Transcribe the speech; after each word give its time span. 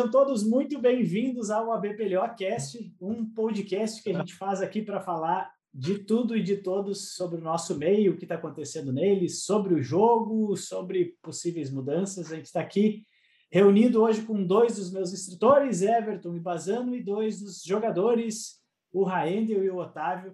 sejam 0.00 0.10
todos 0.10 0.42
muito 0.42 0.78
bem-vindos 0.78 1.50
ao 1.50 1.70
ABPLO 1.72 2.34
Cast, 2.34 2.90
um 2.98 3.22
podcast 3.22 4.02
que 4.02 4.08
a 4.08 4.18
gente 4.18 4.34
faz 4.34 4.62
aqui 4.62 4.80
para 4.80 4.98
falar 4.98 5.52
de 5.74 5.98
tudo 5.98 6.34
e 6.34 6.42
de 6.42 6.56
todos 6.56 7.14
sobre 7.14 7.38
o 7.38 7.44
nosso 7.44 7.76
meio, 7.76 8.12
o 8.12 8.16
que 8.16 8.24
está 8.24 8.36
acontecendo 8.36 8.94
nele, 8.94 9.28
sobre 9.28 9.74
o 9.74 9.82
jogo, 9.82 10.56
sobre 10.56 11.18
possíveis 11.20 11.70
mudanças. 11.70 12.32
A 12.32 12.36
gente 12.36 12.46
está 12.46 12.60
aqui 12.60 13.04
reunido 13.52 14.00
hoje 14.00 14.22
com 14.22 14.42
dois 14.42 14.76
dos 14.76 14.90
meus 14.90 15.12
instrutores, 15.12 15.82
Everton 15.82 16.34
e 16.34 16.40
Bazano, 16.40 16.94
e 16.94 17.02
dois 17.02 17.38
dos 17.38 17.62
jogadores, 17.62 18.58
o 18.90 19.04
Raendel 19.04 19.62
e 19.62 19.68
o 19.68 19.76
Otávio, 19.76 20.32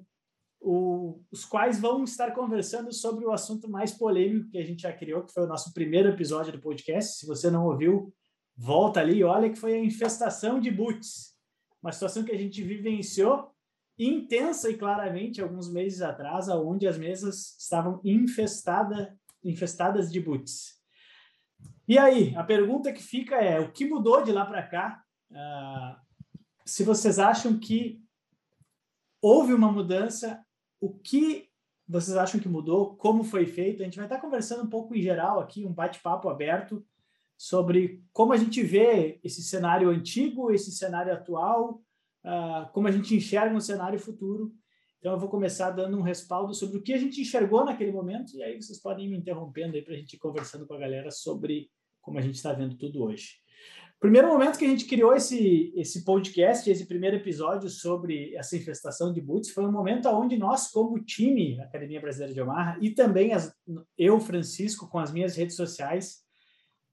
o, 0.60 1.20
os 1.32 1.44
quais 1.44 1.80
vão 1.80 2.04
estar 2.04 2.30
conversando 2.30 2.92
sobre 2.92 3.24
o 3.24 3.32
assunto 3.32 3.68
mais 3.68 3.90
polêmico 3.90 4.48
que 4.48 4.58
a 4.58 4.64
gente 4.64 4.82
já 4.82 4.92
criou, 4.92 5.24
que 5.24 5.32
foi 5.32 5.42
o 5.42 5.48
nosso 5.48 5.74
primeiro 5.74 6.10
episódio 6.10 6.52
do 6.52 6.60
podcast. 6.60 7.18
Se 7.18 7.26
você 7.26 7.50
não 7.50 7.66
ouviu, 7.66 8.14
volta 8.56 9.00
ali 9.00 9.18
e 9.18 9.24
olha 9.24 9.50
que 9.50 9.58
foi 9.58 9.74
a 9.74 9.84
infestação 9.84 10.58
de 10.58 10.70
boots. 10.70 11.36
Uma 11.82 11.92
situação 11.92 12.24
que 12.24 12.32
a 12.32 12.38
gente 12.38 12.62
vivenciou 12.62 13.54
intensa 13.98 14.70
e 14.70 14.76
claramente 14.76 15.40
alguns 15.40 15.70
meses 15.70 16.02
atrás, 16.02 16.48
onde 16.48 16.86
as 16.86 16.98
mesas 16.98 17.56
estavam 17.58 18.00
infestada, 18.04 19.18
infestadas 19.44 20.10
de 20.10 20.20
boots. 20.20 20.76
E 21.88 21.98
aí, 21.98 22.34
a 22.34 22.42
pergunta 22.42 22.92
que 22.92 23.02
fica 23.02 23.36
é: 23.36 23.60
o 23.60 23.70
que 23.70 23.86
mudou 23.86 24.22
de 24.22 24.32
lá 24.32 24.44
para 24.44 24.66
cá? 24.66 25.02
Uh, 25.30 26.06
se 26.64 26.82
vocês 26.82 27.18
acham 27.18 27.58
que 27.58 28.02
houve 29.22 29.52
uma 29.52 29.70
mudança, 29.70 30.44
o 30.80 30.92
que 30.92 31.48
vocês 31.88 32.16
acham 32.16 32.40
que 32.40 32.48
mudou? 32.48 32.96
Como 32.96 33.22
foi 33.22 33.46
feito? 33.46 33.82
A 33.82 33.84
gente 33.84 33.96
vai 33.96 34.06
estar 34.06 34.20
conversando 34.20 34.64
um 34.64 34.68
pouco 34.68 34.94
em 34.94 35.00
geral 35.00 35.38
aqui, 35.38 35.64
um 35.64 35.72
bate-papo 35.72 36.28
aberto 36.28 36.84
sobre 37.36 38.02
como 38.12 38.32
a 38.32 38.36
gente 38.36 38.62
vê 38.62 39.20
esse 39.22 39.42
cenário 39.42 39.90
antigo, 39.90 40.50
esse 40.50 40.72
cenário 40.72 41.12
atual, 41.12 41.82
uh, 42.24 42.70
como 42.72 42.88
a 42.88 42.90
gente 42.90 43.14
enxerga 43.14 43.54
um 43.54 43.60
cenário 43.60 43.98
futuro. 43.98 44.52
Então, 44.98 45.12
eu 45.12 45.20
vou 45.20 45.28
começar 45.28 45.70
dando 45.70 45.96
um 45.96 46.02
respaldo 46.02 46.54
sobre 46.54 46.78
o 46.78 46.82
que 46.82 46.92
a 46.92 46.98
gente 46.98 47.20
enxergou 47.20 47.64
naquele 47.64 47.92
momento, 47.92 48.34
e 48.34 48.42
aí 48.42 48.60
vocês 48.60 48.80
podem 48.80 49.06
ir 49.06 49.08
me 49.10 49.16
interrompendo 49.16 49.80
para 49.82 49.94
a 49.94 49.96
gente 49.96 50.14
ir 50.14 50.18
conversando 50.18 50.66
com 50.66 50.74
a 50.74 50.78
galera 50.78 51.10
sobre 51.10 51.70
como 52.00 52.18
a 52.18 52.22
gente 52.22 52.36
está 52.36 52.52
vendo 52.52 52.76
tudo 52.76 53.04
hoje. 53.04 53.34
Primeiro 53.98 54.28
momento 54.28 54.58
que 54.58 54.64
a 54.64 54.68
gente 54.68 54.84
criou 54.84 55.14
esse, 55.14 55.72
esse 55.74 56.04
podcast, 56.04 56.68
esse 56.68 56.86
primeiro 56.86 57.16
episódio 57.16 57.70
sobre 57.70 58.34
essa 58.34 58.54
infestação 58.56 59.12
de 59.12 59.22
boots, 59.22 59.50
foi 59.50 59.64
um 59.64 59.72
momento 59.72 60.08
onde 60.08 60.36
nós, 60.36 60.70
como 60.70 61.02
time 61.02 61.58
Academia 61.60 62.00
Brasileira 62.00 62.34
de 62.34 62.40
Omaha, 62.40 62.78
e 62.80 62.90
também 62.90 63.32
as, 63.32 63.54
eu, 63.96 64.20
Francisco, 64.20 64.88
com 64.88 64.98
as 64.98 65.10
minhas 65.10 65.34
redes 65.34 65.56
sociais, 65.56 66.25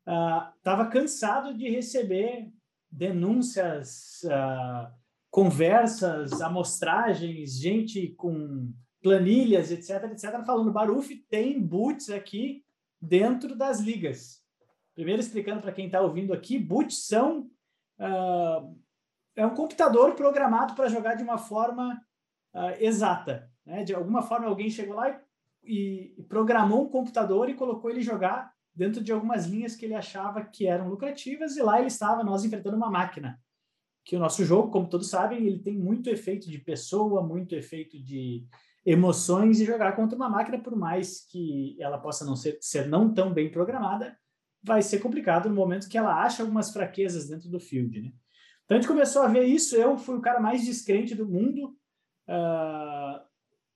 estava 0.06 0.84
uh, 0.84 0.90
cansado 0.90 1.54
de 1.54 1.70
receber 1.70 2.52
denúncias, 2.92 4.22
uh, 4.26 4.92
conversas, 5.32 6.42
amostragens, 6.42 7.58
gente 7.58 8.10
com 8.10 8.72
planilhas, 9.02 9.72
etc, 9.72 10.12
etc, 10.12 10.46
falando, 10.46 10.72
Baruf 10.72 11.16
tem 11.30 11.62
boots 11.62 12.10
aqui 12.10 12.64
dentro 13.02 13.56
das 13.56 13.80
ligas. 13.80 14.42
Primeiro 14.94 15.22
explicando 15.22 15.62
para 15.62 15.72
quem 15.72 15.88
está 15.88 16.02
ouvindo 16.02 16.34
aqui, 16.34 16.60
boots 16.60 17.08
são 17.08 17.50
uh, 18.00 18.84
é 19.36 19.46
um 19.46 19.56
computador 19.56 20.14
programado 20.14 20.76
para 20.76 20.90
jogar 20.90 21.16
de 21.16 21.24
uma 21.24 21.40
forma 21.40 22.00
exata. 22.80 23.50
Né? 23.66 23.84
De 23.84 23.96
alguma 23.96 24.22
forma 24.22 24.46
alguém 24.46 24.70
chegou 24.70 24.96
lá 24.96 25.20
e, 25.64 26.14
e 26.16 26.24
programou 26.24 26.84
um 26.84 26.90
computador 26.90 27.50
e 27.50 27.56
colocou 27.56 27.90
ele 27.90 28.02
jogar 28.02 28.54
dentro 28.76 29.04
de 29.04 29.12
algumas 29.12 29.46
linhas 29.46 29.76
que 29.76 29.86
ele 29.86 29.94
achava 29.94 30.44
que 30.44 30.68
eram 30.68 30.90
lucrativas, 30.90 31.56
e 31.56 31.62
lá 31.62 31.78
ele 31.78 31.88
estava, 31.88 32.24
nós 32.24 32.44
enfrentando 32.44 32.76
uma 32.76 32.90
máquina. 32.90 33.40
Que 34.04 34.16
o 34.16 34.20
nosso 34.20 34.44
jogo, 34.44 34.72
como 34.72 34.90
todos 34.90 35.10
sabem, 35.10 35.46
ele 35.46 35.60
tem 35.60 35.78
muito 35.78 36.10
efeito 36.10 36.50
de 36.50 36.58
pessoa, 36.58 37.22
muito 37.22 37.56
efeito 37.56 38.02
de 38.02 38.46
emoções, 38.86 39.60
e 39.60 39.66
jogar 39.66 39.96
contra 39.96 40.16
uma 40.16 40.30
máquina, 40.30 40.60
por 40.60 40.76
mais 40.76 41.26
que 41.26 41.78
ela 41.80 41.98
possa 41.98 42.26
não 42.26 42.36
ser, 42.36 42.58
ser 42.60 42.88
não 42.88 43.14
tão 43.14 43.34
bem 43.34 43.50
programada, 43.50 44.18
vai 44.62 44.82
ser 44.82 45.00
complicado 45.00 45.50
no 45.50 45.56
momento 45.56 45.90
que 45.90 45.98
ela 45.98 46.24
acha 46.24 46.42
algumas 46.42 46.72
fraquezas 46.72 47.28
dentro 47.28 47.50
do 47.50 47.60
field, 47.60 48.02
né? 48.02 48.12
Então 48.64 48.78
a 48.78 48.82
gente 48.82 48.88
começou 48.88 49.22
a 49.22 49.28
ver 49.28 49.44
isso, 49.44 49.76
eu 49.76 49.98
fui 49.98 50.16
o 50.16 50.22
cara 50.22 50.40
mais 50.40 50.66
descrente 50.66 51.14
do 51.14 51.28
mundo, 51.28 51.76
uh, 52.30 53.22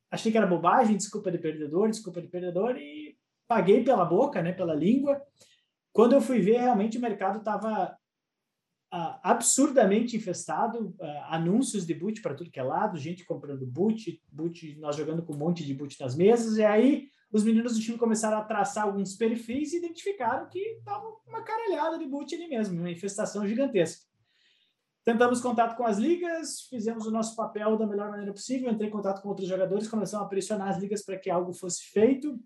achei 0.09 0.31
que 0.31 0.37
era 0.37 0.47
bobagem, 0.47 0.95
desculpa 0.95 1.29
de 1.29 1.37
perdedor, 1.37 1.89
desculpa 1.89 2.21
de 2.21 2.29
perdedor, 2.29 2.77
e 2.77 3.06
paguei 3.47 3.83
pela 3.83 4.05
boca, 4.05 4.41
né, 4.41 4.51
pela 4.51 4.73
língua. 4.73 5.21
Quando 5.93 6.13
eu 6.13 6.21
fui 6.21 6.39
ver, 6.39 6.57
realmente 6.57 6.97
o 6.97 7.01
mercado 7.01 7.39
estava 7.39 7.97
uh, 8.93 9.19
absurdamente 9.23 10.15
infestado, 10.15 10.95
uh, 10.99 11.05
anúncios 11.29 11.85
de 11.85 11.93
boot 11.93 12.21
para 12.21 12.35
tudo 12.35 12.51
que 12.51 12.59
é 12.59 12.63
lado, 12.63 12.97
gente 12.97 13.25
comprando 13.25 13.65
boot, 13.65 14.21
boot, 14.31 14.77
nós 14.79 14.95
jogando 14.95 15.23
com 15.23 15.33
um 15.33 15.37
monte 15.37 15.65
de 15.65 15.73
boot 15.73 15.99
nas 15.99 16.15
mesas, 16.15 16.57
e 16.57 16.63
aí 16.63 17.07
os 17.31 17.43
meninos 17.43 17.73
do 17.75 17.81
time 17.81 17.97
começaram 17.97 18.37
a 18.37 18.43
traçar 18.43 18.85
alguns 18.85 19.15
perfis 19.15 19.73
e 19.73 19.77
identificaram 19.77 20.47
que 20.49 20.59
estava 20.59 21.05
uma 21.27 21.41
caralhada 21.41 21.97
de 21.97 22.05
boot 22.05 22.33
ali 22.33 22.47
mesmo, 22.47 22.79
uma 22.79 22.91
infestação 22.91 23.45
gigantesca. 23.47 24.05
Tentamos 25.03 25.39
contato 25.39 25.77
com 25.77 25.85
as 25.85 25.97
ligas, 25.97 26.61
fizemos 26.69 27.05
o 27.05 27.11
nosso 27.11 27.33
papel 27.35 27.77
da 27.77 27.87
melhor 27.87 28.09
maneira 28.09 28.33
possível, 28.33 28.69
entrei 28.69 28.89
em 28.89 28.91
contato 28.91 29.21
com 29.21 29.29
outros 29.29 29.47
jogadores, 29.47 29.87
começamos 29.87 30.25
a 30.25 30.29
pressionar 30.29 30.67
as 30.67 30.79
ligas 30.79 31.03
para 31.03 31.17
que 31.17 31.29
algo 31.29 31.53
fosse 31.53 31.83
feito. 31.91 32.37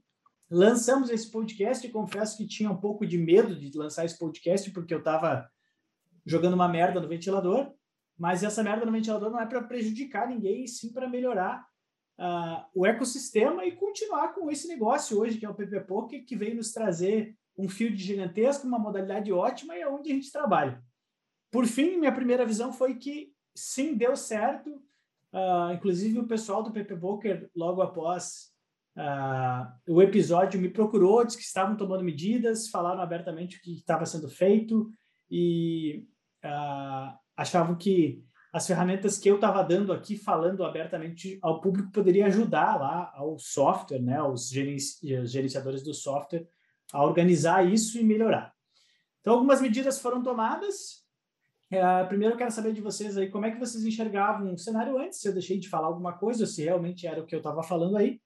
Lançamos 0.54 1.10
esse 1.10 1.32
podcast 1.32 1.88
confesso 1.88 2.36
que 2.36 2.46
tinha 2.46 2.70
um 2.70 2.76
pouco 2.76 3.08
de 3.08 3.18
medo 3.18 3.56
de 3.56 3.78
lançar 3.78 4.04
esse 4.04 4.20
podcast 4.20 4.70
porque 4.72 4.94
eu 4.94 5.00
estava 5.00 5.50
jogando 6.26 6.56
uma 6.56 6.68
merda 6.68 7.00
no 7.00 7.08
ventilador, 7.08 7.74
mas 8.18 8.44
essa 8.44 8.62
merda 8.62 8.86
no 8.86 8.92
ventilador 8.92 9.32
não 9.32 9.40
é 9.40 9.46
para 9.46 9.64
prejudicar 9.64 10.28
ninguém, 10.28 10.68
sim 10.68 10.92
para 10.92 11.08
melhorar 11.08 11.66
uh, 12.20 12.66
o 12.76 12.86
ecossistema 12.86 13.64
e 13.66 13.78
continuar 13.78 14.34
com 14.34 14.52
esse 14.52 14.68
negócio 14.68 15.18
hoje, 15.18 15.38
que 15.38 15.46
é 15.46 15.50
o 15.50 15.56
PP 15.56 15.86
Poker, 15.86 16.26
que 16.26 16.36
veio 16.36 16.58
nos 16.58 16.74
trazer 16.74 17.34
um 17.58 17.70
field 17.70 17.96
gigantesco, 17.96 18.68
uma 18.68 18.78
modalidade 18.78 19.32
ótima 19.32 19.78
e 19.78 19.82
é 19.82 19.88
onde 19.88 20.12
a 20.12 20.14
gente 20.14 20.34
trabalha. 20.34 20.84
Por 21.50 21.66
fim, 21.66 21.98
minha 21.98 22.12
primeira 22.12 22.46
visão 22.46 22.74
foi 22.74 22.96
que 22.96 23.32
sim, 23.56 23.96
deu 23.96 24.18
certo. 24.18 24.70
Uh, 25.32 25.72
inclusive, 25.74 26.20
o 26.20 26.28
pessoal 26.28 26.62
do 26.62 26.74
PP 26.74 26.98
Poker, 26.98 27.50
logo 27.56 27.82
após 27.82 28.51
Uh, 28.98 29.94
o 29.94 30.02
episódio 30.02 30.60
me 30.60 30.70
procurou, 30.70 31.24
disse 31.24 31.38
que 31.38 31.44
estavam 31.44 31.78
tomando 31.78 32.04
medidas, 32.04 32.70
falaram 32.70 33.02
abertamente 33.02 33.58
o 33.58 33.62
que 33.62 33.74
estava 33.74 34.06
sendo 34.06 34.30
feito 34.30 34.92
e 35.30 36.06
uh, 36.44 37.18
achavam 37.38 37.76
que 37.76 38.24
as 38.52 38.68
ferramentas 38.68 39.18
que 39.18 39.30
eu 39.30 39.36
estava 39.36 39.64
dando 39.64 39.94
aqui, 39.94 40.18
falando 40.18 40.66
abertamente 40.66 41.40
ao 41.42 41.62
público, 41.62 41.92
poderia 41.92 42.26
ajudar 42.26 42.78
lá 42.78 43.12
ao 43.16 43.40
software, 43.40 44.02
né, 44.02 44.18
aos 44.18 44.50
gerenciadores 44.50 45.82
do 45.82 45.94
software, 45.94 46.46
a 46.92 47.02
organizar 47.02 47.66
isso 47.66 47.98
e 47.98 48.04
melhorar. 48.04 48.54
Então, 49.22 49.36
algumas 49.36 49.62
medidas 49.62 50.02
foram 50.02 50.22
tomadas. 50.22 51.06
Uh, 51.72 52.06
primeiro, 52.10 52.34
eu 52.34 52.38
quero 52.38 52.52
saber 52.52 52.74
de 52.74 52.82
vocês 52.82 53.18
aí 53.18 53.30
como 53.30 53.46
é 53.46 53.52
que 53.52 53.60
vocês 53.60 53.86
enxergavam 53.86 54.54
o 54.54 54.58
cenário 54.58 54.98
antes, 54.98 55.22
se 55.22 55.30
eu 55.30 55.34
deixei 55.34 55.58
de 55.58 55.70
falar 55.70 55.88
alguma 55.88 56.18
coisa, 56.18 56.44
ou 56.44 56.48
se 56.48 56.66
realmente 56.66 57.08
era 57.08 57.22
o 57.22 57.26
que 57.26 57.34
eu 57.34 57.40
estava 57.40 57.64
falando 57.64 57.96
aí. 57.96 58.20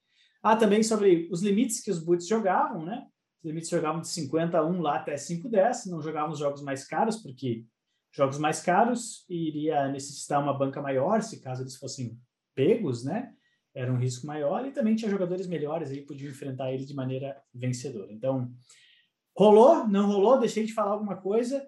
Ah, 0.48 0.56
também 0.56 0.84
sobre 0.84 1.28
os 1.32 1.42
limites 1.42 1.82
que 1.82 1.90
os 1.90 1.98
boots 1.98 2.28
jogavam, 2.28 2.86
né? 2.86 3.08
Os 3.40 3.46
limites 3.50 3.68
jogavam 3.68 4.00
de 4.00 4.10
50 4.10 4.56
a 4.56 4.64
1 4.64 4.80
lá 4.80 4.98
até 4.98 5.18
5, 5.18 5.50
10, 5.50 5.88
não 5.88 6.00
jogavam 6.00 6.34
os 6.34 6.38
jogos 6.38 6.62
mais 6.62 6.88
caros, 6.88 7.18
porque 7.18 7.66
jogos 8.14 8.38
mais 8.38 8.62
caros 8.62 9.26
iria 9.28 9.88
necessitar 9.88 10.40
uma 10.40 10.56
banca 10.56 10.80
maior, 10.84 11.24
se 11.24 11.42
caso 11.42 11.64
eles 11.64 11.76
fossem 11.76 12.16
pegos, 12.54 13.04
né? 13.04 13.34
Era 13.74 13.92
um 13.92 13.98
risco 13.98 14.28
maior 14.28 14.64
e 14.68 14.72
também 14.72 14.96
tinha 14.96 15.10
jogadores 15.10 15.48
melhores 15.48 15.90
aí 15.90 16.06
podiam 16.06 16.30
enfrentar 16.30 16.72
ele 16.72 16.86
de 16.86 16.94
maneira 16.94 17.42
vencedora. 17.52 18.14
Então, 18.14 18.54
rolou, 19.36 19.88
não 19.88 20.06
rolou, 20.06 20.40
deixei 20.40 20.64
de 20.64 20.76
falar 20.76 20.92
alguma 20.92 21.18
coisa. 21.18 21.68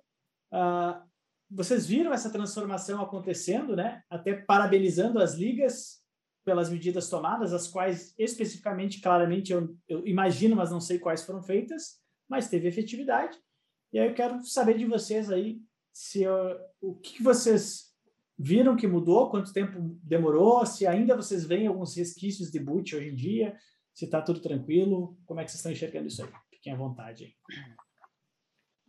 Uh, 0.54 1.04
vocês 1.50 1.88
viram 1.88 2.14
essa 2.14 2.30
transformação 2.30 3.02
acontecendo, 3.02 3.76
né? 3.76 4.04
Até 4.08 4.36
parabenizando 4.36 5.18
as 5.18 5.34
ligas 5.34 6.06
pelas 6.48 6.70
medidas 6.70 7.10
tomadas, 7.10 7.52
as 7.52 7.68
quais 7.68 8.16
especificamente, 8.18 9.02
claramente, 9.02 9.52
eu, 9.52 9.78
eu 9.86 10.08
imagino, 10.08 10.56
mas 10.56 10.72
não 10.72 10.80
sei 10.80 10.98
quais 10.98 11.26
foram 11.26 11.44
feitas, 11.44 12.00
mas 12.26 12.48
teve 12.50 12.70
efetividade. 12.70 13.38
E 13.92 14.00
aí 14.00 14.08
eu 14.08 14.14
quero 14.14 14.42
saber 14.46 14.78
de 14.78 14.86
vocês 14.86 15.30
aí 15.30 15.60
se 15.92 16.24
eu, 16.24 16.58
o 16.80 16.96
que 16.96 17.22
vocês 17.22 17.94
viram 18.40 18.78
que 18.78 18.88
mudou, 18.88 19.30
quanto 19.30 19.52
tempo 19.52 20.00
demorou, 20.02 20.66
se 20.66 20.88
ainda 20.88 21.18
vocês 21.18 21.44
veem 21.44 21.68
alguns 21.68 21.94
resquícios 21.98 22.50
de 22.50 22.62
boot 22.62 22.96
hoje 22.96 23.10
em 23.10 23.16
dia, 23.16 23.54
se 23.94 24.06
está 24.06 24.22
tudo 24.22 24.40
tranquilo, 24.40 25.18
como 25.26 25.42
é 25.42 25.44
que 25.44 25.52
vocês 25.52 25.60
estão 25.60 25.74
enxergando 25.74 26.08
isso 26.08 26.24
aí? 26.24 26.32
Fiquem 26.50 26.72
à 26.72 26.78
vontade 26.78 27.26
aí. 27.26 27.34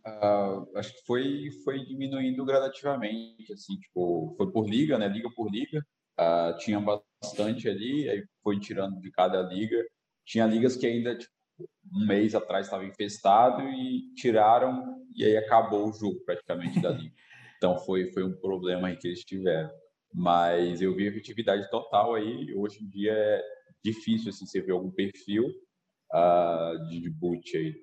Uh, 0.07 0.77
acho 0.77 0.93
que 0.93 1.05
foi 1.05 1.51
foi 1.65 1.83
diminuindo 1.83 2.45
gradativamente, 2.45 3.51
assim, 3.51 3.75
tipo, 3.75 4.33
foi 4.37 4.49
por 4.49 4.65
liga, 4.65 4.97
né, 4.97 5.09
liga 5.09 5.29
por 5.35 5.51
liga, 5.51 5.85
uh, 6.19 6.57
tinha 6.57 6.79
bastante 6.79 7.69
ali, 7.69 8.09
aí 8.09 8.23
foi 8.43 8.59
tirando 8.59 8.99
de 8.99 9.09
cada 9.11 9.41
liga. 9.41 9.83
Tinha 10.25 10.45
ligas 10.45 10.75
que 10.75 10.85
ainda, 10.85 11.17
tipo, 11.17 11.31
um 11.93 12.05
mês 12.05 12.35
atrás 12.35 12.65
estava 12.67 12.85
infestado 12.85 13.63
e 13.63 14.13
tiraram, 14.15 15.05
e 15.15 15.25
aí 15.25 15.37
acabou 15.37 15.89
o 15.89 15.93
jogo 15.93 16.19
praticamente 16.25 16.81
da 16.81 16.89
liga. 16.89 17.13
Então 17.57 17.77
foi, 17.77 18.09
foi 18.13 18.23
um 18.23 18.31
problema 18.39 18.87
aí 18.87 18.95
que 18.95 19.05
eles 19.05 19.25
tiveram. 19.25 19.69
Mas 20.13 20.81
eu 20.81 20.95
vi 20.95 21.07
efetividade 21.07 21.69
total 21.69 22.15
aí. 22.15 22.53
Hoje 22.55 22.81
em 22.81 22.87
dia 22.87 23.11
é 23.11 23.43
difícil 23.83 24.29
assim, 24.29 24.45
você 24.45 24.61
ver 24.61 24.71
algum 24.71 24.89
perfil 24.89 25.45
uh, 26.13 26.87
de, 26.87 27.01
de 27.01 27.09
boot 27.09 27.57
aí. 27.57 27.75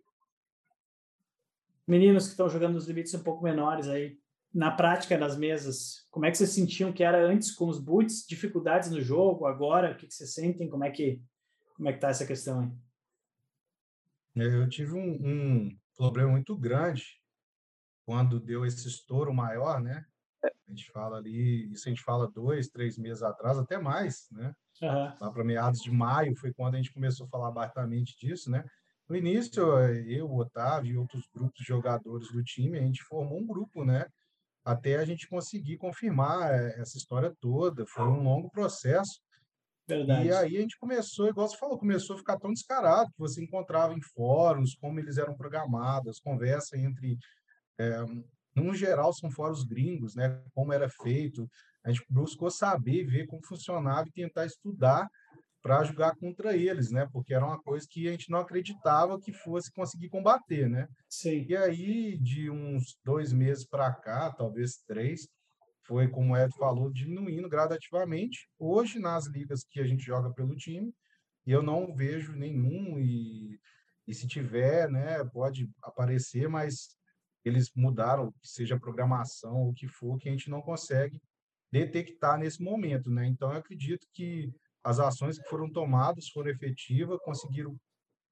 Meninos 1.87 2.25
que 2.25 2.31
estão 2.31 2.49
jogando 2.49 2.73
nos 2.73 2.89
limites 2.89 3.13
um 3.13 3.23
pouco 3.23 3.45
menores 3.45 3.87
aí, 3.87 4.19
na 4.57 4.71
prática 4.71 5.19
das 5.19 5.37
mesas, 5.37 6.07
como 6.11 6.25
é 6.25 6.31
que 6.31 6.39
vocês 6.39 6.49
sentiam 6.49 6.91
que 6.91 7.05
era 7.05 7.23
antes 7.23 7.53
com 7.53 7.69
os 7.69 7.79
boots, 7.79 8.27
dificuldades 8.27 8.91
no 8.91 9.03
jogo, 9.03 9.45
agora, 9.45 9.93
o 9.93 9.97
que, 9.97 10.07
que 10.07 10.15
vocês 10.15 10.33
sentem, 10.33 10.71
como 10.71 10.83
é 10.83 10.91
que 10.91 11.23
como 11.77 11.91
é 11.91 11.93
que 11.93 11.99
tá 11.99 12.09
essa 12.09 12.27
questão 12.27 12.61
aí? 12.61 12.73
Eu 14.35 14.67
tive 14.67 14.95
um, 14.95 15.11
um 15.11 15.79
problema 15.95 16.31
muito 16.31 16.57
grande 16.57 17.21
quando 18.07 18.41
deu 18.41 18.65
esse 18.65 18.89
estouro 18.89 19.33
maior, 19.35 19.79
né? 19.79 20.07
A 20.43 20.71
gente 20.71 20.91
fala 20.91 21.19
ali, 21.19 21.71
isso 21.71 21.87
a 21.87 21.91
gente 21.91 22.03
fala 22.03 22.27
dois, 22.27 22.69
três 22.69 22.97
meses 22.97 23.23
atrás, 23.23 23.59
até 23.59 23.77
mais, 23.77 24.27
né? 24.31 24.55
Uhum. 24.81 25.17
Lá 25.21 25.31
para 25.31 25.45
meados 25.45 25.83
de 25.83 25.91
maio 25.91 26.35
foi 26.35 26.55
quando 26.55 26.77
a 26.77 26.79
gente 26.79 26.95
começou 26.95 27.27
a 27.27 27.29
falar 27.29 27.49
abertamente 27.49 28.17
disso, 28.19 28.51
né? 28.51 28.65
No 29.07 29.15
início, 29.15 29.63
eu, 30.09 30.31
o 30.31 30.39
Otávio 30.39 30.95
e 30.95 30.97
outros 30.97 31.29
grupos 31.29 31.59
de 31.59 31.65
jogadores 31.65 32.33
do 32.33 32.43
time, 32.43 32.79
a 32.79 32.83
gente 32.83 33.03
formou 33.03 33.39
um 33.39 33.47
grupo, 33.47 33.85
né? 33.85 34.07
Até 34.67 34.97
a 34.97 35.05
gente 35.05 35.29
conseguir 35.29 35.77
confirmar 35.77 36.53
eh, 36.53 36.81
essa 36.81 36.99
história 36.99 37.33
toda. 37.41 37.87
Foi 37.87 38.05
um 38.09 38.21
longo 38.21 38.51
processo. 38.51 39.21
Verdade. 39.87 40.27
E 40.27 40.33
aí 40.33 40.57
a 40.57 40.61
gente 40.61 40.77
começou, 40.77 41.29
igual 41.29 41.49
você 41.49 41.57
falou, 41.57 41.79
começou 41.79 42.17
a 42.17 42.19
ficar 42.19 42.37
tão 42.37 42.53
descarado 42.53 43.09
que 43.13 43.19
você 43.19 43.41
encontrava 43.41 43.95
em 43.95 44.03
fóruns 44.03 44.75
como 44.75 44.99
eles 44.99 45.19
eram 45.19 45.37
programados, 45.37 46.19
conversa 46.19 46.77
entre, 46.77 47.17
é, 47.79 48.05
no 48.57 48.75
geral, 48.75 49.13
são 49.13 49.31
fóruns 49.31 49.63
gringos, 49.63 50.17
né? 50.17 50.43
Como 50.53 50.73
era 50.73 50.89
feito. 50.89 51.49
A 51.85 51.93
gente 51.93 52.05
buscou 52.11 52.51
saber, 52.51 53.05
ver 53.05 53.29
como 53.29 53.47
funcionava 53.47 54.09
e 54.09 54.13
tentar 54.13 54.47
estudar 54.47 55.09
para 55.67 55.83
jogar 55.83 56.15
contra 56.15 56.57
eles, 56.57 56.93
né? 56.93 57.09
Porque 57.13 57.35
era 57.35 57.45
uma 57.45 57.61
coisa 57.61 57.85
que 57.91 58.07
a 58.07 58.13
gente 58.13 58.31
não 58.31 58.39
acreditava 58.39 59.19
que 59.19 59.33
fosse 59.33 59.73
conseguir 59.73 60.09
combater, 60.09 60.69
né? 60.71 60.87
Sim. 61.09 61.45
E 61.49 61.57
aí, 61.57 62.17
de 62.19 62.49
uns 62.49 62.97
dois 63.05 63.33
meses 63.33 63.67
para 63.67 63.93
cá, 63.93 64.31
talvez 64.31 64.77
três, 64.87 65.29
foi, 65.85 66.07
como 66.07 66.35
o 66.35 66.37
Ed 66.37 66.55
falou, 66.57 66.93
diminuindo 66.93 67.49
gradativamente. 67.49 68.49
Hoje, 68.57 69.01
nas 69.01 69.27
ligas 69.27 69.65
que 69.69 69.81
a 69.81 69.85
gente 69.85 70.05
joga 70.05 70.33
pelo 70.33 70.55
time, 70.55 70.95
eu 71.45 71.65
não 71.65 71.93
vejo 71.93 72.33
nenhum, 72.33 73.01
e, 73.01 73.59
e 74.07 74.15
se 74.15 74.29
tiver, 74.29 74.89
né, 74.89 75.25
pode 75.33 75.69
aparecer, 75.83 76.49
mas 76.49 76.97
eles 77.45 77.73
mudaram, 77.75 78.33
seja 78.41 78.79
programação 78.79 79.57
ou 79.63 79.71
o 79.71 79.75
que 79.75 79.89
for, 79.89 80.17
que 80.17 80.29
a 80.29 80.33
gente 80.33 80.49
não 80.49 80.63
consegue 80.63 81.21
detectar 81.73 82.39
nesse 82.39 82.63
momento, 82.63 83.11
né? 83.11 83.27
Então, 83.27 83.51
eu 83.51 83.59
acredito 83.59 84.07
que 84.13 84.55
as 84.87 85.01
ações 85.01 85.37
que 85.37 85.49
foram 85.49 85.69
tomadas 85.69 86.29
foram 86.29 86.49
efetivas, 86.49 87.19
conseguiram 87.25 87.77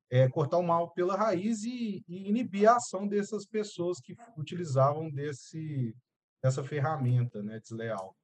é, 0.08 0.28
cortar 0.28 0.58
o 0.58 0.62
mal 0.62 0.92
pela 0.92 1.16
raiz 1.16 1.64
e, 1.64 2.04
e, 2.06 2.28
inibir 2.28 2.70
a 2.70 2.76
ação 2.76 3.08
dessas 3.08 3.44
pessoas 3.44 3.98
que 4.00 4.14
utilizavam 4.36 5.10
desse, 5.10 5.92
dessa 6.40 6.62
ferramenta 6.62 7.42
né, 7.42 7.58
desleal. 7.58 8.16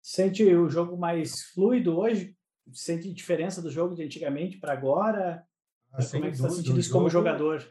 Sente 0.00 0.44
o 0.44 0.68
jogo 0.68 0.96
mais 0.96 1.42
fluido 1.52 1.98
hoje? 1.98 2.36
Sente 2.72 3.12
diferença 3.12 3.60
do 3.60 3.72
jogo 3.72 3.96
de 3.96 4.04
antigamente 4.04 4.58
para 4.58 4.72
agora? 4.72 5.44
Ah, 5.92 6.04
Como 6.08 6.26
é 6.26 6.30
que 6.30 6.36
você 6.36 6.46
está 6.46 6.56
sentindo 6.56 6.78
isso 6.78 6.92
como 6.92 7.10
jogador? 7.10 7.68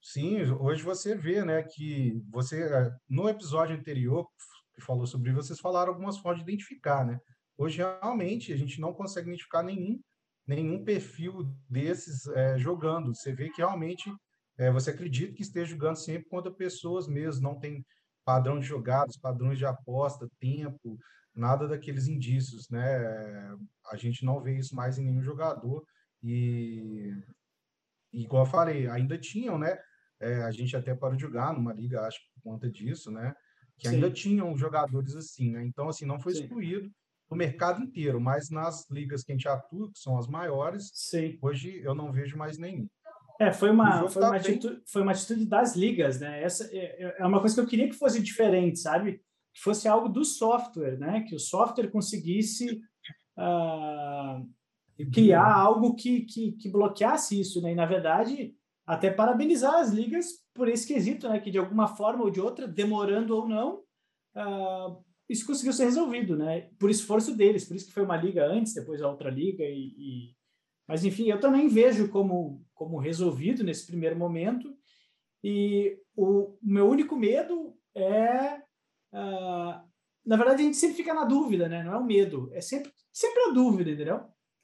Sim, 0.00 0.40
hoje 0.52 0.82
você 0.82 1.14
vê 1.14 1.44
né, 1.44 1.62
que 1.62 2.18
você, 2.30 2.62
eh, 2.62 2.90
no 3.08 3.28
episódio 3.28 3.76
anterior 3.76 4.26
que 4.74 4.80
falou 4.80 5.06
sobre 5.06 5.32
vocês 5.32 5.60
falaram 5.60 5.92
algumas 5.92 6.18
formas 6.18 6.42
de 6.42 6.50
identificar, 6.50 7.04
né? 7.04 7.18
Hoje, 7.56 7.78
realmente, 7.78 8.52
a 8.52 8.56
gente 8.56 8.80
não 8.80 8.92
consegue 8.92 9.28
identificar 9.28 9.62
nenhum, 9.62 10.00
nenhum 10.46 10.84
perfil 10.84 11.54
desses 11.68 12.26
é, 12.28 12.58
jogando. 12.58 13.14
Você 13.14 13.32
vê 13.32 13.48
que 13.50 13.58
realmente 13.58 14.12
é, 14.58 14.70
você 14.70 14.90
acredita 14.90 15.34
que 15.34 15.42
esteja 15.42 15.72
jogando 15.72 15.96
sempre 15.96 16.28
contra 16.28 16.50
pessoas 16.50 17.06
mesmo, 17.06 17.42
não 17.42 17.58
tem 17.58 17.84
padrão 18.24 18.58
de 18.58 18.66
jogadas, 18.66 19.16
padrões 19.16 19.58
de 19.58 19.66
aposta, 19.66 20.28
tempo, 20.40 20.98
nada 21.34 21.68
daqueles 21.68 22.06
indícios, 22.06 22.68
né? 22.70 22.80
A 23.90 23.96
gente 23.96 24.24
não 24.24 24.40
vê 24.40 24.56
isso 24.56 24.74
mais 24.74 24.98
em 24.98 25.04
nenhum 25.04 25.22
jogador 25.22 25.84
e, 26.22 27.12
igual 28.12 28.44
eu 28.44 28.50
falei, 28.50 28.88
ainda 28.88 29.18
tinham, 29.18 29.58
né? 29.58 29.76
É, 30.20 30.42
a 30.42 30.50
gente 30.50 30.76
até 30.76 30.94
parou 30.94 31.16
de 31.16 31.22
jogar 31.22 31.52
numa 31.52 31.72
liga, 31.72 32.06
acho 32.06 32.18
por 32.34 32.52
conta 32.52 32.70
disso, 32.70 33.10
né? 33.10 33.34
Que 33.78 33.88
Sim. 33.88 33.96
ainda 33.96 34.10
tinham 34.10 34.56
jogadores 34.56 35.16
assim, 35.16 35.50
né? 35.50 35.64
Então, 35.64 35.88
assim, 35.88 36.06
não 36.06 36.20
foi 36.20 36.32
excluído. 36.32 36.90
No 37.30 37.36
mercado 37.36 37.82
inteiro, 37.82 38.20
mas 38.20 38.50
nas 38.50 38.88
ligas 38.90 39.24
que 39.24 39.32
a 39.32 39.34
gente 39.34 39.48
atua, 39.48 39.90
que 39.90 39.98
são 39.98 40.18
as 40.18 40.26
maiores, 40.26 40.90
Sim. 40.92 41.38
hoje 41.40 41.80
eu 41.82 41.94
não 41.94 42.12
vejo 42.12 42.36
mais 42.36 42.58
nenhum. 42.58 42.86
É, 43.40 43.52
foi 43.52 43.70
uma, 43.70 44.08
foi, 44.08 44.22
tá 44.22 44.28
uma 44.28 44.36
atitude, 44.36 44.82
foi 44.86 45.02
uma 45.02 45.12
atitude 45.12 45.44
das 45.46 45.74
ligas, 45.74 46.20
né? 46.20 46.42
Essa 46.42 46.64
é, 46.72 47.02
é, 47.02 47.16
é 47.18 47.26
uma 47.26 47.40
coisa 47.40 47.54
que 47.54 47.60
eu 47.60 47.66
queria 47.66 47.88
que 47.88 47.96
fosse 47.96 48.22
diferente, 48.22 48.78
sabe? 48.78 49.20
Que 49.52 49.60
fosse 49.60 49.88
algo 49.88 50.08
do 50.08 50.24
software, 50.24 50.98
né? 50.98 51.22
Que 51.22 51.34
o 51.34 51.40
software 51.40 51.90
conseguisse 51.90 52.80
uh, 53.36 54.48
criar 55.12 55.52
algo 55.52 55.96
que, 55.96 56.20
que, 56.22 56.52
que 56.52 56.68
bloqueasse 56.68 57.40
isso, 57.40 57.60
né? 57.60 57.72
E, 57.72 57.74
na 57.74 57.86
verdade, 57.86 58.54
até 58.86 59.10
parabenizar 59.10 59.74
as 59.74 59.90
ligas 59.90 60.26
por 60.54 60.68
esse 60.68 60.86
quesito, 60.86 61.28
né? 61.28 61.40
Que 61.40 61.50
de 61.50 61.58
alguma 61.58 61.88
forma 61.88 62.22
ou 62.22 62.30
de 62.30 62.40
outra, 62.40 62.68
demorando 62.68 63.36
ou 63.36 63.48
não, 63.48 63.80
uh, 64.36 65.04
isso 65.28 65.46
conseguiu 65.46 65.72
ser 65.72 65.84
resolvido, 65.84 66.36
né? 66.36 66.68
Por 66.78 66.90
esforço 66.90 67.34
deles, 67.34 67.64
por 67.64 67.76
isso 67.76 67.86
que 67.86 67.92
foi 67.92 68.02
uma 68.02 68.16
liga 68.16 68.46
antes, 68.46 68.74
depois 68.74 69.00
a 69.00 69.08
outra 69.08 69.30
liga 69.30 69.64
e, 69.64 69.94
e... 69.96 70.36
mas 70.86 71.04
enfim, 71.04 71.30
eu 71.30 71.40
também 71.40 71.68
vejo 71.68 72.08
como 72.08 72.64
como 72.74 72.98
resolvido 72.98 73.62
nesse 73.64 73.86
primeiro 73.86 74.16
momento 74.16 74.76
e 75.42 75.98
o, 76.16 76.54
o 76.54 76.58
meu 76.62 76.88
único 76.88 77.16
medo 77.16 77.74
é 77.94 78.56
uh, 79.12 79.80
na 80.26 80.36
verdade 80.36 80.62
a 80.62 80.64
gente 80.64 80.76
sempre 80.76 80.96
fica 80.96 81.14
na 81.14 81.24
dúvida, 81.24 81.68
né? 81.68 81.82
Não 81.82 81.94
é 81.94 81.98
o 81.98 82.04
medo, 82.04 82.50
é 82.52 82.60
sempre 82.60 82.92
sempre 83.12 83.40
a 83.44 83.52
dúvida, 83.52 83.90
entendeu? 83.90 84.20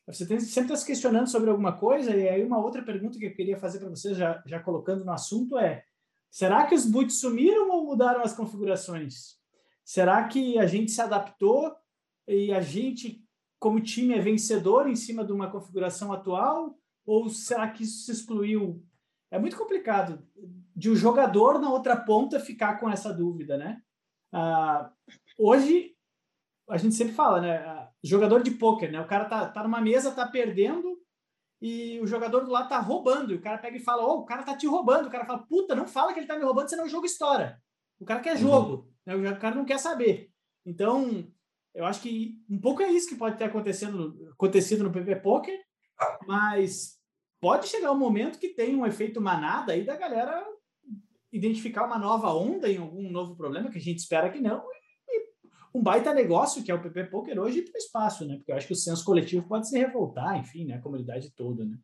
Você 0.07 0.27
tem, 0.27 0.41
sempre 0.41 0.73
está 0.73 0.77
se 0.77 0.87
questionando 0.87 1.29
sobre 1.29 1.51
alguma 1.51 1.79
coisa 1.79 2.15
e 2.15 2.29
aí 2.29 2.45
uma 2.45 2.59
outra 2.59 2.83
pergunta 2.83 3.19
que 3.19 3.27
eu 3.27 3.35
queria 3.35 3.59
fazer 3.59 3.79
para 3.79 3.89
vocês 3.89 4.17
já 4.17 4.43
já 4.47 4.61
colocando 4.61 5.05
no 5.05 5.13
assunto 5.13 5.57
é 5.57 5.85
será 6.31 6.67
que 6.67 6.75
os 6.75 6.85
boots 6.85 7.19
sumiram 7.21 7.71
ou 7.71 7.87
mudaram 7.87 8.23
as 8.23 8.35
configurações? 8.35 9.40
Será 9.91 10.23
que 10.29 10.57
a 10.57 10.67
gente 10.67 10.93
se 10.93 11.01
adaptou 11.01 11.75
e 12.29 12.53
a 12.53 12.61
gente, 12.61 13.27
como 13.59 13.81
time, 13.81 14.15
é 14.15 14.21
vencedor 14.21 14.89
em 14.89 14.95
cima 14.95 15.25
de 15.25 15.33
uma 15.33 15.51
configuração 15.51 16.13
atual? 16.13 16.79
Ou 17.05 17.29
será 17.29 17.69
que 17.69 17.83
isso 17.83 18.05
se 18.05 18.13
excluiu? 18.13 18.87
É 19.33 19.39
muito 19.41 19.57
complicado 19.57 20.25
de 20.77 20.91
o 20.91 20.93
um 20.93 20.95
jogador 20.95 21.59
na 21.59 21.73
outra 21.73 21.97
ponta 21.97 22.39
ficar 22.39 22.79
com 22.79 22.89
essa 22.89 23.13
dúvida, 23.13 23.59
né? 23.59 23.83
Ah, 24.33 24.93
hoje, 25.37 25.97
a 26.69 26.77
gente 26.77 26.95
sempre 26.95 27.13
fala, 27.13 27.41
né? 27.41 27.57
Ah, 27.57 27.91
jogador 28.01 28.45
de 28.45 28.53
pôquer, 28.53 28.93
né? 28.93 29.01
O 29.01 29.09
cara 29.09 29.25
tá, 29.25 29.49
tá 29.49 29.65
numa 29.65 29.81
mesa, 29.81 30.15
tá 30.15 30.25
perdendo 30.25 31.01
e 31.61 31.99
o 31.99 32.07
jogador 32.07 32.45
do 32.45 32.53
lado 32.53 32.69
tá 32.69 32.79
roubando. 32.79 33.33
E 33.33 33.37
o 33.37 33.43
cara 33.43 33.59
pega 33.59 33.77
e 33.77 33.83
fala, 33.83 34.07
oh, 34.07 34.21
o 34.21 34.25
cara 34.25 34.45
tá 34.45 34.57
te 34.57 34.69
roubando. 34.69 35.09
O 35.09 35.11
cara 35.11 35.27
fala, 35.27 35.41
puta, 35.41 35.75
não 35.75 35.89
fala 35.89 36.13
que 36.13 36.21
ele 36.21 36.29
tá 36.29 36.39
me 36.39 36.45
roubando, 36.45 36.69
senão 36.69 36.85
o 36.85 36.89
jogo 36.89 37.07
estoura. 37.07 37.61
O 38.01 38.05
cara 38.05 38.21
quer 38.21 38.35
uhum. 38.37 38.41
jogo. 38.41 38.93
Né? 39.07 39.15
O 39.15 39.39
cara 39.39 39.55
não 39.55 39.65
quer 39.65 39.79
saber. 39.79 40.31
Então, 40.65 41.31
eu 41.75 41.85
acho 41.85 42.01
que 42.01 42.43
um 42.49 42.59
pouco 42.59 42.83
é 42.83 42.91
isso 42.91 43.09
que 43.09 43.15
pode 43.15 43.37
ter 43.37 43.45
acontecendo, 43.45 44.29
acontecido 44.33 44.83
no 44.83 44.93
PP 44.93 45.17
Poker, 45.17 45.59
mas 46.27 46.99
pode 47.41 47.69
chegar 47.69 47.93
um 47.93 47.99
momento 47.99 48.39
que 48.39 48.49
tem 48.49 48.75
um 48.75 48.87
efeito 48.87 49.21
manada 49.21 49.73
aí 49.73 49.85
da 49.85 49.97
galera 49.97 50.45
identificar 51.33 51.87
uma 51.87 51.99
nova 51.99 52.33
onda 52.35 52.69
em 52.69 52.79
algum 52.79 53.11
novo 53.11 53.37
problema, 53.37 53.71
que 53.71 53.79
a 53.79 53.81
gente 53.81 53.99
espera 53.99 54.31
que 54.31 54.41
não, 54.41 54.65
e 55.09 55.31
um 55.73 55.83
baita 55.83 56.13
negócio 56.13 56.65
que 56.65 56.71
é 56.71 56.75
o 56.75 56.83
PP 56.83 57.05
Poker 57.05 57.39
hoje 57.39 57.63
para 57.63 57.75
o 57.75 57.79
espaço, 57.79 58.27
né? 58.27 58.37
Porque 58.37 58.51
eu 58.51 58.57
acho 58.57 58.67
que 58.67 58.73
o 58.73 58.77
senso 58.77 59.05
coletivo 59.05 59.47
pode 59.47 59.69
se 59.69 59.79
revoltar, 59.79 60.37
enfim, 60.37 60.65
né? 60.65 60.75
A 60.75 60.81
comunidade 60.81 61.31
toda, 61.31 61.65
né? 61.65 61.79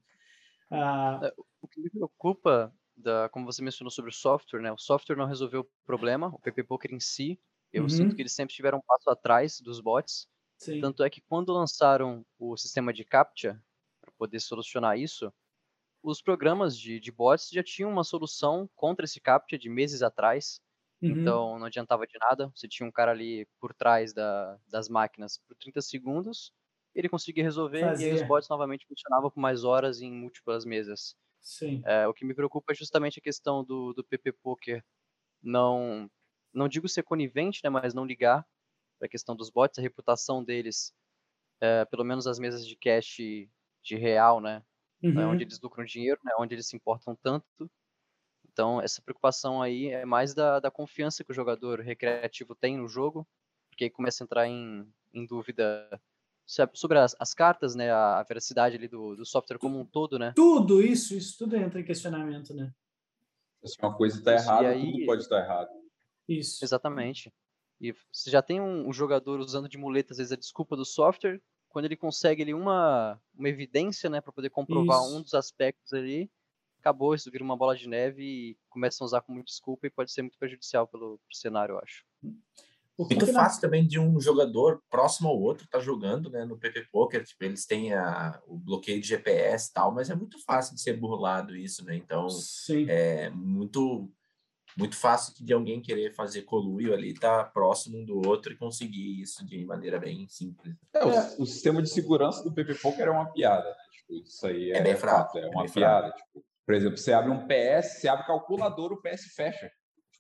Ah... 0.71 1.21
É, 1.23 1.33
o 1.63 1.69
que 1.69 1.81
me 1.81 1.91
preocupa 1.91 2.73
da, 2.97 3.29
como 3.29 3.45
você 3.45 3.63
mencionou 3.63 3.91
sobre 3.91 4.11
o 4.11 4.15
software, 4.15 4.61
né? 4.61 4.73
O 4.73 4.79
software 4.79 5.17
não 5.17 5.27
resolveu 5.27 5.61
o 5.61 5.69
problema, 5.85 6.29
o 6.29 6.39
PP 6.39 6.65
Poker 6.65 6.95
em 6.95 7.01
si. 7.01 7.39
Eu 7.73 7.83
uhum. 7.83 7.89
sinto 7.89 8.15
que 8.15 8.23
eles 8.23 8.33
sempre 8.33 8.55
tiveram 8.55 8.79
um 8.79 8.87
passo 8.87 9.11
atrás 9.11 9.61
dos 9.61 9.81
bots. 9.81 10.29
Sim. 10.59 10.81
Tanto 10.81 11.03
é 11.05 11.11
que 11.11 11.21
quando 11.21 11.53
lançaram 11.53 12.25
o 12.39 12.57
sistema 12.57 12.93
de 12.93 13.05
CAPTCHA 13.05 13.63
para 14.01 14.13
poder 14.13 14.41
solucionar 14.41 14.99
isso, 14.99 15.33
os 16.03 16.23
programas 16.23 16.79
de, 16.79 16.99
de 16.99 17.13
bots 17.13 17.51
já 17.51 17.63
tinham 17.63 17.91
uma 17.91 18.05
solução 18.05 18.69
contra 18.75 19.05
esse 19.05 19.21
CAPTCHA 19.21 19.59
de 19.59 19.69
meses 19.69 20.03
atrás. 20.03 20.61
Uhum. 21.03 21.11
Então 21.11 21.59
não 21.59 21.67
adiantava 21.67 22.07
de 22.07 22.19
nada. 22.19 22.51
Você 22.55 22.67
tinha 22.67 22.89
um 22.89 22.93
cara 22.93 23.11
ali 23.11 23.47
por 23.61 23.75
trás 23.75 24.15
da, 24.15 24.59
das 24.67 24.89
máquinas 24.89 25.39
por 25.47 25.55
30 25.57 25.83
segundos, 25.83 26.53
ele 26.97 27.11
conseguia 27.11 27.45
resolver 27.45 27.81
Fazia. 27.81 28.09
e 28.09 28.11
aí 28.11 28.17
os 28.17 28.27
bots 28.27 28.49
novamente 28.49 28.87
funcionavam 28.87 29.31
por 29.31 29.39
mais 29.39 29.65
horas 29.65 30.01
em 30.01 30.11
múltiplas 30.11 30.65
mesas. 30.65 31.15
Sim. 31.47 31.81
É, 31.87 32.09
o 32.09 32.13
que 32.13 32.25
me 32.25 32.35
preocupa 32.35 32.73
é 32.73 32.75
justamente 32.75 33.21
a 33.21 33.23
questão 33.23 33.63
do, 33.63 33.93
do 33.93 34.03
PP 34.03 34.33
Poker 34.33 34.85
não, 35.41 36.11
não 36.53 36.67
digo 36.67 36.89
ser 36.89 37.05
conivente, 37.05 37.61
né, 37.63 37.71
mas 37.71 37.95
não 37.95 38.05
ligar 38.05 38.45
para 38.99 39.07
a 39.07 39.09
questão 39.09 39.37
dos 39.37 39.49
bots, 39.49 39.79
a 39.79 39.83
reputação 39.83 40.43
deles, 40.43 40.93
é, 41.61 41.85
pelo 41.85 42.03
menos 42.03 42.27
as 42.27 42.41
mesas 42.41 42.67
de 42.67 42.75
cash 42.75 43.19
de 43.81 43.97
real, 43.97 44.41
né, 44.41 44.61
né 45.01 45.25
uhum. 45.25 45.33
onde 45.35 45.45
eles 45.45 45.61
lucram 45.61 45.85
dinheiro, 45.85 46.21
né, 46.25 46.33
onde 46.37 46.53
eles 46.53 46.67
se 46.67 46.75
importam 46.75 47.15
tanto. 47.15 47.71
Então, 48.51 48.81
essa 48.83 49.01
preocupação 49.01 49.63
aí 49.63 49.91
é 49.91 50.05
mais 50.05 50.35
da, 50.35 50.59
da 50.59 50.71
confiança 50.71 51.23
que 51.23 51.31
o 51.31 51.35
jogador 51.35 51.79
recreativo 51.79 52.57
tem 52.57 52.77
no 52.77 52.89
jogo, 52.89 53.25
porque 53.71 53.85
aí 53.85 53.91
começa 53.91 54.25
a 54.25 54.25
entrar 54.25 54.49
em, 54.49 54.93
em 55.15 55.25
dúvida 55.25 55.89
sobre 56.47 56.99
as, 56.99 57.17
as, 57.19 57.35
cartas, 57.35 57.75
né, 57.75 57.91
a, 57.91 58.21
a 58.21 58.23
veracidade 58.23 58.77
ali 58.77 58.87
do, 58.87 59.17
do, 59.17 59.27
software 59.27 59.59
como 59.59 59.81
um 59.81 59.85
todo, 59.85 60.19
né? 60.19 60.33
Tudo 60.37 60.81
isso, 60.81 61.15
isso 61.15 61.37
tudo 61.39 61.57
entra 61.57 61.81
em 61.81 61.85
questionamento, 61.85 62.55
né? 62.55 62.73
Se 63.65 63.77
uma 63.83 63.95
coisa 63.95 64.19
está 64.19 64.33
errada, 64.33 64.69
aí, 64.69 64.93
tudo 64.93 65.07
pode 65.07 65.23
estar 65.23 65.43
errado. 65.43 65.71
Isso. 66.29 66.65
Exatamente. 66.65 67.33
E 67.81 67.93
você 68.13 68.31
já 68.31 68.41
tem 68.41 68.61
um, 68.61 68.89
um, 68.89 68.93
jogador 68.93 69.41
usando 69.41 69.69
de 69.69 69.77
muleta, 69.77 70.13
às 70.13 70.19
vezes, 70.19 70.33
a 70.33 70.37
desculpa 70.37 70.77
do 70.77 70.85
software, 70.85 71.43
quando 71.69 71.85
ele 71.85 71.97
consegue 71.97 72.43
ali 72.43 72.55
uma, 72.55 73.21
uma 73.35 73.49
evidência, 73.49 74.09
né, 74.09 74.21
para 74.21 74.33
poder 74.33 74.51
comprovar 74.51 75.01
isso. 75.03 75.17
um 75.17 75.23
dos 75.23 75.35
aspectos 75.35 75.93
ali, 75.93 76.31
acabou, 76.79 77.15
isso 77.15 77.31
vira 77.31 77.43
uma 77.43 77.57
bola 77.57 77.77
de 77.77 77.89
neve 77.89 78.23
e 78.23 78.59
começam 78.71 79.05
a 79.05 79.07
usar 79.07 79.21
como 79.21 79.43
desculpa 79.43 79.87
e 79.87 79.91
pode 79.91 80.13
ser 80.13 80.23
muito 80.23 80.39
prejudicial 80.39 80.87
pelo 80.87 81.21
cenário, 81.33 81.75
eu 81.75 81.79
acho. 81.81 82.05
Muito 82.99 83.27
fácil 83.27 83.61
também 83.61 83.87
de 83.87 83.99
um 83.99 84.19
jogador 84.19 84.81
próximo 84.89 85.29
ao 85.29 85.39
outro 85.39 85.69
tá 85.69 85.79
jogando, 85.79 86.31
né, 86.31 86.45
no 86.45 86.57
PP 86.57 86.87
Poker, 86.91 87.25
tipo, 87.25 87.45
eles 87.45 87.67
têm 87.67 87.93
a, 87.93 88.41
o 88.47 88.57
bloqueio 88.57 89.01
de 89.01 89.09
GPS 89.09 89.69
e 89.69 89.73
tal, 89.75 89.93
mas 89.93 90.09
é 90.09 90.15
muito 90.15 90.43
fácil 90.45 90.75
de 90.75 90.81
ser 90.81 90.95
burlado 90.95 91.55
isso, 91.55 91.85
né? 91.85 91.95
Então, 91.95 92.29
Sim. 92.31 92.87
é 92.89 93.29
muito 93.31 94.11
muito 94.77 94.95
fácil 94.95 95.33
de 95.43 95.53
alguém 95.55 95.81
querer 95.81 96.15
fazer 96.15 96.43
coluio 96.43 96.93
ali, 96.93 97.15
tá 97.15 97.43
próximo 97.45 97.99
um 97.99 98.05
do 98.05 98.29
outro 98.29 98.53
e 98.53 98.57
conseguir 98.57 99.23
isso 99.23 99.45
de 99.45 99.65
maneira 99.65 99.99
bem 99.99 100.29
simples. 100.29 100.77
É, 100.93 101.05
o, 101.05 101.11
é. 101.11 101.35
o, 101.39 101.47
sistema 101.47 101.81
de 101.81 101.89
segurança 101.89 102.45
do 102.45 102.53
PP 102.53 102.75
Poker 102.75 103.07
é 103.07 103.11
uma 103.11 103.33
piada, 103.33 103.71
né? 103.71 103.77
Tipo, 103.91 104.15
isso 104.15 104.47
aí 104.47 104.73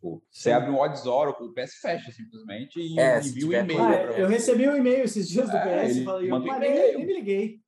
é, 0.03 0.09
é 0.09 0.11
é, 0.11 0.13
é. 0.13 0.17
Tipo, 0.17 0.23
você 0.31 0.53
abre 0.53 0.71
um 0.71 0.79
Odds 0.79 1.07
Oracle, 1.07 1.47
o 1.47 1.53
PS 1.53 1.75
fecha 1.81 2.13
simplesmente 2.13 2.81
e 2.81 2.99
é, 2.99 3.19
envia 3.19 3.47
um 3.47 3.53
e-mail. 3.53 3.83
Ah, 3.83 4.03
eu 4.19 4.29
recebi 4.29 4.69
um 4.69 4.77
e-mail 4.77 5.05
esses 5.05 5.29
dias 5.29 5.51
do 5.51 5.57
é, 5.57 5.87
PS 5.87 5.97
e 5.97 6.05
falei, 6.05 6.31
eu 6.31 6.45
parei, 6.45 6.97
nem 6.97 7.07
me 7.07 7.15
liguei. 7.15 7.61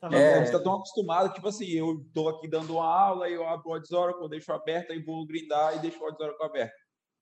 Tava 0.00 0.14
é, 0.14 0.44
você 0.44 0.52
tá 0.52 0.62
tão 0.62 0.74
acostumado, 0.74 1.32
tipo 1.32 1.48
assim, 1.48 1.66
eu 1.70 2.04
tô 2.12 2.28
aqui 2.28 2.48
dando 2.48 2.74
uma 2.74 2.86
aula, 2.86 3.30
eu 3.30 3.46
abro 3.48 3.70
o 3.70 3.72
Odds 3.74 3.90
Oracle, 3.92 4.28
deixo 4.28 4.52
aberto, 4.52 4.92
aí 4.92 5.02
vou 5.02 5.26
grindar 5.26 5.76
e 5.76 5.80
deixo 5.80 5.98
o 6.02 6.06
Odds 6.06 6.20
Oracle 6.20 6.46
aberto. 6.46 6.74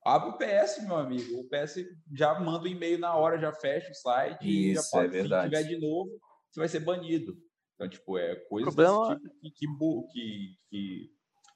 Abre 0.04 0.30
o 0.30 0.37
PS, 0.37 0.85
meu 0.85 0.97
amigo. 0.97 1.40
O 1.40 1.49
PS 1.49 1.76
já 2.12 2.38
manda 2.38 2.64
o 2.64 2.64
um 2.64 2.66
e-mail 2.66 2.99
na 2.99 3.14
hora, 3.14 3.38
já 3.38 3.52
fecha 3.54 3.90
o 3.90 3.94
site. 3.94 4.71
Isso, 4.71 4.83
já 4.83 4.88
pode, 4.90 5.06
é 5.06 5.23
verdade. 5.23 5.56
Se 5.56 5.62
tiver 5.62 5.75
de 5.75 5.80
novo, 5.80 6.11
você 6.50 6.61
vai 6.61 6.68
ser 6.68 6.80
banido. 6.80 7.35
Então, 7.75 7.88
tipo, 7.88 8.18
é 8.18 8.37
coisa 8.49 8.66
Problema... 8.66 9.16
tipo 9.16 9.30
que, 9.40 9.50
que, 9.50 9.66
que, 10.12 10.56
que 10.68 11.11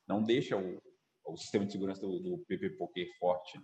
não 0.08 0.22
deixa 0.22 0.56
o, 0.56 0.78
o 1.28 1.36
sistema 1.36 1.64
de 1.64 1.72
segurança 1.72 2.00
do, 2.00 2.18
do 2.18 2.38
PP 2.46 2.70
Poker 2.70 3.06
forte. 3.18 3.60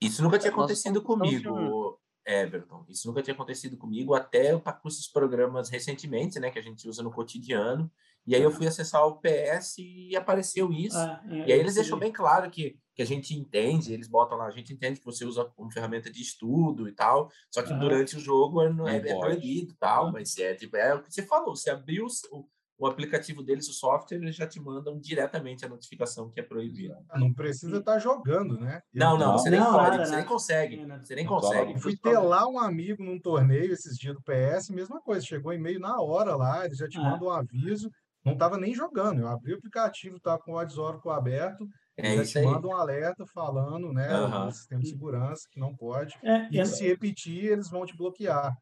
Isso 0.00 0.22
nunca 0.22 0.38
tinha 0.38 0.52
acontecido 0.52 1.02
comigo, 1.02 2.00
Everton. 2.26 2.84
Isso 2.88 3.06
nunca 3.06 3.22
tinha 3.22 3.34
acontecido 3.34 3.76
comigo 3.76 4.14
até 4.14 4.58
com 4.58 4.88
esses 4.88 5.10
programas 5.10 5.68
recentemente, 5.68 6.38
né, 6.38 6.50
que 6.50 6.58
a 6.58 6.62
gente 6.62 6.88
usa 6.88 7.02
no 7.02 7.10
cotidiano. 7.10 7.90
E 8.26 8.34
aí 8.34 8.42
eu 8.42 8.50
fui 8.50 8.66
acessar 8.66 9.04
o 9.06 9.18
PS 9.18 9.78
e 9.78 10.14
apareceu 10.14 10.70
isso. 10.72 10.96
Ah, 10.96 11.22
é, 11.28 11.48
e 11.48 11.52
aí 11.52 11.58
eles 11.58 11.74
deixam 11.74 11.98
bem 11.98 12.12
claro 12.12 12.50
que, 12.50 12.78
que 12.94 13.02
a 13.02 13.04
gente 13.04 13.34
entende, 13.34 13.92
eles 13.92 14.08
botam 14.08 14.36
lá, 14.36 14.46
a 14.46 14.50
gente 14.50 14.72
entende 14.72 15.00
que 15.00 15.06
você 15.06 15.24
usa 15.24 15.44
como 15.56 15.72
ferramenta 15.72 16.10
de 16.10 16.20
estudo 16.20 16.86
e 16.86 16.92
tal, 16.92 17.30
só 17.50 17.62
que 17.62 17.72
durante 17.74 18.16
o 18.16 18.20
jogo 18.20 18.62
é, 18.62 18.68
é, 18.92 19.10
é 19.10 19.18
proibido 19.18 19.74
tal, 19.80 20.12
mas 20.12 20.36
é, 20.38 20.54
tipo, 20.54 20.76
é 20.76 20.94
o 20.94 21.02
que 21.02 21.12
você 21.12 21.22
falou, 21.22 21.56
você 21.56 21.70
abriu 21.70 22.06
o, 22.30 22.46
o 22.80 22.86
aplicativo 22.86 23.42
deles, 23.42 23.68
o 23.68 23.74
software, 23.74 24.16
eles 24.16 24.34
já 24.34 24.46
te 24.46 24.58
mandam 24.58 24.98
diretamente 24.98 25.66
a 25.66 25.68
notificação 25.68 26.30
que 26.30 26.40
é 26.40 26.42
proibido. 26.42 26.96
Ah, 27.10 27.18
não 27.18 27.30
precisa 27.30 27.76
estar 27.76 27.98
jogando, 27.98 28.58
né? 28.58 28.80
Não, 28.92 29.18
não, 29.18 29.32
você 29.32 29.50
nem 29.50 29.60
pode, 29.60 29.98
você 29.98 30.16
nem 30.16 30.24
consegue. 30.24 30.86
Você 31.04 31.14
nem 31.14 31.26
consegue. 31.26 31.78
Fui 31.78 31.94
ter 31.94 32.18
lá 32.18 32.48
um 32.48 32.58
amigo 32.58 33.04
num 33.04 33.20
torneio 33.20 33.70
esses 33.70 33.98
dias 33.98 34.14
do 34.14 34.22
PS, 34.22 34.70
mesma 34.70 34.98
coisa, 35.02 35.26
chegou 35.26 35.52
e-mail 35.52 35.78
na 35.78 36.00
hora 36.00 36.34
lá, 36.34 36.64
eles 36.64 36.78
já 36.78 36.88
te 36.88 36.96
ah. 36.96 37.02
mandam 37.02 37.28
um 37.28 37.32
aviso, 37.32 37.90
não 38.24 38.32
estava 38.32 38.56
nem 38.56 38.74
jogando, 38.74 39.20
eu 39.20 39.28
abri 39.28 39.52
o 39.52 39.58
aplicativo, 39.58 40.16
estava 40.16 40.38
com 40.38 40.52
o 40.52 40.56
Odds 40.56 40.78
Oracle 40.78 41.10
aberto, 41.10 41.68
é 41.98 42.16
já 42.16 42.24
te 42.24 42.38
aí. 42.38 42.46
manda 42.46 42.66
um 42.66 42.74
alerta 42.74 43.26
falando, 43.26 43.92
né, 43.92 44.18
uhum. 44.18 44.46
do 44.46 44.52
sistema 44.52 44.80
de 44.80 44.88
segurança 44.88 45.46
que 45.50 45.60
não 45.60 45.76
pode, 45.76 46.18
é, 46.22 46.48
e 46.50 46.58
é... 46.58 46.64
se 46.64 46.86
repetir, 46.86 47.44
eles 47.44 47.68
vão 47.68 47.84
te 47.84 47.94
bloquear. 47.94 48.56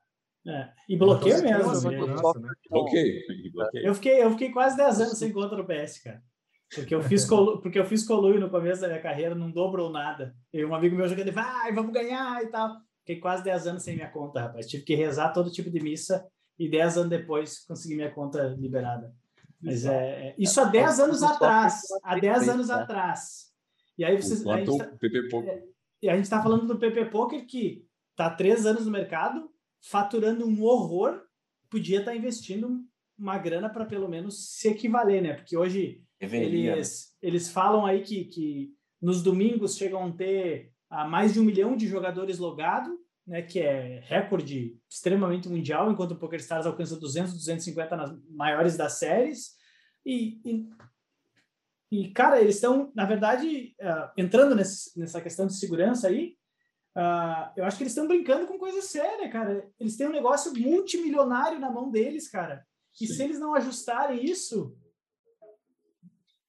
É, 0.49 0.71
e 0.89 0.97
bloqueio 0.97 1.43
mesmo. 1.43 1.91
Né? 1.91 2.55
Bloqueio. 2.71 3.23
Eu 3.75 3.95
fiquei, 3.95 4.23
eu 4.23 4.31
fiquei 4.31 4.51
quase 4.51 4.77
10 4.79 5.01
anos 5.03 5.19
sem 5.19 5.31
conta 5.31 5.55
no 5.55 5.67
PS, 5.67 6.03
cara. 6.03 6.23
Porque 6.75 6.95
eu 6.95 7.03
fiz 7.03 7.25
colu, 7.25 7.61
porque 7.63 7.79
eu 7.79 7.85
fiz 7.85 8.07
colui 8.07 8.39
no 8.39 8.51
começo 8.51 8.81
da 8.81 8.89
minha 8.89 9.01
carreira, 9.01 9.35
não 9.35 9.51
dobrou 9.51 9.91
nada. 9.91 10.35
E 10.53 10.65
um 10.65 10.75
amigo 10.75 10.97
meu 10.97 11.07
jogando, 11.07 11.33
vai, 11.33 11.73
vamos 11.73 11.93
ganhar 11.93 12.43
e 12.43 12.47
tal. 12.47 12.77
Fiquei 13.01 13.21
quase 13.21 13.45
10 13.45 13.67
anos 13.67 13.83
sem 13.83 13.95
minha 13.95 14.11
conta, 14.11 14.41
rapaz. 14.41 14.67
Tive 14.67 14.85
que 14.85 14.95
rezar 14.95 15.33
todo 15.33 15.51
tipo 15.51 15.71
de 15.71 15.81
missa 15.81 16.27
e 16.59 16.69
10 16.69 16.99
anos 16.99 17.11
depois 17.11 17.65
consegui 17.67 17.97
minha 17.97 18.11
conta 18.11 18.55
liberada. 18.59 19.15
Mas 19.61 19.85
é, 19.85 20.29
é 20.29 20.35
isso 20.39 20.61
há 20.61 20.65
10 20.65 21.01
anos 21.01 21.23
atrás. 21.23 21.81
Há 22.03 22.19
10 22.19 22.49
anos 22.49 22.71
atrás. 22.71 23.49
E 23.97 24.05
aí 24.05 24.17
vocês. 24.17 24.47
A 24.47 24.59
gente, 24.59 24.79
tá, 24.79 25.39
é, 25.47 25.63
e 26.03 26.09
a 26.09 26.17
gente 26.17 26.31
tá 26.31 26.43
falando 26.43 26.67
do 26.67 26.79
PP 26.79 27.07
Poker 27.07 27.47
que 27.47 27.85
tá 28.15 28.27
há 28.27 28.31
3 28.31 28.67
anos 28.67 28.87
no 28.87 28.93
mercado, 28.93 29.51
faturando 29.81 30.47
um 30.47 30.63
horror, 30.63 31.23
podia 31.71 32.01
estar 32.01 32.13
tá 32.13 32.17
investindo 32.17 32.85
uma 33.19 33.37
grana 33.37 33.69
para 33.69 33.85
pelo 33.85 34.09
menos 34.09 34.57
se 34.57 34.69
equivaler, 34.69 35.23
né? 35.23 35.35
Porque 35.35 35.57
hoje 35.57 36.03
Deveria. 36.21 36.73
eles, 36.73 37.17
eles 37.21 37.51
falam 37.51 37.85
aí 37.85 38.03
que, 38.03 38.25
que 38.27 38.73
nos 39.01 39.23
domingos 39.23 39.77
chegam 39.77 40.07
a 40.07 40.13
ter 40.13 40.73
a 40.89 41.07
mais 41.07 41.35
de 41.35 41.41
um 41.41 41.45
milhão 41.45 41.77
de 41.77 41.87
jogadores 41.87 42.39
logados, 42.39 42.97
né, 43.27 43.43
que 43.43 43.61
é 43.61 44.01
recorde 44.05 44.79
extremamente 44.89 45.49
mundial, 45.49 45.91
enquanto 45.91 46.13
o 46.13 46.19
PokerStars 46.19 46.65
alcança 46.65 46.99
200, 46.99 47.35
250 47.35 47.97
nas 47.97 48.19
maiores 48.31 48.77
das 48.77 48.95
séries. 48.95 49.51
E, 50.05 50.41
e, 50.47 50.69
e 51.93 52.09
cara, 52.11 52.41
eles 52.41 52.55
estão, 52.55 52.91
na 52.95 53.05
verdade, 53.05 53.77
uh, 53.81 54.11
entrando 54.17 54.55
nesse, 54.55 54.99
nessa 54.99 55.21
questão 55.21 55.47
de 55.47 55.59
segurança 55.59 56.09
aí, 56.09 56.38
Uh, 56.97 57.53
eu 57.57 57.65
acho 57.65 57.77
que 57.77 57.85
eles 57.85 57.93
estão 57.93 58.09
brincando 58.09 58.47
com 58.47 58.59
coisa 58.59 58.83
séria, 58.83 59.29
cara. 59.31 59.69
Eles 59.79 59.97
têm 59.97 60.09
um 60.09 60.13
negócio 60.13 60.53
multimilionário 60.57 61.61
na 61.61 61.71
mão 61.71 61.91
deles, 61.91 62.29
cara. 62.29 62.67
E 63.01 63.07
Sim. 63.07 63.15
se 63.15 63.23
eles 63.23 63.39
não 63.39 63.55
ajustarem 63.55 64.25
isso, 64.25 64.77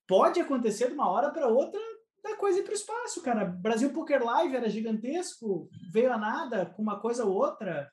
pode 0.08 0.39
acontecer 0.39 0.88
de 0.88 0.93
uma 0.93 1.10
hora 1.10 1.29
para 1.29 1.48
outra 1.48 1.79
da 2.24 2.36
coisa 2.36 2.60
ir 2.60 2.63
para 2.63 2.72
o 2.72 2.75
espaço, 2.75 3.22
cara. 3.22 3.46
Brasil 3.46 3.93
Poker 3.93 4.24
Live 4.24 4.55
era 4.55 4.69
gigantesco, 4.69 5.69
veio 5.91 6.12
a 6.12 6.17
nada 6.17 6.65
com 6.65 6.81
uma 6.81 7.00
coisa 7.00 7.24
ou 7.25 7.34
outra. 7.34 7.89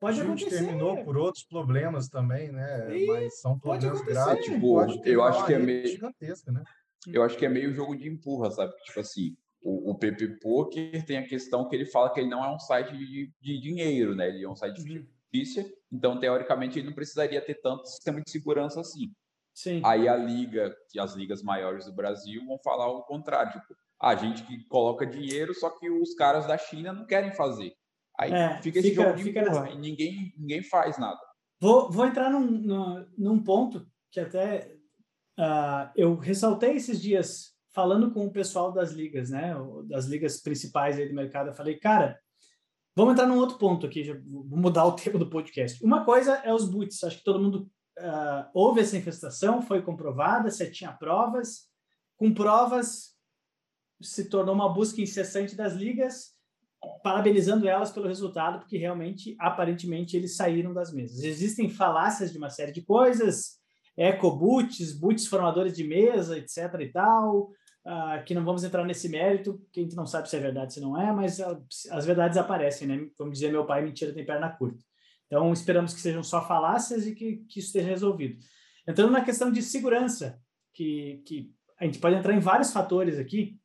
Pode 0.00 0.20
a 0.20 0.24
gente 0.24 0.44
acontecer. 0.44 0.64
terminou 0.64 1.04
por 1.04 1.16
outros 1.16 1.44
problemas 1.44 2.08
também, 2.08 2.50
né? 2.50 2.98
E 2.98 3.06
Mas 3.06 3.40
são 3.40 3.58
problemas 3.58 4.02
graves. 4.02 4.44
Tipo, 4.44 4.80
eu 5.04 5.22
acho 5.22 5.46
que 5.46 5.54
é 5.54 5.58
meio 5.58 6.00
né? 6.00 6.64
Eu 7.06 7.22
acho 7.22 7.36
que 7.36 7.46
é 7.46 7.48
meio 7.48 7.72
jogo 7.72 7.96
de 7.96 8.08
empurra, 8.08 8.50
sabe? 8.50 8.72
Tipo 8.84 9.00
assim, 9.00 9.36
o, 9.62 9.90
o 9.90 9.94
PP 9.94 10.38
Poker 10.40 11.04
tem 11.04 11.18
a 11.18 11.26
questão 11.26 11.68
que 11.68 11.74
ele 11.74 11.86
fala 11.86 12.12
que 12.12 12.20
ele 12.20 12.28
não 12.28 12.44
é 12.44 12.52
um 12.52 12.58
site 12.58 12.96
de, 12.96 13.32
de 13.40 13.60
dinheiro, 13.60 14.14
né? 14.14 14.28
Ele 14.28 14.44
é 14.44 14.48
um 14.48 14.56
site 14.56 14.82
de 14.82 14.98
uhum. 14.98 15.06
fictícia, 15.30 15.72
então 15.90 16.18
teoricamente 16.18 16.78
ele 16.78 16.86
não 16.86 16.94
precisaria 16.94 17.40
ter 17.40 17.54
tanto 17.60 17.88
sistema 17.88 18.20
de 18.20 18.30
segurança 18.30 18.80
assim. 18.80 19.12
Sim. 19.54 19.80
Aí 19.84 20.08
a 20.08 20.16
liga, 20.16 20.74
que 20.90 20.98
as 20.98 21.14
ligas 21.14 21.42
maiores 21.42 21.86
do 21.86 21.92
Brasil 21.92 22.44
vão 22.46 22.58
falar 22.58 22.88
o 22.88 23.02
contrário, 23.02 23.52
tipo, 23.52 23.74
a 24.00 24.14
gente 24.16 24.42
que 24.44 24.64
coloca 24.64 25.06
dinheiro, 25.06 25.54
só 25.54 25.70
que 25.70 25.88
os 25.88 26.14
caras 26.14 26.46
da 26.46 26.58
China 26.58 26.92
não 26.92 27.06
querem 27.06 27.32
fazer. 27.32 27.72
Aí 28.18 28.32
é, 28.32 28.60
fica 28.60 28.78
esse 28.78 28.90
fica, 28.90 29.02
jogo 29.02 29.16
de 29.16 29.22
fica 29.24 29.70
e 29.70 29.78
ninguém, 29.78 30.34
ninguém 30.36 30.62
faz 30.62 30.98
nada. 30.98 31.20
Vou, 31.60 31.90
vou 31.90 32.06
entrar 32.06 32.30
num, 32.30 32.40
num, 32.40 33.06
num 33.16 33.42
ponto 33.42 33.86
que 34.10 34.18
até 34.18 34.74
uh, 35.38 35.90
eu 35.94 36.16
ressaltei 36.16 36.72
esses 36.72 37.00
dias 37.00 37.51
falando 37.72 38.10
com 38.10 38.26
o 38.26 38.32
pessoal 38.32 38.72
das 38.72 38.92
ligas, 38.92 39.30
né, 39.30 39.54
das 39.84 40.06
ligas 40.06 40.40
principais 40.40 40.98
aí 40.98 41.08
do 41.08 41.14
mercado, 41.14 41.48
eu 41.48 41.54
falei, 41.54 41.78
cara, 41.78 42.18
vamos 42.94 43.12
entrar 43.12 43.26
num 43.26 43.38
outro 43.38 43.58
ponto 43.58 43.86
aqui, 43.86 44.04
já 44.04 44.14
vou 44.14 44.58
mudar 44.58 44.84
o 44.84 44.92
tema 44.96 45.18
do 45.18 45.30
podcast. 45.30 45.82
Uma 45.84 46.04
coisa 46.04 46.34
é 46.44 46.52
os 46.52 46.68
boots, 46.68 47.02
acho 47.02 47.18
que 47.18 47.24
todo 47.24 47.42
mundo 47.42 47.70
uh, 47.98 48.48
houve 48.54 48.80
essa 48.80 48.96
infestação, 48.96 49.62
foi 49.62 49.82
comprovada, 49.82 50.50
você 50.50 50.70
tinha 50.70 50.92
provas, 50.92 51.70
com 52.16 52.32
provas 52.32 53.12
se 54.00 54.28
tornou 54.28 54.54
uma 54.54 54.72
busca 54.72 55.00
incessante 55.00 55.54
das 55.54 55.74
ligas, 55.74 56.32
parabenizando 57.02 57.68
elas 57.68 57.92
pelo 57.92 58.08
resultado, 58.08 58.58
porque 58.58 58.76
realmente, 58.76 59.36
aparentemente, 59.38 60.16
eles 60.16 60.36
saíram 60.36 60.74
das 60.74 60.92
mesas. 60.92 61.22
Existem 61.22 61.70
falácias 61.70 62.32
de 62.32 62.38
uma 62.38 62.50
série 62.50 62.72
de 62.72 62.82
coisas, 62.82 63.60
ecoboots, 63.96 64.92
boots 64.92 65.26
formadores 65.26 65.74
de 65.76 65.84
mesa, 65.84 66.36
etc 66.38 66.80
e 66.80 66.88
tal, 66.88 67.50
uh, 67.86 68.24
que 68.24 68.34
não 68.34 68.44
vamos 68.44 68.64
entrar 68.64 68.84
nesse 68.84 69.08
mérito, 69.08 69.60
que 69.72 69.80
a 69.80 69.82
gente 69.82 69.96
não 69.96 70.06
sabe 70.06 70.28
se 70.28 70.36
é 70.36 70.40
verdade, 70.40 70.74
se 70.74 70.80
não 70.80 71.00
é, 71.00 71.12
mas 71.12 71.38
uh, 71.38 71.64
as 71.90 72.06
verdades 72.06 72.38
aparecem, 72.38 72.88
né? 72.88 73.08
Como 73.16 73.30
dizia 73.30 73.50
meu 73.50 73.66
pai, 73.66 73.82
mentira 73.82 74.12
tem 74.12 74.24
perna 74.24 74.50
curta. 74.50 74.82
Então, 75.26 75.52
esperamos 75.52 75.94
que 75.94 76.00
sejam 76.00 76.22
só 76.22 76.46
falácias 76.46 77.06
e 77.06 77.14
que, 77.14 77.36
que 77.48 77.58
isso 77.58 77.68
esteja 77.68 77.88
resolvido. 77.88 78.38
Entrando 78.86 79.12
na 79.12 79.24
questão 79.24 79.50
de 79.50 79.62
segurança, 79.62 80.38
que, 80.74 81.22
que 81.26 81.50
a 81.78 81.84
gente 81.84 81.98
pode 81.98 82.16
entrar 82.16 82.34
em 82.34 82.40
vários 82.40 82.72
fatores 82.72 83.18
aqui. 83.18 83.58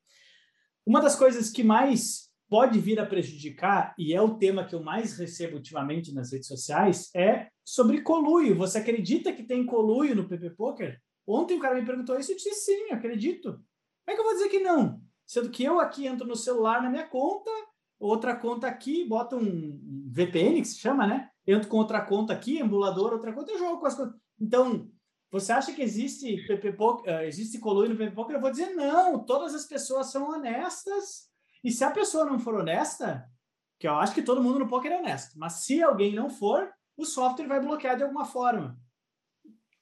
Uma 0.86 1.02
das 1.02 1.16
coisas 1.16 1.50
que 1.50 1.64
mais 1.64 2.28
pode 2.50 2.80
vir 2.80 3.00
a 3.00 3.06
prejudicar, 3.06 3.94
e 3.98 4.14
é 4.14 4.22
o 4.22 4.36
tema 4.36 4.64
que 4.64 4.74
eu 4.74 4.82
mais 4.82 5.18
recebo 5.18 5.58
ultimamente 5.58 6.14
nas 6.14 6.32
redes 6.32 6.48
sociais, 6.48 7.10
é 7.14 7.50
sobre 7.66 8.02
coluio. 8.02 8.56
Você 8.56 8.78
acredita 8.78 9.34
que 9.34 9.44
tem 9.44 9.66
coluio 9.66 10.16
no 10.16 10.28
PP 10.28 10.52
Poker? 10.52 10.98
Ontem 11.28 11.58
o 11.58 11.60
cara 11.60 11.76
me 11.76 11.86
perguntou 11.86 12.18
isso 12.18 12.32
e 12.32 12.34
eu 12.34 12.38
disse 12.38 12.54
sim, 12.54 12.92
acredito. 12.92 13.62
Como 14.08 14.14
é 14.14 14.16
que 14.16 14.22
eu 14.22 14.24
vou 14.24 14.34
dizer 14.36 14.50
que 14.50 14.60
não? 14.60 15.02
Sendo 15.26 15.50
que 15.50 15.66
eu 15.66 15.82
aqui 15.82 16.08
entro 16.08 16.26
no 16.26 16.36
celular 16.38 16.82
na 16.82 16.90
minha 16.90 17.06
conta, 17.06 17.52
outra 18.00 18.34
conta 18.34 18.66
aqui, 18.66 19.04
boto 19.04 19.36
um 19.36 20.08
VPN, 20.10 20.62
que 20.62 20.68
se 20.70 20.80
chama, 20.80 21.06
né? 21.06 21.30
Entro 21.46 21.68
com 21.68 21.76
outra 21.76 22.00
conta 22.00 22.32
aqui, 22.32 22.58
emulador, 22.58 23.12
outra 23.12 23.34
conta, 23.34 23.52
eu 23.52 23.60
jogo 23.60 23.82
com 23.82 23.86
as 23.86 23.96
coisas. 23.96 24.16
Então, 24.40 24.90
você 25.30 25.52
acha 25.52 25.74
que 25.74 25.82
existe 25.82 26.38
uh, 26.50 27.22
existe 27.24 27.60
coluio 27.60 27.90
no 27.90 27.98
PP 27.98 28.16
Poker? 28.16 28.38
Eu 28.38 28.42
vou 28.42 28.50
dizer 28.50 28.74
não, 28.76 29.26
todas 29.26 29.54
as 29.54 29.66
pessoas 29.66 30.10
são 30.10 30.30
honestas. 30.30 31.28
E 31.62 31.70
se 31.70 31.84
a 31.84 31.92
pessoa 31.92 32.24
não 32.24 32.40
for 32.40 32.56
honesta, 32.56 33.30
que 33.78 33.90
eu 33.90 33.96
acho 33.96 34.14
que 34.14 34.22
todo 34.22 34.42
mundo 34.42 34.60
no 34.60 34.70
poker 34.70 34.94
é 34.94 35.00
honesto, 35.00 35.38
mas 35.38 35.66
se 35.66 35.84
alguém 35.84 36.16
não 36.16 36.30
for, 36.30 36.72
o 36.96 37.04
software 37.04 37.48
vai 37.48 37.60
bloquear 37.60 37.98
de 37.98 38.04
alguma 38.04 38.24
forma. 38.24 38.80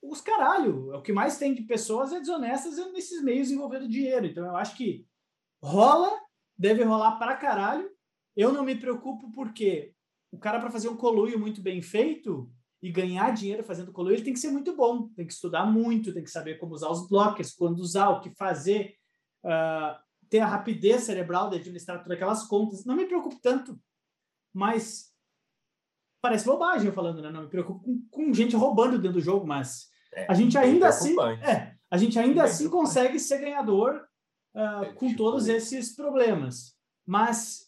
Os 0.10 0.22
caralho, 0.22 0.94
o 0.94 1.02
que 1.02 1.14
mais 1.14 1.38
tem 1.38 1.54
de 1.54 1.64
pessoas 1.64 2.14
é 2.14 2.20
desonestas 2.20 2.78
nesses 2.92 3.24
meios 3.24 3.52
envolvendo 3.52 3.88
dinheiro. 3.88 4.26
Então 4.26 4.46
eu 4.46 4.56
acho 4.56 4.76
que 4.76 5.06
rola, 5.62 6.12
deve 6.58 6.84
rolar 6.84 7.18
para 7.18 7.36
caralho. 7.36 7.90
Eu 8.36 8.52
não 8.52 8.64
me 8.64 8.76
preocupo 8.76 9.32
porque 9.32 9.94
o 10.32 10.38
cara 10.38 10.60
para 10.60 10.72
fazer 10.72 10.90
um 10.90 10.98
coluio 10.98 11.40
muito 11.40 11.62
bem 11.62 11.82
feito, 11.82 12.52
e 12.86 12.92
ganhar 12.92 13.34
dinheiro 13.34 13.64
fazendo 13.64 13.92
color, 13.92 14.12
ele 14.12 14.22
tem 14.22 14.34
que 14.34 14.40
ser 14.40 14.52
muito 14.52 14.76
bom, 14.76 15.08
tem 15.10 15.26
que 15.26 15.34
estudar 15.34 15.66
muito, 15.66 16.14
tem 16.14 16.24
que 16.24 16.30
saber 16.30 16.60
como 16.60 16.76
usar 16.76 16.92
os 16.92 17.08
blockers, 17.08 17.52
quando 17.52 17.80
usar, 17.80 18.10
o 18.10 18.22
que 18.22 18.30
fazer, 18.36 18.96
uh, 19.44 19.98
ter 20.30 20.38
a 20.38 20.46
rapidez 20.46 21.02
cerebral 21.02 21.50
de 21.50 21.56
administrar 21.56 21.98
todas 21.98 22.16
aquelas 22.16 22.44
contas. 22.44 22.86
Não 22.86 22.96
me 22.96 23.08
preocupo 23.08 23.40
tanto, 23.42 23.76
mas 24.54 25.12
parece 26.22 26.46
bobagem 26.46 26.86
eu 26.86 26.94
falando, 26.94 27.24
né? 27.24 27.32
Não 27.32 27.46
me 27.46 27.50
preocupo 27.50 27.84
com, 27.84 28.08
com 28.08 28.34
gente 28.36 28.56
roubando 28.56 29.00
dentro 29.00 29.18
do 29.18 29.24
jogo, 29.24 29.48
mas 29.48 29.90
é, 30.16 30.26
a 30.30 30.34
gente 30.34 30.58
ainda 30.58 30.88
assim, 30.88 31.16
é, 31.44 31.76
a 31.92 31.98
gente 31.98 32.18
ainda 32.18 32.44
assim 32.44 32.70
consegue 32.70 33.20
ser 33.20 33.40
ganhador 33.40 34.08
uh, 34.56 34.84
é, 34.84 34.94
com 34.94 35.08
tipo... 35.08 35.18
todos 35.18 35.48
esses 35.48 35.96
problemas. 35.96 36.76
Mas 37.06 37.66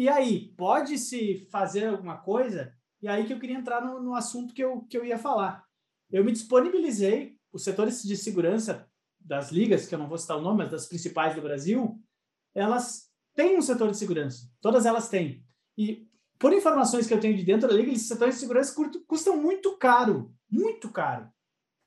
e 0.00 0.08
aí, 0.08 0.54
pode 0.56 0.96
se 0.98 1.46
fazer 1.50 1.88
alguma 1.88 2.16
coisa? 2.16 2.72
E 3.02 3.08
aí 3.08 3.26
que 3.26 3.34
eu 3.34 3.38
queria 3.38 3.56
entrar 3.56 3.84
no, 3.84 4.00
no 4.00 4.14
assunto 4.14 4.54
que 4.54 4.64
eu, 4.64 4.80
que 4.82 4.96
eu 4.96 5.04
ia 5.04 5.18
falar. 5.18 5.64
Eu 6.10 6.24
me 6.24 6.32
disponibilizei, 6.32 7.36
os 7.52 7.64
setores 7.64 8.02
de 8.02 8.16
segurança 8.16 8.88
das 9.18 9.52
ligas, 9.52 9.86
que 9.86 9.94
eu 9.94 9.98
não 9.98 10.08
vou 10.08 10.16
citar 10.16 10.38
o 10.38 10.40
nome, 10.40 10.58
mas 10.58 10.70
das 10.70 10.86
principais 10.86 11.34
do 11.34 11.42
Brasil, 11.42 12.00
elas 12.54 13.10
têm 13.34 13.58
um 13.58 13.62
setor 13.62 13.90
de 13.90 13.98
segurança. 13.98 14.50
Todas 14.60 14.86
elas 14.86 15.08
têm. 15.08 15.44
E 15.76 16.08
por 16.38 16.52
informações 16.52 17.06
que 17.06 17.12
eu 17.12 17.20
tenho 17.20 17.36
de 17.36 17.44
dentro 17.44 17.68
da 17.68 17.74
liga, 17.74 17.92
esses 17.92 18.08
setores 18.08 18.36
de 18.36 18.40
segurança 18.40 18.74
custam 19.06 19.36
muito 19.36 19.76
caro, 19.76 20.34
muito 20.50 20.90
caro, 20.90 21.30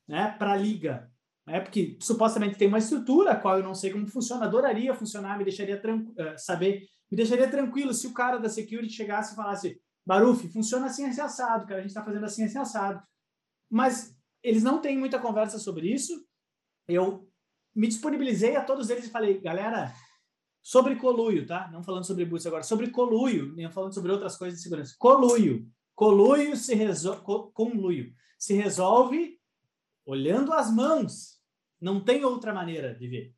né, 0.08 0.34
para 0.38 0.52
a 0.52 0.56
liga. 0.56 1.10
Né? 1.46 1.60
Porque 1.60 1.98
supostamente 2.00 2.56
tem 2.56 2.68
uma 2.68 2.78
estrutura, 2.78 3.32
a 3.32 3.36
qual 3.36 3.58
eu 3.58 3.64
não 3.64 3.74
sei 3.74 3.92
como 3.92 4.06
funciona, 4.06 4.46
adoraria 4.46 4.94
funcionar, 4.94 5.36
me 5.36 5.44
deixaria 5.44 5.76
uh, 5.76 6.38
saber, 6.38 6.86
me 7.10 7.16
deixaria 7.16 7.50
tranquilo 7.50 7.92
se 7.92 8.06
o 8.06 8.14
cara 8.14 8.38
da 8.38 8.48
security 8.48 8.92
chegasse 8.92 9.32
e 9.32 9.36
falasse: 9.36 9.80
Baruf, 10.06 10.48
funciona 10.48 10.86
assim, 10.86 11.04
assim 11.06 11.20
assado, 11.20 11.66
cara. 11.66 11.78
A 11.78 11.82
gente 11.82 11.90
está 11.90 12.04
fazendo 12.04 12.24
assim, 12.24 12.44
assim 12.44 12.58
assado. 12.58 13.02
Mas 13.70 14.16
eles 14.42 14.62
não 14.62 14.80
têm 14.80 14.98
muita 14.98 15.18
conversa 15.18 15.58
sobre 15.58 15.92
isso. 15.92 16.26
Eu 16.86 17.28
me 17.74 17.88
disponibilizei 17.88 18.56
a 18.56 18.64
todos 18.64 18.90
eles 18.90 19.06
e 19.06 19.10
falei, 19.10 19.40
galera, 19.40 19.92
sobre 20.62 20.96
coluio, 20.96 21.46
tá? 21.46 21.68
Não 21.72 21.82
falando 21.82 22.04
sobre 22.04 22.24
boots 22.24 22.46
agora, 22.46 22.62
sobre 22.62 22.90
coluio, 22.90 23.54
nem 23.54 23.70
falando 23.70 23.94
sobre 23.94 24.12
outras 24.12 24.36
coisas 24.36 24.58
de 24.58 24.62
segurança. 24.62 24.94
Coluio. 24.98 25.66
Coluio 25.94 26.56
se 26.56 26.74
resolve, 26.74 27.22
conluio, 27.52 28.12
se 28.44 28.52
resolve 28.52 29.38
olhando 30.04 30.52
as 30.52 30.70
mãos. 30.70 31.40
Não 31.80 31.98
tem 31.98 32.26
outra 32.26 32.52
maneira 32.52 32.94
de 32.94 33.08
ver. 33.08 33.34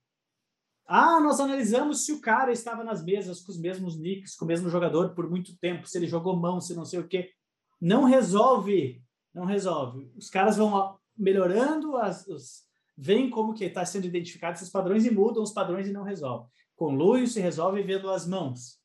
Ah, 0.85 1.21
nós 1.21 1.39
analisamos 1.39 2.05
se 2.05 2.13
o 2.13 2.21
cara 2.21 2.51
estava 2.51 2.83
nas 2.83 3.05
mesas 3.05 3.41
com 3.41 3.53
os 3.53 3.59
mesmos 3.59 3.97
nicks, 3.97 4.35
com 4.35 4.45
o 4.45 4.49
mesmo 4.49 4.69
jogador 4.69 5.15
por 5.15 5.31
muito 5.31 5.57
tempo, 5.59 5.87
se 5.87 5.97
ele 5.97 6.09
jogou 6.09 6.37
mão, 6.37 6.61
se 6.61 6.75
não 6.75 6.85
sei 6.85 6.99
o 6.99 7.07
quê. 7.07 7.31
Não 7.81 8.03
resolve, 8.03 9.01
não 9.33 9.45
resolve. 9.45 10.11
Os 10.17 10.29
caras 10.29 10.57
vão 10.57 10.99
melhorando, 11.17 11.97
as, 11.97 12.27
os, 12.27 12.65
veem 12.97 13.31
como 13.31 13.55
que 13.55 13.65
está 13.65 13.85
sendo 13.85 14.07
identificado 14.07 14.57
esses 14.57 14.71
padrões 14.71 15.07
e 15.07 15.11
mudam 15.13 15.43
os 15.43 15.53
padrões 15.53 15.87
e 15.87 15.93
não 15.93 16.03
resolve. 16.03 16.49
Com 16.75 16.97
Luio 16.97 17.29
se 17.29 17.39
resolve 17.39 17.81
vendo 17.83 18.11
as 18.11 18.27
mãos. 18.27 18.81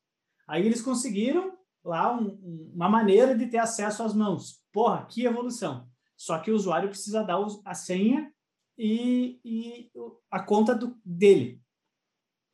Aí 0.46 0.64
eles 0.64 0.82
conseguiram 0.82 1.58
lá 1.84 2.16
um, 2.16 2.70
uma 2.72 2.88
maneira 2.88 3.36
de 3.36 3.46
ter 3.46 3.58
acesso 3.58 4.04
às 4.04 4.14
mãos. 4.14 4.62
Porra, 4.72 5.04
que 5.06 5.24
evolução! 5.24 5.90
Só 6.22 6.38
que 6.38 6.52
o 6.52 6.54
usuário 6.54 6.88
precisa 6.88 7.24
dar 7.24 7.44
a 7.64 7.74
senha 7.74 8.32
e, 8.78 9.40
e 9.44 9.90
a 10.30 10.40
conta 10.40 10.72
do, 10.72 10.96
dele. 11.04 11.60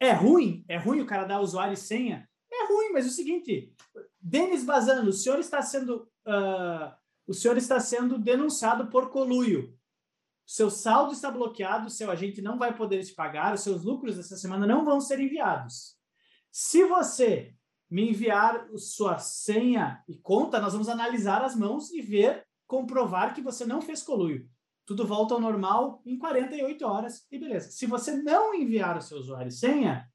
É 0.00 0.10
ruim? 0.10 0.64
É 0.66 0.78
ruim 0.78 1.02
o 1.02 1.06
cara 1.06 1.26
dar 1.26 1.42
usuário 1.42 1.74
e 1.74 1.76
senha? 1.76 2.26
É 2.50 2.66
ruim, 2.66 2.92
mas 2.94 3.04
é 3.04 3.08
o 3.08 3.12
seguinte, 3.12 3.70
Denis 4.18 4.64
Bazano, 4.64 5.10
o 5.10 5.12
senhor 5.12 5.38
está 5.38 5.60
sendo 5.60 6.08
uh, 6.26 6.96
o 7.26 7.34
senhor 7.34 7.58
está 7.58 7.78
sendo 7.78 8.18
denunciado 8.18 8.86
por 8.86 9.10
coluio. 9.10 9.78
Seu 10.46 10.70
saldo 10.70 11.12
está 11.12 11.30
bloqueado, 11.30 11.90
seu 11.90 12.10
agente 12.10 12.40
não 12.40 12.56
vai 12.56 12.74
poder 12.74 13.04
te 13.04 13.12
pagar, 13.12 13.52
os 13.52 13.60
seus 13.60 13.84
lucros 13.84 14.16
dessa 14.16 14.38
semana 14.38 14.66
não 14.66 14.82
vão 14.82 14.98
ser 14.98 15.20
enviados. 15.20 15.94
Se 16.50 16.86
você 16.86 17.54
me 17.90 18.08
enviar 18.08 18.66
sua 18.78 19.18
senha 19.18 20.02
e 20.08 20.16
conta, 20.16 20.58
nós 20.58 20.72
vamos 20.72 20.88
analisar 20.88 21.44
as 21.44 21.54
mãos 21.54 21.92
e 21.92 22.00
ver, 22.00 22.47
comprovar 22.68 23.34
que 23.34 23.42
você 23.42 23.66
não 23.66 23.82
fez 23.82 24.00
coluio 24.02 24.48
tudo 24.88 25.06
volta 25.06 25.34
ao 25.34 25.40
normal 25.40 26.00
em 26.06 26.16
48 26.16 26.82
horas 26.86 27.26
e 27.30 27.38
beleza. 27.38 27.70
Se 27.70 27.84
você 27.84 28.22
não 28.22 28.54
enviar 28.54 28.96
o 28.96 29.02
seu 29.02 29.18
usuário 29.18 29.50
e 29.50 29.52
senha, 29.52 30.10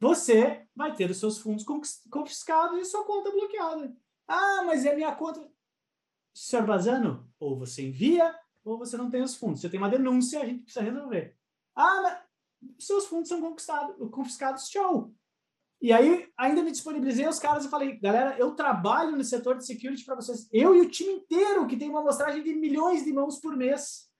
você 0.00 0.66
vai 0.74 0.94
ter 0.94 1.10
os 1.10 1.18
seus 1.18 1.38
fundos 1.38 1.66
confiscados 2.10 2.78
e 2.78 2.84
sua 2.86 3.04
conta 3.04 3.30
bloqueada. 3.30 3.94
Ah, 4.26 4.62
mas 4.64 4.86
é 4.86 4.96
minha 4.96 5.14
conta. 5.14 5.46
Senhor 6.32 6.64
Bazano, 6.64 7.30
ou 7.38 7.58
você 7.58 7.88
envia 7.88 8.34
ou 8.64 8.78
você 8.78 8.96
não 8.96 9.10
tem 9.10 9.20
os 9.20 9.36
fundos. 9.36 9.60
Você 9.60 9.68
tem 9.68 9.78
uma 9.78 9.90
denúncia, 9.90 10.40
a 10.40 10.46
gente 10.46 10.62
precisa 10.62 10.82
resolver. 10.82 11.36
Ah, 11.74 12.00
mas 12.00 12.22
seus 12.78 13.04
fundos 13.04 13.28
são 13.28 13.42
confiscados, 14.10 14.70
tchau. 14.70 15.12
E 15.82 15.92
aí, 15.92 16.28
ainda 16.36 16.62
me 16.62 16.70
disponibilizei 16.70 17.24
aos 17.24 17.38
caras 17.38 17.64
e 17.64 17.70
falei, 17.70 17.98
galera, 17.98 18.36
eu 18.38 18.50
trabalho 18.50 19.16
no 19.16 19.24
setor 19.24 19.56
de 19.56 19.64
security 19.64 20.04
para 20.04 20.14
vocês. 20.14 20.46
Eu 20.52 20.74
e 20.74 20.80
o 20.80 20.90
time 20.90 21.12
inteiro, 21.12 21.66
que 21.66 21.76
tem 21.76 21.88
uma 21.88 22.00
amostragem 22.00 22.42
de 22.42 22.54
milhões 22.54 23.02
de 23.02 23.12
mãos 23.12 23.40
por 23.40 23.56
mês, 23.56 24.10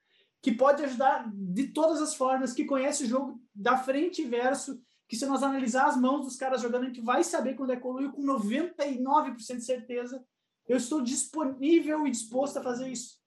que 0.43 0.53
pode 0.53 0.83
ajudar 0.83 1.31
de 1.35 1.69
todas 1.69 2.01
as 2.01 2.15
formas, 2.15 2.55
que 2.55 2.65
conhece 2.65 3.05
o 3.05 3.07
jogo 3.07 3.39
da 3.55 3.77
frente 3.77 4.23
e 4.23 4.25
verso, 4.25 4.81
que 5.07 5.17
se 5.17 5.27
nós 5.27 5.43
analisar 5.43 5.87
as 5.87 6.01
mãos 6.01 6.23
dos 6.23 6.37
caras 6.37 6.63
jogando, 6.63 6.85
a 6.85 6.87
gente 6.87 7.03
vai 7.03 7.23
saber 7.23 7.55
quando 7.55 7.73
é 7.73 7.77
coluio 7.77 8.13
com 8.13 8.23
99% 8.23 9.57
de 9.57 9.65
certeza. 9.65 10.25
Eu 10.67 10.79
estou 10.79 11.03
disponível 11.03 12.07
e 12.07 12.11
disposto 12.11 12.57
a 12.57 12.63
fazer 12.63 12.89
isso 12.89 13.20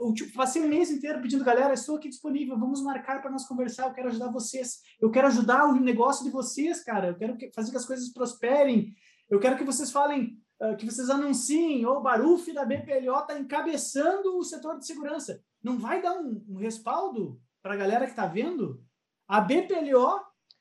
eu 0.00 0.14
tipo, 0.14 0.32
passei 0.32 0.62
o 0.62 0.68
mês 0.68 0.90
inteiro 0.90 1.20
pedindo, 1.20 1.44
galera, 1.44 1.74
estou 1.74 1.96
aqui 1.96 2.08
disponível, 2.08 2.58
vamos 2.58 2.82
marcar 2.82 3.20
para 3.20 3.30
nós 3.30 3.46
conversar, 3.46 3.86
eu 3.86 3.92
quero 3.92 4.08
ajudar 4.08 4.30
vocês, 4.30 4.80
eu 5.00 5.10
quero 5.10 5.26
ajudar 5.26 5.66
o 5.66 5.78
negócio 5.78 6.24
de 6.24 6.30
vocês, 6.30 6.82
cara, 6.82 7.08
eu 7.08 7.16
quero 7.16 7.36
fazer 7.54 7.70
que 7.70 7.76
as 7.76 7.84
coisas 7.84 8.12
prosperem, 8.12 8.94
eu 9.28 9.38
quero 9.38 9.56
que 9.56 9.64
vocês 9.64 9.92
falem, 9.92 10.38
uh, 10.60 10.76
que 10.76 10.86
vocês 10.86 11.10
anunciem, 11.10 11.84
o 11.84 12.00
Baruf 12.00 12.50
da 12.52 12.64
BPLO 12.64 13.18
está 13.20 13.38
encabeçando 13.38 14.36
o 14.36 14.42
setor 14.42 14.78
de 14.78 14.86
segurança. 14.86 15.40
Não 15.62 15.78
vai 15.78 16.00
dar 16.00 16.18
um, 16.18 16.44
um 16.48 16.56
respaldo 16.56 17.38
para 17.62 17.74
a 17.74 17.76
galera 17.76 18.06
que 18.06 18.12
está 18.12 18.26
vendo? 18.26 18.82
A 19.28 19.40
BPLO 19.40 20.18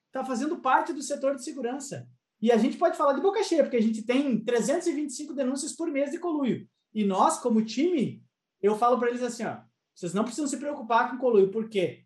está 0.07 0.23
fazendo 0.25 0.57
parte 0.57 0.91
do 0.91 1.01
setor 1.01 1.35
de 1.35 1.43
segurança. 1.43 2.07
E 2.41 2.51
a 2.51 2.57
gente 2.57 2.77
pode 2.77 2.97
falar 2.97 3.13
de 3.13 3.21
boca 3.21 3.43
cheia, 3.43 3.63
porque 3.63 3.77
a 3.77 3.81
gente 3.81 4.03
tem 4.03 4.43
325 4.43 5.33
denúncias 5.33 5.73
por 5.75 5.89
mês 5.89 6.11
de 6.11 6.19
coluio. 6.19 6.67
E 6.93 7.03
nós, 7.03 7.39
como 7.39 7.63
time, 7.63 8.23
eu 8.61 8.75
falo 8.77 8.97
para 8.99 9.09
eles 9.09 9.23
assim, 9.23 9.45
ó, 9.45 9.57
vocês 9.95 10.13
não 10.13 10.23
precisam 10.23 10.47
se 10.47 10.57
preocupar 10.57 11.09
com 11.09 11.17
coluio, 11.17 11.51
por 11.51 11.69
quê? 11.69 12.05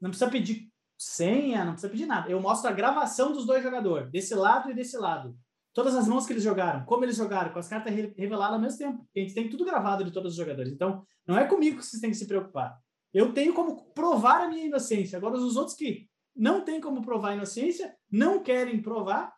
Não 0.00 0.10
precisa 0.10 0.30
pedir 0.30 0.70
senha, 0.98 1.64
não 1.64 1.72
precisa 1.72 1.90
pedir 1.90 2.06
nada. 2.06 2.30
Eu 2.30 2.40
mostro 2.40 2.68
a 2.68 2.74
gravação 2.74 3.32
dos 3.32 3.46
dois 3.46 3.62
jogadores, 3.62 4.10
desse 4.10 4.34
lado 4.34 4.70
e 4.70 4.74
desse 4.74 4.98
lado. 4.98 5.34
Todas 5.72 5.94
as 5.94 6.06
mãos 6.08 6.26
que 6.26 6.32
eles 6.32 6.42
jogaram, 6.42 6.84
como 6.84 7.04
eles 7.04 7.16
jogaram, 7.16 7.52
com 7.52 7.58
as 7.58 7.68
cartas 7.68 7.94
reveladas 7.94 8.54
ao 8.54 8.60
mesmo 8.60 8.78
tempo. 8.78 9.08
A 9.16 9.18
gente 9.20 9.34
tem 9.34 9.48
tudo 9.48 9.64
gravado 9.64 10.04
de 10.04 10.10
todos 10.10 10.32
os 10.32 10.36
jogadores. 10.36 10.72
Então, 10.72 11.02
não 11.26 11.38
é 11.38 11.46
comigo 11.46 11.78
que 11.78 11.84
vocês 11.86 12.00
têm 12.00 12.10
que 12.10 12.16
se 12.16 12.26
preocupar. 12.26 12.78
eu 13.14 13.32
tenho 13.32 13.54
como 13.54 13.92
provar 13.92 14.42
a 14.42 14.48
minha 14.48 14.66
inocência. 14.66 15.16
Agora, 15.16 15.36
os 15.36 15.56
outros 15.56 15.76
que 15.76 16.08
não 16.36 16.64
têm 16.64 16.80
como 16.80 17.02
provar 17.02 17.30
a 17.30 17.34
inocência, 17.34 17.96
não 18.10 18.42
querem 18.42 18.82
provar, 18.82 19.32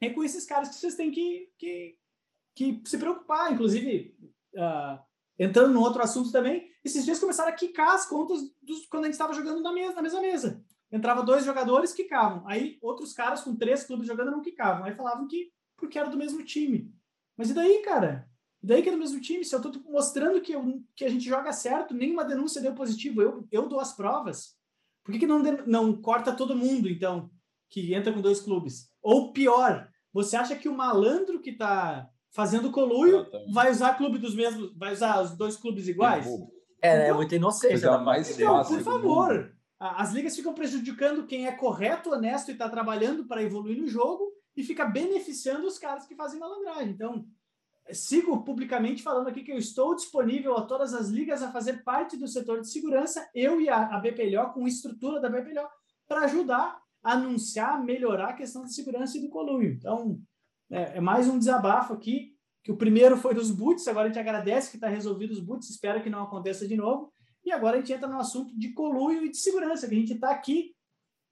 é 0.00 0.10
com 0.10 0.24
esses 0.24 0.44
caras 0.44 0.68
que 0.68 0.74
vocês 0.74 0.94
têm 0.94 1.10
que, 1.10 1.48
que, 1.58 1.96
que 2.54 2.82
se 2.84 2.98
preocupar. 2.98 3.52
Inclusive, 3.52 4.16
uh, 4.56 4.98
entrando 5.38 5.72
no 5.72 5.80
outro 5.80 6.02
assunto 6.02 6.30
também, 6.30 6.68
esses 6.84 7.04
dias 7.04 7.18
começaram 7.18 7.50
a 7.50 7.54
quicar 7.54 7.94
as 7.94 8.06
contas 8.06 8.40
dos, 8.62 8.86
quando 8.86 9.04
a 9.04 9.06
gente 9.06 9.14
estava 9.14 9.32
jogando 9.32 9.62
na, 9.62 9.72
mesa, 9.72 9.94
na 9.94 10.02
mesma 10.02 10.20
mesa. 10.20 10.62
Entrava 10.92 11.22
dois 11.22 11.44
jogadores, 11.44 11.92
quicavam. 11.92 12.46
Aí 12.46 12.78
outros 12.80 13.12
caras 13.12 13.42
com 13.42 13.56
três 13.56 13.84
clubes 13.84 14.06
jogando 14.06 14.30
não 14.30 14.42
quicavam. 14.42 14.84
Aí 14.84 14.94
falavam 14.94 15.26
que 15.26 15.52
porque 15.76 15.98
era 15.98 16.08
do 16.08 16.16
mesmo 16.16 16.44
time. 16.44 16.92
Mas 17.36 17.50
e 17.50 17.54
daí, 17.54 17.82
cara? 17.82 18.28
E 18.62 18.66
daí 18.66 18.82
que 18.82 18.88
é 18.88 18.92
do 18.92 18.98
mesmo 18.98 19.20
time? 19.20 19.44
Se 19.44 19.54
eu 19.54 19.60
estou 19.60 19.82
mostrando 19.90 20.40
que, 20.40 20.52
eu, 20.52 20.82
que 20.94 21.04
a 21.04 21.08
gente 21.08 21.24
joga 21.24 21.52
certo, 21.52 21.94
nenhuma 21.94 22.24
denúncia 22.24 22.62
deu 22.62 22.74
positivo, 22.74 23.20
eu, 23.20 23.46
eu 23.50 23.68
dou 23.68 23.80
as 23.80 23.94
provas. 23.94 24.56
Por 25.02 25.12
que, 25.12 25.18
que 25.18 25.26
não, 25.26 25.40
não 25.66 26.00
corta 26.00 26.32
todo 26.32 26.56
mundo, 26.56 26.88
então, 26.88 27.30
que 27.68 27.92
entra 27.92 28.12
com 28.12 28.22
dois 28.22 28.40
clubes? 28.40 28.88
Ou 29.02 29.32
pior, 29.32 29.90
você 30.12 30.36
acha 30.36 30.56
que 30.56 30.68
o 30.68 30.74
malandro 30.74 31.40
que 31.40 31.50
está 31.50 32.08
fazendo 32.34 32.72
coluio 32.72 33.26
vai 33.52 33.70
usar 33.70 33.94
clube 33.94 34.18
dos 34.18 34.34
mesmos, 34.34 34.76
vai 34.76 34.92
usar 34.92 35.22
os 35.22 35.36
dois 35.36 35.56
clubes 35.56 35.86
iguais? 35.86 36.26
É, 36.82 36.88
é 36.88 36.96
então, 36.96 37.06
é 37.06 37.12
muita 37.12 37.36
inocência. 37.36 37.86
É 37.86 37.98
mais 37.98 38.28
então, 38.38 38.62
por 38.64 38.80
favor, 38.80 39.56
as 39.78 40.12
ligas 40.12 40.34
ficam 40.34 40.52
prejudicando 40.52 41.26
quem 41.26 41.46
é 41.46 41.52
correto, 41.52 42.10
honesto 42.10 42.48
e 42.48 42.52
está 42.52 42.68
trabalhando 42.68 43.24
para 43.24 43.42
evoluir 43.42 43.80
no 43.80 43.86
jogo 43.86 44.32
e 44.56 44.64
fica 44.64 44.84
beneficiando 44.84 45.66
os 45.66 45.78
caras 45.78 46.06
que 46.06 46.16
fazem 46.16 46.40
malandragem. 46.40 46.90
Então, 46.90 47.24
sigo 47.92 48.42
publicamente 48.42 49.02
falando 49.02 49.28
aqui 49.28 49.44
que 49.44 49.52
eu 49.52 49.58
estou 49.58 49.94
disponível 49.94 50.56
a 50.56 50.62
todas 50.62 50.92
as 50.92 51.08
ligas 51.08 51.40
a 51.40 51.52
fazer 51.52 51.84
parte 51.84 52.16
do 52.16 52.26
setor 52.26 52.60
de 52.60 52.68
segurança, 52.68 53.28
eu 53.32 53.60
e 53.60 53.68
a, 53.68 53.96
a 53.96 54.00
BPLO, 54.00 54.52
com 54.52 54.66
estrutura 54.66 55.20
da 55.20 55.28
BPLO, 55.28 55.68
para 56.08 56.24
ajudar 56.24 56.80
a 57.02 57.12
anunciar, 57.12 57.82
melhorar 57.82 58.30
a 58.30 58.34
questão 58.34 58.64
de 58.64 58.74
segurança 58.74 59.18
e 59.18 59.20
do 59.20 59.28
colúrio. 59.28 59.72
Então, 59.72 60.18
é, 60.70 60.96
é, 60.96 61.00
mais 61.00 61.28
um 61.28 61.38
desabafo 61.38 61.92
aqui, 61.92 62.34
que 62.62 62.72
o 62.72 62.76
primeiro 62.76 63.16
foi 63.16 63.34
dos 63.34 63.50
boots, 63.50 63.86
agora 63.86 64.06
a 64.06 64.08
gente 64.08 64.18
agradece 64.18 64.70
que 64.70 64.76
está 64.76 64.88
resolvido 64.88 65.32
os 65.32 65.40
boots, 65.40 65.68
espero 65.68 66.02
que 66.02 66.10
não 66.10 66.22
aconteça 66.22 66.66
de 66.66 66.76
novo, 66.76 67.12
e 67.44 67.52
agora 67.52 67.76
a 67.76 67.80
gente 67.80 67.92
entra 67.92 68.08
no 68.08 68.18
assunto 68.18 68.56
de 68.58 68.72
colúrio 68.72 69.24
e 69.24 69.30
de 69.30 69.36
segurança, 69.36 69.86
que 69.86 69.94
a 69.94 69.98
gente 69.98 70.14
está 70.14 70.30
aqui 70.30 70.74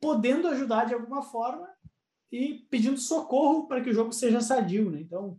podendo 0.01 0.49
ajudar 0.49 0.85
de 0.85 0.95
alguma 0.95 1.23
forma 1.23 1.66
e 2.31 2.66
pedindo 2.71 2.99
socorro 2.99 3.66
para 3.66 3.81
que 3.81 3.90
o 3.90 3.95
jogo 3.95 4.12
seja 4.12 4.40
sadio, 4.40 4.90
né? 4.90 5.01
Então, 5.01 5.38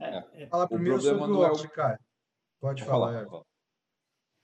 é, 0.00 0.44
é. 0.44 0.46
Fala 0.46 0.68
primeiro 0.68 1.00
sobre 1.00 1.32
o 1.32 1.40
Oxy, 1.40 1.68
cara. 1.68 2.00
Pode 2.60 2.84
falar. 2.84 3.24
falar. 3.26 3.42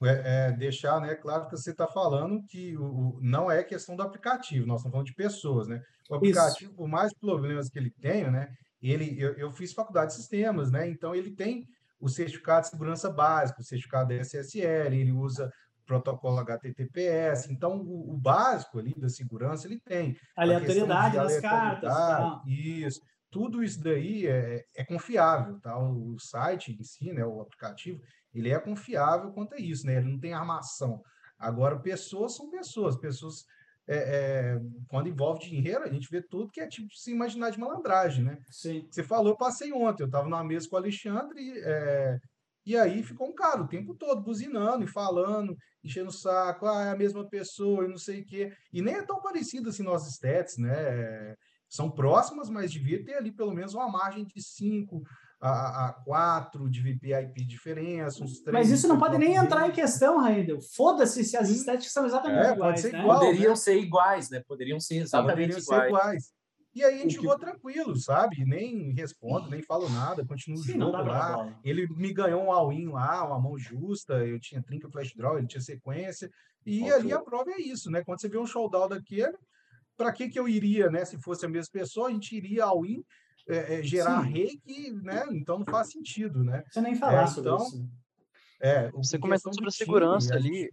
É, 0.07 0.49
é, 0.49 0.53
deixar 0.53 1.01
né, 1.01 1.15
claro 1.15 1.47
que 1.47 1.57
você 1.57 1.71
está 1.71 1.87
falando 1.87 2.43
que 2.47 2.77
o, 2.77 3.19
não 3.23 3.51
é 3.51 3.63
questão 3.63 3.97
do 3.97 4.03
aplicativo, 4.03 4.67
nós 4.67 4.79
estamos 4.79 4.93
falando 4.93 5.07
de 5.07 5.15
pessoas, 5.15 5.69
né? 5.69 5.83
O 6.11 6.15
aplicativo, 6.15 6.71
Isso. 6.71 6.77
por 6.77 6.89
mais 6.89 7.13
problemas 7.15 7.69
que 7.69 7.79
ele 7.79 7.91
tenha, 8.01 8.31
né? 8.31 8.49
Ele, 8.83 9.17
eu, 9.19 9.33
eu 9.35 9.51
fiz 9.51 9.73
faculdade 9.73 10.11
de 10.11 10.17
sistemas, 10.17 10.71
né? 10.71 10.89
Então 10.89 11.15
ele 11.15 11.31
tem 11.31 11.67
o 12.01 12.09
certificado 12.09 12.63
de 12.63 12.71
segurança 12.71 13.11
básico, 13.11 13.61
o 13.61 13.65
certificado 13.65 14.13
SSL, 14.13 14.95
ele 14.95 15.13
usa 15.13 15.51
protocolo 15.87 16.39
HTTPS. 16.41 17.51
Então, 17.51 17.79
o, 17.79 18.13
o, 18.13 18.17
básico 18.17 18.79
ali 18.79 18.95
da 18.97 19.09
segurança 19.09 19.67
ele 19.67 19.79
tem. 19.81 20.17
Aleatoriedade 20.37 21.17
das 21.17 21.41
cartas. 21.41 21.95
Tá. 21.95 22.43
Isso 22.47 23.01
tudo 23.35 23.65
isso 23.65 23.83
daí 23.83 24.29
é, 24.29 24.65
é 24.77 24.85
confiável, 24.85 25.59
tá? 25.59 25.77
O 25.77 26.17
site 26.21 26.71
em 26.71 26.85
si, 26.85 27.13
né, 27.13 27.27
o 27.27 27.41
aplicativo, 27.41 28.01
ele 28.35 28.51
é 28.51 28.59
confiável 28.59 29.31
quanto 29.33 29.55
a 29.55 29.59
isso, 29.59 29.87
né? 29.87 29.97
Ele 29.97 30.11
não 30.11 30.19
tem 30.19 30.33
armação. 30.33 31.03
Agora, 31.39 31.79
pessoas 31.79 32.35
são 32.35 32.51
pessoas, 32.51 32.97
pessoas 32.97 33.45
é, 33.87 33.97
é, 33.97 34.61
quando 34.89 35.09
envolve 35.09 35.41
dinheiro, 35.41 35.85
a 35.85 35.93
gente 35.93 36.09
vê 36.11 36.23
tudo 36.23 36.51
que 36.51 36.61
é 36.61 36.67
tipo 36.67 36.95
se 36.95 37.13
imaginar 37.13 37.51
de 37.51 37.61
malandragem, 37.61 38.25
né? 38.25 38.39
Sim. 38.51 38.87
Você 38.91 39.03
falou, 39.03 39.33
eu 39.33 39.37
passei 39.37 39.73
ontem, 39.73 40.03
eu 40.03 40.07
estava 40.07 40.29
numa 40.29 40.43
mesa 40.43 40.69
com 40.69 40.77
o 40.77 40.79
Alexandre, 40.79 41.53
é, 41.63 42.19
e 42.65 42.77
aí 42.77 43.03
ficou 43.03 43.29
um 43.29 43.35
cara 43.35 43.63
o 43.63 43.69
tempo 43.69 43.95
todo 43.95 44.23
buzinando 44.23 44.85
e 44.85 44.89
falando, 44.89 45.55
enchendo 45.83 46.09
o 46.09 46.13
saco, 46.13 46.67
ah, 46.67 46.85
é 46.85 46.91
a 46.91 46.97
mesma 46.97 47.29
pessoa 47.29 47.85
e 47.85 47.89
não 47.89 47.99
sei 47.99 48.23
o 48.23 48.25
quê. 48.25 48.53
E 48.73 48.81
nem 48.81 48.95
é 48.95 49.03
tão 49.03 49.21
parecido 49.21 49.69
assim 49.69 49.83
nós 49.83 50.07
stats, 50.09 50.57
né? 50.57 51.35
são 51.69 51.91
próximas, 51.91 52.49
mas 52.49 52.71
devia 52.71 53.05
ter 53.05 53.15
ali 53.15 53.33
pelo 53.33 53.53
menos 53.53 53.75
uma 53.75 53.89
margem 53.89 54.25
de 54.25 54.41
5 54.41 55.03
a, 55.47 55.89
a 55.89 55.93
4 55.93 56.71
de 56.71 56.81
VPIP 56.81 57.45
diferença, 57.45 58.25
uns 58.25 58.41
3. 58.41 58.53
Mas 58.53 58.71
isso 58.71 58.89
não 58.89 58.99
pode 58.99 59.19
nem 59.19 59.35
entrar 59.35 59.69
em 59.69 59.73
questão, 59.73 60.19
Raidel. 60.19 60.59
Foda-se 60.75 61.23
se 61.23 61.37
as 61.37 61.51
estéticas 61.51 61.93
são 61.93 62.07
exatamente 62.07 62.47
é, 62.47 62.53
iguais. 62.53 62.85
Né? 62.85 62.99
Igual, 62.99 63.21
Poderiam 63.21 63.51
né? 63.51 63.57
ser 63.57 63.77
iguais, 63.77 64.31
né? 64.31 64.43
Poderiam 64.49 64.81
ser 64.81 64.97
exatamente 64.97 65.53
Poderiam 65.53 65.59
iguais. 65.59 65.83
Ser 65.83 65.89
iguais. 65.89 66.33
E 66.75 66.83
aí 66.83 66.95
a 66.95 67.03
gente 67.03 67.19
ficou 67.19 67.39
tranquilo, 67.39 67.95
sabe? 67.95 68.45
Nem 68.45 68.91
respondo, 68.95 69.51
nem 69.51 69.63
falo 69.63 69.89
nada, 69.91 70.25
continuo 70.27 70.59
o 70.59 70.65
jogo 70.65 70.91
lá. 70.91 71.55
Ele 71.63 71.87
me 71.95 72.13
ganhou 72.13 72.43
um 72.43 72.51
all-in 72.51 72.89
lá, 72.89 73.25
uma 73.25 73.39
mão 73.39 73.57
justa, 73.59 74.15
eu 74.27 74.41
tinha 74.41 74.63
trinca 74.63 74.89
flash 74.91 75.13
draw, 75.15 75.39
ele 75.39 75.47
tinha 75.47 75.61
sequência. 75.61 76.29
E 76.65 76.83
okay. 76.85 76.95
ali 76.95 77.13
a 77.13 77.21
prova 77.21 77.51
é 77.51 77.61
isso, 77.61 77.91
né? 77.91 78.03
Quando 78.03 78.21
você 78.21 78.29
vê 78.29 78.39
um 78.39 78.47
showdown 78.47 78.89
daquele, 78.89 79.37
para 79.97 80.11
que, 80.11 80.29
que 80.29 80.39
eu 80.39 80.49
iria, 80.49 80.91
né? 80.91 81.05
Se 81.05 81.21
fosse 81.21 81.45
a 81.45 81.49
mesma 81.49 81.71
pessoa, 81.71 82.09
a 82.09 82.11
gente 82.11 82.35
iria 82.35 82.65
ao 82.65 82.85
in, 82.85 83.05
é, 83.49 83.79
é, 83.79 83.83
gerar 83.83 84.23
Sim. 84.25 84.31
reiki, 84.31 84.91
né? 85.03 85.25
Então 85.33 85.59
não 85.59 85.67
faz 85.67 85.91
sentido, 85.91 86.43
né? 86.43 86.65
Você 86.71 86.81
nem 86.81 86.95
falar 86.95 87.23
é, 87.23 87.27
sobre 87.27 87.51
então, 87.51 87.67
isso. 87.67 87.89
É, 88.61 88.91
Você 88.93 89.19
comentou 89.19 89.53
sobre 89.53 89.69
a 89.69 89.73
segurança 89.73 90.37
time, 90.37 90.49
ali. 90.49 90.71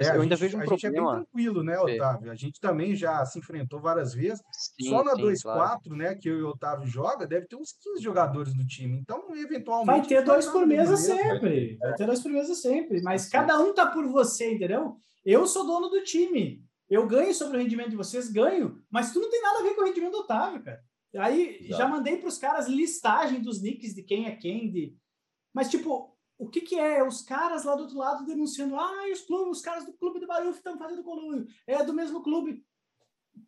É, 0.00 0.10
eu 0.10 0.22
ainda 0.22 0.36
gente, 0.36 0.40
vejo 0.40 0.58
um 0.58 0.60
a 0.60 0.64
problema. 0.64 0.78
gente 0.78 0.86
é 0.86 0.90
bem 0.90 1.10
tranquilo, 1.10 1.64
né, 1.64 1.78
Otávio? 1.80 2.30
A 2.30 2.34
gente 2.36 2.60
também 2.60 2.94
já 2.94 3.24
se 3.24 3.38
enfrentou 3.38 3.80
várias 3.80 4.14
vezes. 4.14 4.40
Sim, 4.52 4.90
Só 4.90 5.02
na 5.02 5.14
2-4, 5.14 5.42
claro. 5.42 5.80
né, 5.96 6.14
que 6.14 6.28
eu 6.28 6.38
e 6.38 6.42
o 6.42 6.50
Otávio 6.50 6.86
joga, 6.86 7.26
deve 7.26 7.46
ter 7.46 7.56
uns 7.56 7.72
15 7.72 8.00
jogadores 8.00 8.54
do 8.54 8.64
time. 8.64 8.96
Então, 8.96 9.24
eventualmente. 9.34 9.98
Vai 9.98 10.06
ter 10.06 10.22
dois 10.22 10.46
por 10.46 10.64
mesa 10.66 10.96
sempre. 10.96 11.76
Vai 11.78 11.94
ter 11.94 12.06
dois 12.06 12.20
por 12.20 12.30
mesa 12.30 12.54
sempre. 12.54 13.02
Mas 13.02 13.28
cada 13.28 13.58
um 13.58 13.74
tá 13.74 13.86
por 13.86 14.06
você, 14.06 14.52
entendeu? 14.52 15.00
Eu 15.24 15.46
sou 15.48 15.66
dono 15.66 15.88
do 15.88 16.04
time. 16.04 16.62
Eu 16.88 17.06
ganho 17.06 17.34
sobre 17.34 17.58
o 17.58 17.60
rendimento 17.60 17.90
de 17.90 17.96
vocês, 17.96 18.30
ganho, 18.30 18.80
mas 18.88 19.12
tu 19.12 19.20
não 19.20 19.28
tem 19.28 19.42
nada 19.42 19.58
a 19.58 19.62
ver 19.62 19.74
com 19.74 19.82
o 19.82 19.84
rendimento 19.84 20.12
do 20.12 20.18
Otávio, 20.20 20.62
cara. 20.62 20.80
Aí 21.16 21.58
Exato. 21.60 21.78
já 21.78 21.88
mandei 21.88 22.16
para 22.18 22.28
os 22.28 22.38
caras 22.38 22.68
listagem 22.68 23.40
dos 23.40 23.62
nicks 23.62 23.94
de 23.94 24.02
quem 24.02 24.26
é 24.26 24.36
quem, 24.36 24.70
de... 24.70 24.96
mas 25.54 25.70
tipo, 25.70 26.14
o 26.38 26.48
que, 26.48 26.60
que 26.60 26.78
é? 26.78 27.02
Os 27.02 27.22
caras 27.22 27.64
lá 27.64 27.74
do 27.74 27.82
outro 27.82 27.98
lado 27.98 28.26
denunciando, 28.26 28.76
ah, 28.76 29.04
os, 29.12 29.22
clubes, 29.22 29.58
os 29.58 29.62
caras 29.62 29.84
do 29.84 29.92
clube 29.92 30.20
do 30.20 30.26
Barulho 30.26 30.50
estão 30.50 30.78
fazendo 30.78 31.02
colúrio, 31.02 31.46
é 31.66 31.82
do 31.82 31.92
mesmo 31.92 32.22
clube. 32.22 32.64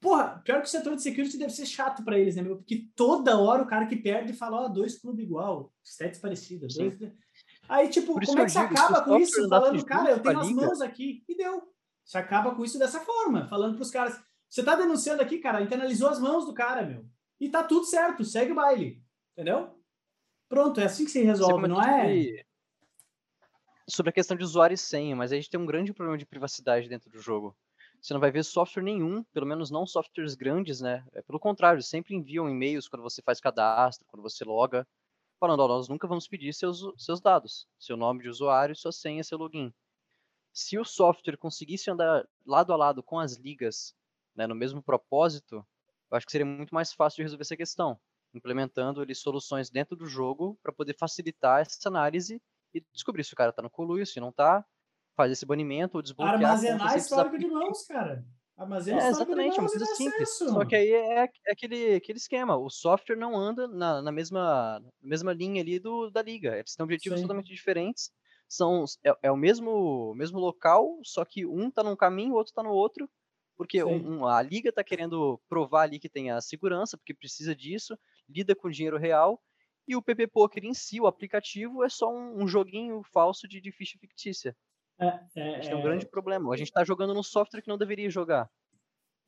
Porra, 0.01 0.41
pior 0.45 0.61
que 0.61 0.69
o 0.69 0.71
setor 0.71 0.97
de 0.97 1.03
security 1.03 1.37
deve 1.37 1.53
ser 1.53 1.67
chato 1.67 2.05
para 2.05 2.19
eles, 2.19 2.37
né, 2.37 2.43
meu? 2.43 2.57
Porque 2.57 2.89
toda 2.95 3.39
hora 3.39 3.63
o 3.63 3.67
cara 3.67 3.87
que 3.87 3.97
perde 3.97 4.33
fala, 4.33 4.63
ó, 4.63 4.67
oh, 4.67 4.69
dois 4.69 4.99
clubes 4.99 5.25
igual, 5.25 5.73
stats 5.85 6.19
parecidas. 6.19 6.75
Dois... 6.75 6.99
Aí, 7.69 7.89
tipo, 7.89 8.15
como 8.15 8.41
é 8.41 8.45
que 8.45 8.51
você 8.51 8.59
acaba 8.59 9.03
com 9.03 9.17
isso? 9.17 9.49
Falando, 9.49 9.85
cara, 9.85 10.11
eu 10.11 10.21
tenho 10.21 10.39
as 10.39 10.51
mãos 10.51 10.81
aqui. 10.81 11.25
E 11.29 11.37
deu. 11.37 11.63
Você 12.05 12.19
acaba 12.19 12.55
com 12.55 12.65
isso 12.65 12.79
dessa 12.79 13.01
forma, 13.01 13.47
falando 13.49 13.75
para 13.75 13.83
os 13.83 13.91
caras. 13.91 14.21
Você 14.49 14.61
está 14.61 14.75
denunciando 14.75 15.23
aqui, 15.23 15.39
cara, 15.39 15.63
internalizou 15.63 16.09
as 16.09 16.19
mãos 16.19 16.45
do 16.45 16.53
cara, 16.53 16.85
meu. 16.85 17.05
E 17.41 17.49
tá 17.49 17.65
tudo 17.65 17.87
certo, 17.87 18.25
segue 18.25 18.53
o 18.53 18.55
baile. 18.55 19.03
Entendeu? 19.33 19.81
Pronto, 20.49 20.81
é 20.81 20.85
assim 20.85 21.05
que 21.05 21.11
se 21.11 21.23
resolve, 21.23 21.67
não 21.67 21.81
é? 21.81 22.45
Sobre 23.89 24.11
a 24.11 24.13
questão 24.13 24.37
de 24.37 24.45
usuário 24.45 24.75
e 24.75 24.79
senha, 24.79 25.17
mas 25.17 25.33
a 25.33 25.37
gente 25.37 25.51
tem 25.51 25.59
um 25.59 25.67
grande 25.67 25.93
problema 25.93 26.19
de 26.19 26.27
privacidade 26.27 26.89
dentro 26.89 27.11
do 27.11 27.21
jogo. 27.21 27.57
Você 28.01 28.13
não 28.13 28.21
vai 28.21 28.31
ver 28.31 28.45
software 28.45 28.83
nenhum, 28.83 29.23
pelo 29.25 29.47
menos 29.47 29.71
não 29.71 29.87
softwares 29.87 30.35
grandes, 30.35 30.81
né? 30.81 31.05
É, 31.13 31.23
pelo 31.23 31.41
contrário, 31.41 31.83
sempre 31.83 32.15
enviam 32.15 32.49
e-mails 32.49 32.89
quando 32.89 33.03
você 33.03 33.23
faz 33.23 33.41
cadastro, 33.41 34.07
quando 34.09 34.23
você 34.23 34.45
loga, 34.45 34.87
falando, 35.39 35.61
ó, 35.61 35.69
nós 35.69 35.89
nunca 35.89 36.07
vamos 36.07 36.29
pedir 36.29 36.53
seus, 36.53 36.83
seus 36.97 37.21
dados, 37.21 37.67
seu 37.79 37.97
nome 37.97 38.23
de 38.23 38.29
usuário, 38.29 38.77
sua 38.77 38.93
senha, 38.93 39.25
seu 39.25 39.39
login 39.39 39.73
se 40.53 40.79
o 40.79 40.85
software 40.85 41.37
conseguisse 41.37 41.91
andar 41.91 42.27
lado 42.45 42.73
a 42.73 42.77
lado 42.77 43.03
com 43.03 43.19
as 43.19 43.37
ligas, 43.37 43.95
né, 44.35 44.47
no 44.47 44.55
mesmo 44.55 44.83
propósito, 44.83 45.67
eu 46.11 46.17
acho 46.17 46.27
que 46.27 46.33
seria 46.33 46.47
muito 46.47 46.75
mais 46.75 46.93
fácil 46.93 47.17
de 47.17 47.23
resolver 47.23 47.43
essa 47.43 47.57
questão, 47.57 47.99
implementando 48.35 49.01
ali 49.01 49.15
soluções 49.15 49.71
dentro 49.71 49.97
do 49.97 50.07
jogo 50.07 50.59
para 50.63 50.73
poder 50.73 50.97
facilitar 50.99 51.61
essa 51.61 51.89
análise 51.89 52.41
e 52.75 52.85
descobrir 52.93 53.25
se 53.25 53.33
o 53.33 53.37
cara 53.37 53.51
está 53.51 53.63
no 53.63 53.71
coluio, 53.71 54.07
se 54.07 54.21
não 54.21 54.31
está, 54.31 54.65
fazer 55.17 55.33
esse 55.33 55.47
banimento 55.47 55.97
ou 55.97 56.03
desbloquear. 56.03 56.35
Armazenar 56.35 56.97
histórico 56.97 57.39
de 57.39 57.47
mãos, 57.47 57.87
cara. 57.87 58.25
Armazena 58.57 59.03
é, 59.03 59.09
exatamente, 59.09 59.59
é 59.59 59.63
uma 59.63 59.71
coisa 59.71 59.87
simples. 59.87 60.37
Só 60.37 60.67
que 60.67 60.77
aí 60.77 60.93
é, 60.93 61.25
é, 61.25 61.31
aquele, 61.51 61.95
aquele 61.95 62.19
esquema. 62.19 62.59
O 62.59 62.69
software 62.69 63.17
não 63.17 63.35
anda 63.35 63.67
na, 63.67 64.03
na 64.03 64.13
mesma, 64.13 64.79
na 64.81 64.91
mesma 65.01 65.33
linha 65.33 65.63
ali 65.63 65.79
do, 65.79 66.11
da 66.11 66.21
liga. 66.21 66.59
Eles 66.59 66.75
têm 66.75 66.85
objetivos 66.85 67.21
Sim. 67.21 67.25
totalmente 67.25 67.49
diferentes 67.49 68.13
são 68.51 68.85
é, 69.05 69.15
é, 69.23 69.31
o 69.31 69.37
mesmo 69.37 70.13
mesmo 70.17 70.39
local, 70.39 70.99
só 71.05 71.25
que 71.25 71.47
um 71.47 71.71
tá 71.71 71.85
num 71.85 71.95
caminho, 71.95 72.33
o 72.33 72.37
outro 72.37 72.53
tá 72.53 72.65
no 72.65 72.71
outro, 72.71 73.09
porque 73.61 73.85
um, 73.85 74.27
a 74.27 74.41
liga 74.41 74.73
tá 74.73 74.83
querendo 74.83 75.39
provar 75.47 75.83
ali 75.83 75.99
que 75.99 76.09
tem 76.09 76.31
a 76.31 76.41
segurança, 76.41 76.97
porque 76.97 77.13
precisa 77.13 77.55
disso, 77.55 77.95
lida 78.27 78.57
com 78.57 78.71
dinheiro 78.71 78.97
real, 78.97 79.39
e 79.87 79.95
o 79.95 80.01
PP 80.01 80.29
Poker 80.29 80.65
em 80.65 80.73
si, 80.73 80.99
o 80.99 81.07
aplicativo, 81.07 81.85
é 81.85 81.91
só 81.91 82.11
um, 82.11 82.43
um 82.43 82.49
joguinho 82.49 83.03
falso 83.13 83.47
de, 83.47 83.61
de 83.61 83.71
ficha 83.71 83.99
fictícia. 83.99 84.57
É, 84.99 85.21
é, 85.37 85.67
é 85.73 85.77
um 85.77 85.83
grande 85.83 86.09
problema. 86.09 86.51
A 86.55 86.57
gente 86.57 86.69
está 86.69 86.83
jogando 86.85 87.13
num 87.13 87.23
software 87.23 87.61
que 87.61 87.69
não 87.69 87.77
deveria 87.77 88.09
jogar. 88.09 88.49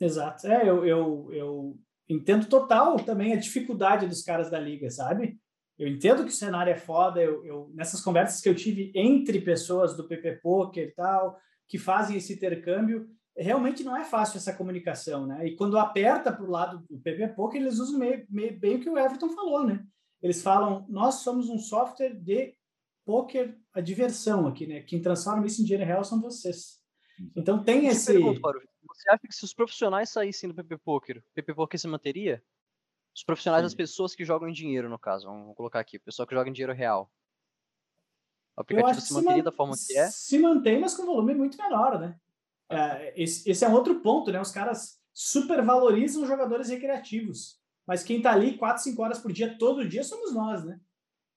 Exato. 0.01 0.47
É, 0.47 0.66
eu, 0.66 0.87
eu, 0.87 1.29
eu 1.31 1.79
entendo 2.09 2.49
total 2.49 2.97
também 2.97 3.35
a 3.35 3.38
dificuldade 3.38 4.07
dos 4.07 4.23
caras 4.23 4.51
da 4.51 4.59
liga, 4.59 4.88
sabe? 4.88 5.38
Eu 5.79 5.87
entendo 5.87 6.25
que 6.25 6.31
o 6.31 6.35
cenário 6.35 6.73
é 6.73 6.77
foda. 6.77 7.21
Eu, 7.23 7.45
eu, 7.45 7.71
nessas 7.75 8.01
conversas 8.01 8.40
que 8.40 8.49
eu 8.49 8.55
tive 8.55 8.92
entre 8.95 9.42
pessoas 9.42 9.95
do 9.95 10.09
PP 10.09 10.40
Poker 10.42 10.88
e 10.88 10.92
tal, 10.92 11.38
que 11.68 11.77
fazem 11.77 12.16
esse 12.16 12.33
intercâmbio, 12.33 13.07
realmente 13.37 13.83
não 13.83 13.97
é 13.97 14.05
fácil 14.05 14.37
essa 14.37 14.55
comunicação, 14.55 15.27
né? 15.27 15.47
E 15.47 15.57
quando 15.57 15.79
aperta 15.79 16.33
para 16.33 16.45
o 16.45 16.51
lado 16.51 16.85
do 16.88 16.99
PP 16.99 17.29
Poker, 17.29 17.61
eles 17.61 17.79
usam 17.79 17.99
meio, 17.99 18.27
meio, 18.29 18.59
bem 18.59 18.77
o 18.77 18.81
que 18.81 18.90
o 18.90 18.99
Everton 18.99 19.31
falou, 19.31 19.66
né? 19.66 19.85
Eles 20.23 20.42
falam: 20.42 20.87
nós 20.88 21.16
somos 21.16 21.49
um 21.49 21.59
software 21.59 22.14
de 22.14 22.55
poker, 23.05 23.59
a 23.73 23.81
diversão 23.81 24.47
aqui, 24.47 24.66
né? 24.66 24.83
Quem 24.83 25.01
transforma 25.01 25.47
isso 25.47 25.61
em 25.61 25.64
dinheiro 25.64 25.87
real 25.87 26.05
são 26.05 26.21
vocês. 26.21 26.81
Então 27.37 27.62
tem 27.62 27.87
esse. 27.87 28.12
Pergunto, 28.12 28.40
você 28.40 29.11
acha 29.11 29.27
que 29.27 29.35
se 29.35 29.45
os 29.45 29.55
profissionais 29.55 30.11
saíssem 30.11 30.49
do 30.49 30.55
PP 30.55 30.79
Poker, 30.79 31.18
o 31.18 31.35
PP 31.35 31.55
Poker 31.55 31.81
se 31.81 31.88
manteria? 31.88 32.42
Os 33.14 33.23
profissionais, 33.23 33.62
Sim. 33.62 33.66
as 33.66 33.75
pessoas 33.75 34.14
que 34.14 34.25
jogam 34.25 34.49
em 34.49 34.53
dinheiro, 34.53 34.88
no 34.88 34.99
caso, 34.99 35.27
vamos 35.27 35.55
colocar 35.55 35.81
aqui, 35.81 35.99
o 35.99 36.01
pessoal 36.01 36.27
que 36.27 36.35
joga 36.35 36.49
em 36.49 36.53
dinheiro 36.53 36.73
real. 36.73 37.11
O 38.57 38.61
aplicativo 38.62 39.01
se 39.01 39.12
manteria 39.12 39.38
se 39.38 39.45
da 39.45 39.53
forma 39.53 39.75
que 39.75 39.99
é? 39.99 40.11
Se 40.11 40.38
mantém, 40.38 40.81
mas 40.81 40.95
com 40.95 41.05
volume 41.05 41.35
muito 41.35 41.57
menor, 41.59 41.99
né? 41.99 42.18
É, 42.70 43.22
esse, 43.22 43.48
esse, 43.51 43.64
é 43.64 43.68
um 43.68 43.75
outro 43.75 44.01
ponto, 44.01 44.31
né? 44.31 44.40
Os 44.40 44.51
caras 44.51 44.98
supervalorizam 45.12 46.27
jogadores 46.27 46.68
recreativos. 46.68 47.61
Mas 47.87 48.03
quem 48.03 48.22
tá 48.22 48.33
ali 48.33 48.57
4, 48.57 48.83
5 48.83 49.03
horas 49.03 49.18
por 49.18 49.33
dia, 49.33 49.57
todo 49.59 49.88
dia, 49.88 50.05
somos 50.05 50.33
nós, 50.33 50.64
né? 50.64 50.81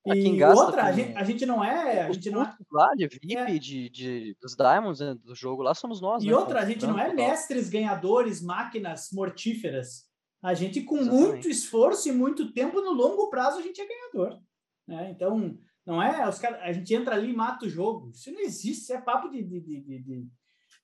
É, 0.08 0.16
e 0.16 0.44
outra, 0.44 0.84
a 0.84 0.92
gente, 0.92 1.18
a 1.18 1.24
gente, 1.24 1.46
não 1.48 1.64
é. 1.64 2.04
A 2.04 2.12
gente 2.12 2.30
não 2.30 2.44
é... 2.44 2.56
lá 2.72 2.94
de 2.96 3.08
VIP, 3.08 3.36
é. 3.36 3.58
de, 3.58 3.90
de, 3.90 4.38
dos 4.40 4.56
Diamonds, 4.56 5.00
né, 5.00 5.16
do 5.16 5.34
jogo 5.34 5.64
lá, 5.64 5.74
somos 5.74 6.00
nós. 6.00 6.24
E 6.24 6.28
né, 6.28 6.36
outra, 6.36 6.62
a 6.62 6.66
gente 6.66 6.86
não 6.86 7.00
é 7.00 7.12
mestres, 7.12 7.70
ganhadores, 7.70 8.40
máquinas 8.40 9.10
mortíferas. 9.12 10.04
A 10.44 10.54
gente, 10.54 10.82
com 10.82 10.98
Exatamente. 10.98 11.24
muito 11.24 11.50
esforço 11.50 12.08
e 12.08 12.12
muito 12.12 12.54
tempo, 12.54 12.82
no 12.82 12.92
longo 12.92 13.32
prazo, 13.32 13.58
a 13.58 13.62
gente 13.64 13.82
é 13.82 13.88
ganhador. 13.88 14.40
Né? 14.88 15.10
Então, 15.10 15.58
não 15.84 16.00
é. 16.00 16.30
Os 16.30 16.38
cara, 16.38 16.62
a 16.62 16.72
gente 16.72 16.94
entra 16.94 17.16
ali 17.16 17.32
e 17.32 17.36
mata 17.36 17.66
o 17.66 17.70
jogo. 17.70 18.12
Isso 18.12 18.32
não 18.32 18.42
existe, 18.42 18.84
isso 18.84 18.94
é 18.94 19.02
papo 19.02 19.28
de, 19.30 19.42
de, 19.42 19.60
de, 19.60 19.82
de, 19.82 20.28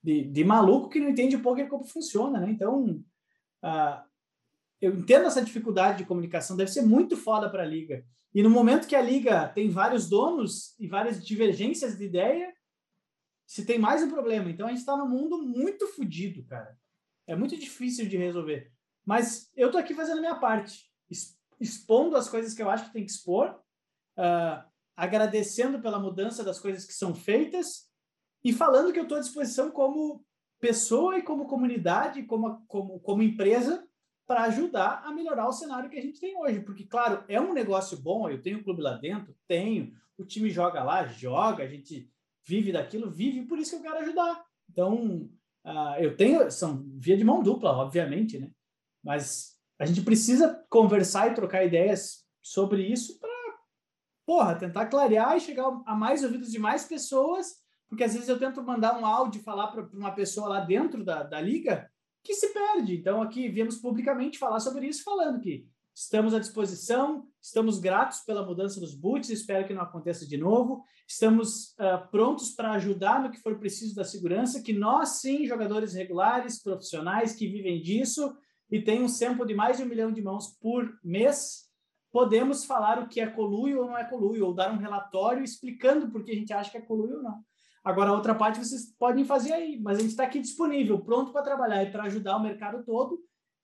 de, 0.04 0.24
de 0.24 0.44
maluco 0.44 0.90
que 0.90 1.00
não 1.00 1.10
entende 1.10 1.36
o 1.36 1.42
poker 1.42 1.68
como 1.68 1.84
funciona. 1.84 2.40
Né? 2.40 2.52
Então, 2.52 3.04
uh, 3.64 4.02
eu 4.82 4.96
entendo 4.96 5.26
essa 5.26 5.44
dificuldade 5.44 6.00
de 6.00 6.06
comunicação, 6.06 6.58
deve 6.58 6.72
ser 6.72 6.82
muito 6.82 7.16
foda 7.16 7.50
para 7.50 7.64
a 7.64 7.68
liga. 7.68 8.04
E 8.34 8.42
no 8.42 8.50
momento 8.50 8.88
que 8.88 8.96
a 8.96 9.02
liga 9.02 9.48
tem 9.50 9.70
vários 9.70 10.10
donos 10.10 10.78
e 10.80 10.88
várias 10.88 11.24
divergências 11.24 11.98
de 11.98 12.06
ideia, 12.06 12.52
se 13.46 13.66
tem 13.66 13.78
mais 13.78 14.02
um 14.02 14.10
problema. 14.10 14.50
Então 14.50 14.66
a 14.66 14.70
gente 14.70 14.80
está 14.80 14.96
num 14.96 15.08
mundo 15.08 15.38
muito 15.38 15.88
fodido, 15.88 16.44
cara. 16.46 16.78
É 17.28 17.36
muito 17.36 17.58
difícil 17.58 18.08
de 18.08 18.18
resolver. 18.18 18.72
Mas 19.06 19.52
eu 19.56 19.70
tô 19.70 19.78
aqui 19.78 19.94
fazendo 19.94 20.20
a 20.20 20.22
minha 20.22 20.40
parte, 20.40 20.90
expondo 21.60 22.16
as 22.16 22.30
coisas 22.30 22.54
que 22.54 22.62
eu 22.62 22.70
acho 22.70 22.86
que 22.86 22.94
tem 22.94 23.06
que 23.06 23.12
expor, 23.12 23.60
uh, 24.18 24.64
agradecendo 24.96 25.82
pela 25.82 26.00
mudança 26.00 26.44
das 26.44 26.60
coisas 26.60 26.86
que 26.86 26.94
são 26.94 27.14
feitas 27.14 27.91
e 28.44 28.52
falando 28.52 28.92
que 28.92 29.00
eu 29.00 29.04
estou 29.04 29.18
à 29.18 29.22
disposição 29.22 29.72
como 29.72 30.26
pessoa 30.60 31.18
e 31.18 31.24
como 31.24 31.48
comunidade, 31.48 32.24
como, 32.24 32.64
como, 32.68 33.00
como 33.00 33.24
empresa, 33.24 33.86
para 34.28 34.44
ajudar 34.44 35.02
a 35.04 35.12
melhorar 35.12 35.48
o 35.48 35.52
cenário 35.52 35.90
que 35.90 35.98
a 35.98 36.02
gente 36.02 36.20
tem 36.20 36.38
hoje. 36.38 36.62
Porque, 36.62 36.86
claro, 36.86 37.24
é 37.28 37.42
um 37.42 37.54
negócio 37.54 37.98
bom, 37.98 38.30
eu 38.30 38.42
tenho 38.42 38.60
o 38.60 38.64
clube 38.64 38.82
lá 38.82 38.94
dentro, 38.94 39.36
tenho, 39.48 39.94
o 40.18 40.24
time 40.24 40.50
joga 40.50 40.84
lá, 40.84 41.06
joga, 41.06 41.64
a 41.64 41.68
gente 41.68 42.10
vive 42.46 42.72
daquilo, 42.72 43.10
vive, 43.10 43.46
por 43.46 43.60
isso 43.60 43.72
que 43.72 43.78
eu 43.78 43.92
quero 43.92 44.04
ajudar. 44.04 44.44
Então, 44.70 45.30
uh, 45.66 45.96
eu 46.00 46.16
tenho, 46.16 46.50
são 46.50 46.84
via 46.96 47.18
de 47.18 47.24
mão 47.24 47.44
dupla, 47.44 47.72
obviamente, 47.72 48.40
né? 48.40 48.50
Mas 49.04 49.58
a 49.80 49.86
gente 49.86 50.02
precisa 50.02 50.64
conversar 50.70 51.32
e 51.32 51.34
trocar 51.34 51.66
ideias 51.66 52.24
sobre 52.42 52.84
isso 52.84 53.20
para, 53.20 53.30
porra, 54.26 54.56
tentar 54.56 54.86
clarear 54.86 55.36
e 55.36 55.42
chegar 55.42 55.68
a 55.86 55.96
mais 55.96 56.24
ouvidos 56.24 56.52
de 56.52 56.60
mais 56.60 56.86
pessoas, 56.86 57.61
porque 57.92 58.06
às 58.06 58.14
vezes 58.14 58.30
eu 58.30 58.40
tento 58.40 58.64
mandar 58.64 58.98
um 58.98 59.06
áudio 59.06 59.44
falar 59.44 59.68
para 59.68 59.86
uma 59.92 60.12
pessoa 60.12 60.48
lá 60.48 60.62
dentro 60.62 61.04
da, 61.04 61.24
da 61.24 61.42
liga, 61.42 61.92
que 62.24 62.34
se 62.34 62.54
perde. 62.54 62.96
Então, 62.96 63.22
aqui 63.22 63.50
viemos 63.50 63.80
publicamente 63.80 64.40
falar 64.40 64.62
sobre 64.62 64.88
isso, 64.88 65.04
falando 65.04 65.42
que 65.42 65.68
estamos 65.94 66.34
à 66.34 66.40
disposição, 66.40 67.28
estamos 67.42 67.80
gratos 67.80 68.22
pela 68.22 68.46
mudança 68.46 68.80
dos 68.80 68.96
boots, 68.96 69.30
espero 69.30 69.68
que 69.68 69.74
não 69.74 69.82
aconteça 69.82 70.26
de 70.26 70.38
novo, 70.38 70.86
estamos 71.06 71.74
uh, 71.74 72.10
prontos 72.10 72.52
para 72.52 72.72
ajudar 72.72 73.22
no 73.22 73.30
que 73.30 73.42
for 73.42 73.60
preciso 73.60 73.94
da 73.94 74.06
segurança, 74.06 74.64
que 74.64 74.72
nós, 74.72 75.20
sim, 75.20 75.46
jogadores 75.46 75.94
regulares, 75.94 76.64
profissionais 76.64 77.36
que 77.36 77.46
vivem 77.46 77.82
disso 77.82 78.34
e 78.72 78.82
tem 78.82 79.04
um 79.04 79.10
sample 79.10 79.46
de 79.46 79.54
mais 79.54 79.76
de 79.76 79.84
um 79.84 79.88
milhão 79.88 80.14
de 80.14 80.22
mãos 80.22 80.56
por 80.62 80.98
mês, 81.04 81.70
podemos 82.10 82.64
falar 82.64 83.00
o 83.00 83.10
que 83.10 83.20
é 83.20 83.28
coluio 83.28 83.82
ou 83.82 83.88
não 83.88 83.98
é 83.98 84.06
coluio, 84.06 84.46
ou 84.46 84.54
dar 84.54 84.72
um 84.72 84.78
relatório 84.78 85.44
explicando 85.44 86.10
por 86.10 86.24
que 86.24 86.32
a 86.32 86.36
gente 86.36 86.54
acha 86.54 86.72
que 86.72 86.78
é 86.78 86.82
coluio 86.82 87.18
ou 87.18 87.24
não. 87.24 87.44
Agora, 87.84 88.12
a 88.12 88.14
outra 88.14 88.36
parte 88.36 88.60
vocês 88.60 88.94
podem 88.98 89.26
fazer 89.26 89.54
aí, 89.54 89.80
mas 89.80 89.98
a 89.98 90.02
gente 90.02 90.12
está 90.12 90.24
aqui 90.24 90.40
disponível, 90.40 91.00
pronto 91.00 91.32
para 91.32 91.42
trabalhar 91.42 91.84
e 91.84 91.92
para 91.92 92.04
ajudar 92.04 92.38
o 92.38 92.44
mercado 92.44 92.84
todo 92.84 93.20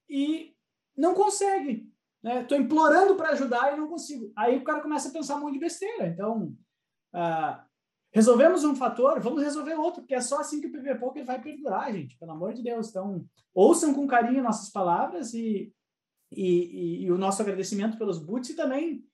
e 0.09 0.55
não 0.95 1.13
consegue. 1.13 1.87
Estou 2.23 2.57
né? 2.57 2.63
implorando 2.63 3.15
para 3.15 3.29
ajudar 3.29 3.73
e 3.73 3.77
não 3.77 3.87
consigo. 3.87 4.31
Aí 4.35 4.57
o 4.57 4.63
cara 4.63 4.81
começa 4.81 5.09
a 5.09 5.11
pensar 5.11 5.35
um 5.35 5.41
monte 5.41 5.53
de 5.53 5.59
besteira. 5.59 6.07
Então, 6.07 6.55
uh, 7.13 7.61
resolvemos 8.11 8.63
um 8.63 8.75
fator, 8.75 9.19
vamos 9.19 9.43
resolver 9.43 9.75
outro, 9.75 10.01
porque 10.01 10.15
é 10.15 10.21
só 10.21 10.39
assim 10.39 10.59
que 10.59 10.67
o 10.67 10.71
PV 10.71 10.95
Poker 10.95 11.23
vai 11.23 11.39
perdurar, 11.39 11.93
gente, 11.93 12.17
pelo 12.17 12.31
amor 12.31 12.53
de 12.53 12.63
Deus. 12.63 12.89
Então, 12.89 13.23
ouçam 13.53 13.93
com 13.93 14.07
carinho 14.07 14.43
nossas 14.43 14.71
palavras 14.71 15.33
e, 15.35 15.71
e, 16.31 16.43
e, 16.43 17.03
e 17.03 17.11
o 17.11 17.17
nosso 17.17 17.41
agradecimento 17.41 17.97
pelos 17.97 18.17
boots 18.17 18.49
e 18.49 18.55
também 18.55 19.05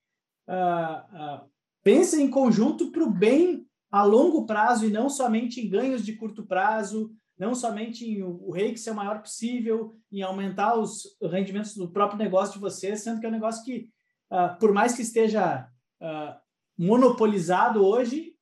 uh, 0.48 1.44
uh, 1.44 1.50
pensem 1.84 2.26
em 2.26 2.30
conjunto 2.30 2.89
para 2.89 3.04
o 3.04 3.12
bem 3.12 3.68
a 3.93 4.01
longo 4.01 4.47
prazo 4.47 4.88
e 4.88 4.89
não 4.89 5.08
somente 5.08 5.62
em 5.62 5.69
ganhos 5.69 6.03
de 6.03 6.13
curto 6.13 6.43
prazo, 6.43 7.13
não 7.38 7.53
somente 7.53 8.03
em 8.03 8.23
o 8.23 8.49
rei 8.49 8.75
ser 8.75 8.89
o 8.89 8.95
maior 8.95 9.21
possível, 9.21 9.95
em 10.12 10.23
aumentar 10.23 10.75
os 10.75 11.15
rendimentos 11.21 11.75
do 11.75 11.91
próprio 11.91 12.17
negócio 12.17 12.56
de 12.56 12.60
vocês, 12.60 13.01
sendo 13.03 13.19
que 13.19 13.27
é 13.27 13.29
um 13.29 13.34
negócio 13.34 13.63
que, 13.63 13.91
uh, 14.32 14.58
por 14.60 14.73
mais 14.73 14.95
que 14.95 15.03
esteja 15.03 15.69
uh, 16.01 16.36
monopolizado 16.75 17.86
hoje, 17.86 18.36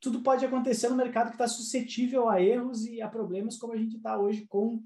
tudo 0.00 0.22
pode 0.22 0.46
acontecer 0.46 0.88
no 0.88 0.96
mercado 0.96 1.26
que 1.26 1.34
está 1.34 1.46
suscetível 1.46 2.26
a 2.26 2.40
erros 2.40 2.86
e 2.86 3.02
a 3.02 3.08
problemas 3.10 3.58
como 3.58 3.74
a 3.74 3.76
gente 3.76 3.96
está 3.96 4.18
hoje 4.18 4.46
com 4.46 4.82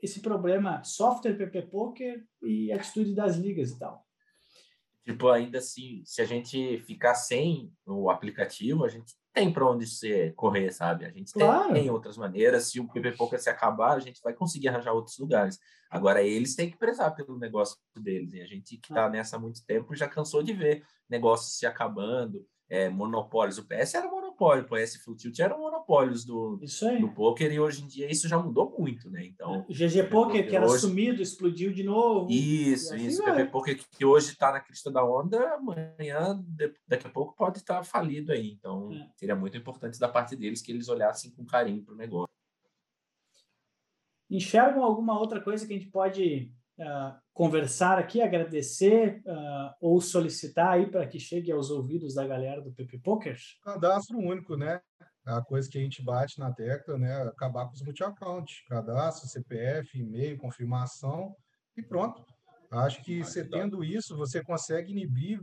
esse 0.00 0.20
problema 0.20 0.84
software 0.84 1.36
PP 1.36 1.62
Poker 1.62 2.24
e 2.40 2.70
atitude 2.70 3.16
das 3.16 3.34
ligas 3.34 3.72
e 3.72 3.78
tal. 3.80 4.06
Tipo, 5.04 5.28
ainda 5.28 5.58
assim, 5.58 6.02
se 6.04 6.22
a 6.22 6.24
gente 6.24 6.78
ficar 6.82 7.16
sem 7.16 7.72
o 7.84 8.10
aplicativo, 8.10 8.84
a 8.84 8.88
gente 8.88 9.12
tem 9.32 9.52
para 9.52 9.68
onde 9.68 9.86
você 9.86 10.32
correr, 10.32 10.72
sabe? 10.72 11.04
A 11.04 11.10
gente 11.10 11.32
claro. 11.32 11.72
tem, 11.72 11.82
tem, 11.82 11.90
outras 11.90 12.16
maneiras. 12.16 12.64
Se 12.64 12.80
o 12.80 12.88
PP 12.88 13.12
Poker 13.12 13.40
se 13.40 13.48
acabar, 13.48 13.96
a 13.96 14.00
gente 14.00 14.20
vai 14.22 14.32
conseguir 14.32 14.68
arranjar 14.68 14.92
outros 14.92 15.18
lugares. 15.18 15.58
Agora, 15.88 16.22
eles 16.22 16.54
têm 16.54 16.70
que 16.70 16.76
prezar 16.76 17.14
pelo 17.14 17.38
negócio 17.38 17.76
deles. 17.96 18.32
E 18.32 18.40
a 18.40 18.46
gente 18.46 18.76
que 18.76 18.92
está 18.92 19.08
nessa 19.08 19.36
há 19.36 19.38
muito 19.38 19.64
tempo 19.64 19.94
já 19.94 20.08
cansou 20.08 20.42
de 20.42 20.52
ver 20.52 20.84
negócios 21.08 21.58
se 21.58 21.66
acabando, 21.66 22.44
é, 22.68 22.88
monopólios. 22.88 23.58
O 23.58 23.66
PS 23.66 23.94
era 23.94 24.08
monopólio, 24.08 24.19
o 24.40 24.64
PS 24.64 24.96
Full 24.96 25.16
Tilt 25.16 25.38
eram 25.38 25.60
monopólios 25.60 26.24
do, 26.24 26.56
do 26.56 27.08
poker, 27.12 27.52
e 27.52 27.60
hoje 27.60 27.82
em 27.82 27.86
dia 27.86 28.10
isso 28.10 28.26
já 28.26 28.38
mudou 28.38 28.74
muito, 28.78 29.10
né? 29.10 29.24
Então, 29.24 29.66
o 29.68 29.72
GG 29.72 30.08
Poker, 30.10 30.48
que 30.48 30.56
era 30.56 30.66
hoje... 30.66 30.80
sumido, 30.80 31.20
explodiu 31.20 31.72
de 31.72 31.82
novo. 31.82 32.30
Isso, 32.30 32.94
assim 32.94 33.06
isso. 33.06 33.22
O 33.22 33.24
PP 33.24 33.44
Poker 33.46 33.78
que 33.90 34.04
hoje 34.04 34.30
está 34.30 34.52
na 34.52 34.60
crista 34.60 34.90
da 34.90 35.04
onda, 35.04 35.54
amanhã, 35.54 36.42
daqui 36.88 37.06
a 37.06 37.10
pouco, 37.10 37.36
pode 37.36 37.58
estar 37.58 37.76
tá 37.76 37.84
falido 37.84 38.32
aí. 38.32 38.50
Então, 38.52 38.90
é. 38.92 39.10
seria 39.16 39.36
muito 39.36 39.56
importante 39.56 39.98
da 39.98 40.08
parte 40.08 40.34
deles 40.34 40.62
que 40.62 40.72
eles 40.72 40.88
olhassem 40.88 41.30
com 41.30 41.44
carinho 41.44 41.82
para 41.82 41.94
o 41.94 41.96
negócio. 41.96 42.34
Enxergam 44.30 44.82
alguma 44.82 45.18
outra 45.18 45.40
coisa 45.40 45.66
que 45.66 45.74
a 45.74 45.76
gente 45.76 45.90
pode 45.90 46.52
uh, 46.80 47.14
conversar 47.32 47.98
aqui, 47.98 48.20
agradecer 48.20 49.22
uh, 49.26 49.74
ou 49.80 50.00
solicitar 50.00 50.72
aí 50.72 50.90
para 50.90 51.06
que 51.06 51.20
chegue 51.20 51.52
aos 51.52 51.70
ouvidos 51.70 52.14
da 52.14 52.26
galera 52.26 52.60
do 52.60 52.72
PP 52.72 52.98
Poker? 52.98 53.36
Cadastro 53.62 54.18
único, 54.18 54.56
né? 54.56 54.80
A 55.24 55.42
coisa 55.42 55.68
que 55.68 55.78
a 55.78 55.82
gente 55.82 56.02
bate 56.02 56.38
na 56.38 56.52
tecla, 56.52 56.98
né? 56.98 57.22
Acabar 57.22 57.66
com 57.66 57.74
os 57.74 57.82
multi-account. 57.82 58.64
Cadastro, 58.68 59.28
CPF, 59.28 59.98
e-mail, 59.98 60.38
confirmação 60.38 61.36
e 61.76 61.82
pronto. 61.82 62.24
Acho 62.70 63.02
que 63.02 63.22
você 63.22 63.44
tendo 63.44 63.84
isso, 63.84 64.16
você 64.16 64.42
consegue 64.42 64.92
inibir 64.92 65.40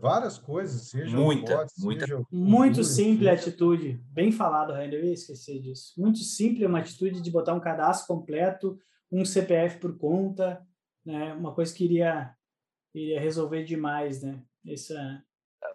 várias 0.00 0.38
coisas, 0.38 0.88
seja 0.88 1.16
muita, 1.16 1.56
bots, 1.56 1.74
muita. 1.78 2.06
Seja 2.06 2.22
muito 2.30 2.84
simples 2.84 3.28
a 3.28 3.32
atitude, 3.32 4.00
bem 4.10 4.32
falado, 4.32 4.72
Rainer, 4.72 5.00
eu 5.00 5.04
ia 5.04 5.12
esquecer 5.12 5.60
disso. 5.60 5.92
Muito 5.96 6.18
simples 6.18 6.66
uma 6.66 6.78
atitude 6.78 7.20
de 7.20 7.30
botar 7.30 7.54
um 7.54 7.60
cadastro 7.60 8.06
completo, 8.06 8.78
um 9.10 9.24
CPF 9.24 9.78
por 9.78 9.96
conta, 9.98 10.66
né? 11.04 11.32
Uma 11.34 11.54
coisa 11.54 11.74
que 11.74 11.84
iria, 11.84 12.34
iria 12.94 13.20
resolver 13.20 13.64
demais, 13.64 14.22
né? 14.22 14.42
Essa, 14.66 15.22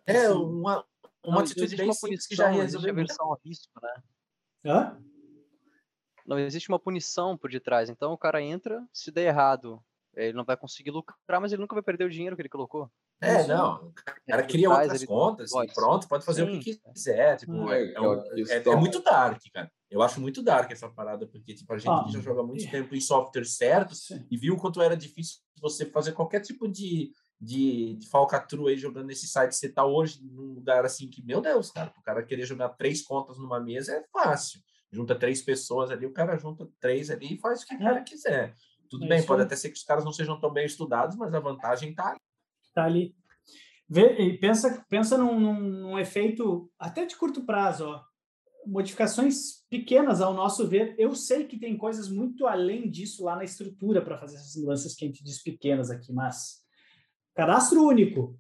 é 0.06 0.30
uma, 0.30 0.86
uma 1.24 1.42
atitude 1.42 1.76
bem 1.76 1.94
simples 1.94 2.28
que 2.28 2.36
já 2.36 2.50
resolveu. 2.50 2.94
versão 2.94 3.34
a 3.34 3.38
risco, 3.44 3.72
né? 3.82 4.04
Hã? 4.66 5.02
Não 6.26 6.40
existe 6.40 6.70
uma 6.70 6.80
punição 6.80 7.38
por 7.38 7.50
detrás. 7.50 7.90
Então 7.90 8.14
o 8.14 8.18
cara 8.18 8.42
entra, 8.42 8.86
se 8.94 9.12
der 9.12 9.28
errado, 9.28 9.84
ele 10.16 10.34
não 10.34 10.44
vai 10.44 10.58
conseguir 10.58 10.92
lucrar, 10.92 11.42
mas 11.42 11.52
ele 11.52 11.62
nunca 11.62 11.76
vai 11.76 11.84
perder 11.84 12.06
o 12.06 12.10
dinheiro 12.10 12.36
que 12.36 12.42
ele 12.42 12.50
colocou. 12.50 12.90
É, 13.22 13.46
não. 13.46 13.88
O 13.88 13.94
cara 14.28 14.44
cria 14.44 14.70
outras 14.70 15.06
contas 15.06 15.52
e 15.52 15.74
pronto, 15.74 16.08
pode 16.08 16.26
fazer 16.26 16.46
Sim. 16.46 16.58
o 16.58 16.60
que 16.60 16.76
quiser. 16.76 17.38
Tipo, 17.38 17.72
é, 17.72 17.84
é, 17.84 18.56
é, 18.56 18.70
é, 18.70 18.76
muito 18.76 19.02
dark, 19.02 19.42
cara. 19.54 19.72
Eu 19.92 20.02
acho 20.02 20.22
muito 20.22 20.42
dark 20.42 20.72
essa 20.72 20.88
parada, 20.88 21.28
porque 21.28 21.54
tipo, 21.54 21.72
a 21.74 21.78
gente 21.78 21.92
ah, 21.92 22.06
que 22.06 22.14
já 22.14 22.22
joga 22.22 22.42
muito 22.42 22.70
tempo 22.72 22.96
em 22.96 23.02
software 23.02 23.44
certo 23.44 23.94
e 24.32 24.38
viu 24.38 24.54
o 24.54 24.58
quanto 24.58 24.82
era 24.82 24.96
difícil 24.96 25.40
você 25.62 25.86
fazer 25.86 26.14
qualquer 26.14 26.40
tipo 26.40 26.66
de, 26.66 27.12
de, 27.40 27.96
de 27.98 28.08
falcatrua 28.08 28.70
aí 28.70 28.78
jogando 28.78 29.08
nesse 29.08 29.28
site. 29.28 29.54
Você 29.54 29.68
tá 29.68 29.86
hoje 29.86 30.24
num 30.24 30.54
lugar 30.54 30.86
assim 30.86 31.10
que, 31.10 31.22
meu 31.22 31.42
Deus, 31.42 31.72
cara, 31.72 31.94
o 31.98 32.02
cara 32.02 32.24
querer 32.24 32.46
jogar 32.46 32.70
três 32.70 33.02
contas 33.02 33.38
numa 33.38 33.60
mesa 33.60 33.94
é 33.94 34.04
fácil. 34.14 34.62
Junta 34.90 35.14
três 35.14 35.42
pessoas 35.42 35.92
ali, 35.92 36.06
o 36.06 36.14
cara 36.14 36.38
junta 36.38 36.68
três 36.80 37.12
ali 37.12 37.36
e 37.36 37.40
faz 37.40 37.62
o 37.62 37.68
que 37.68 37.76
o 37.76 37.80
cara 37.80 38.02
quiser. 38.02 38.56
Tudo 38.90 39.06
é 39.06 39.08
bem, 39.08 39.26
pode 39.26 39.42
até 39.42 39.56
ser 39.56 39.70
que 39.70 39.78
os 39.78 39.84
caras 39.84 40.04
não 40.04 40.12
sejam 40.12 40.40
tão 40.40 40.52
bem 40.52 40.66
estudados, 40.66 41.16
mas 41.16 41.34
a 41.34 41.40
vantagem 41.40 41.92
está 41.92 42.10
ali. 42.10 42.20
Está 42.64 42.86
ali. 42.86 43.16
Vê, 43.90 44.22
e 44.22 44.38
pensa, 44.38 44.86
pensa 44.90 45.18
num, 45.18 45.38
num, 45.38 45.60
num, 45.60 46.00
efeito 46.00 46.72
até 46.80 47.06
de 47.06 47.16
curto 47.16 47.46
prazo, 47.46 47.88
ó. 47.88 48.02
Modificações 48.66 49.66
pequenas 49.70 50.22
ao 50.22 50.34
nosso 50.34 50.68
ver. 50.68 50.96
Eu 50.98 51.16
sei 51.16 51.46
que 51.46 51.60
tem 51.60 51.78
coisas 51.78 52.10
muito 52.10 52.46
além 52.48 52.90
disso 52.90 53.24
lá 53.24 53.36
na 53.36 53.44
estrutura 53.44 54.02
para 54.02 54.18
fazer 54.18 54.36
essas 54.36 54.56
mudanças 54.56 54.96
que 54.96 55.06
a 55.06 55.08
gente 55.08 55.24
diz 55.24 55.42
pequenas 55.42 55.90
aqui, 55.90 56.14
mas 56.14 56.62
cadastro 57.34 57.84
único 57.84 58.38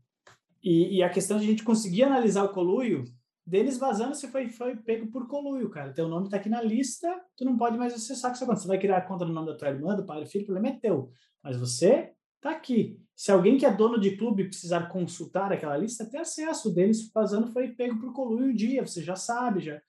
e, 0.64 0.98
e 0.98 1.04
a 1.04 1.10
questão 1.10 1.38
de 1.38 1.46
a 1.46 1.48
gente 1.48 1.64
conseguir 1.64 2.04
analisar 2.04 2.44
o 2.44 2.54
coluio 2.54 3.04
deles 3.46 3.78
vazando, 3.78 4.16
você 4.16 4.28
foi, 4.28 4.50
foi 4.50 4.76
pego 4.76 5.08
por 5.08 5.28
conluio, 5.28 5.70
cara. 5.70 5.94
Teu 5.94 6.08
nome 6.08 6.30
tá 6.30 6.38
aqui 6.38 6.50
na 6.50 6.62
lista, 6.62 7.08
tu 7.36 7.44
não 7.44 7.58
pode 7.58 7.78
mais 7.78 7.94
acessar 7.94 8.32
essa 8.32 8.46
conta. 8.46 8.60
Você 8.60 8.68
vai 8.68 8.80
criar 8.80 8.98
a 8.98 9.02
conta 9.02 9.26
no 9.26 9.34
nome 9.34 9.48
da 9.48 9.58
tua 9.58 9.70
irmã, 9.70 9.96
do 9.96 10.06
pai, 10.06 10.24
do 10.24 10.30
filho, 10.30 10.44
o 10.44 10.46
problema 10.48 10.76
é 10.76 10.80
teu. 10.80 11.12
Mas 11.44 11.58
você 11.58 12.14
tá 12.40 12.52
aqui. 12.52 13.00
Se 13.16 13.32
alguém 13.32 13.58
que 13.58 13.66
é 13.66 13.74
dono 13.74 14.00
de 14.00 14.16
clube 14.16 14.46
precisar 14.46 14.88
consultar 14.88 15.52
aquela 15.52 15.78
lista, 15.78 16.10
tem 16.10 16.20
acesso 16.20 16.74
deles 16.74 17.12
vazando, 17.14 17.52
foi 17.52 17.70
pego 17.70 18.00
por 18.00 18.14
conluio 18.14 18.52
um 18.52 18.56
dia, 18.56 18.86
você 18.86 19.02
já 19.02 19.16
sabe, 19.16 19.62
já. 19.62 19.82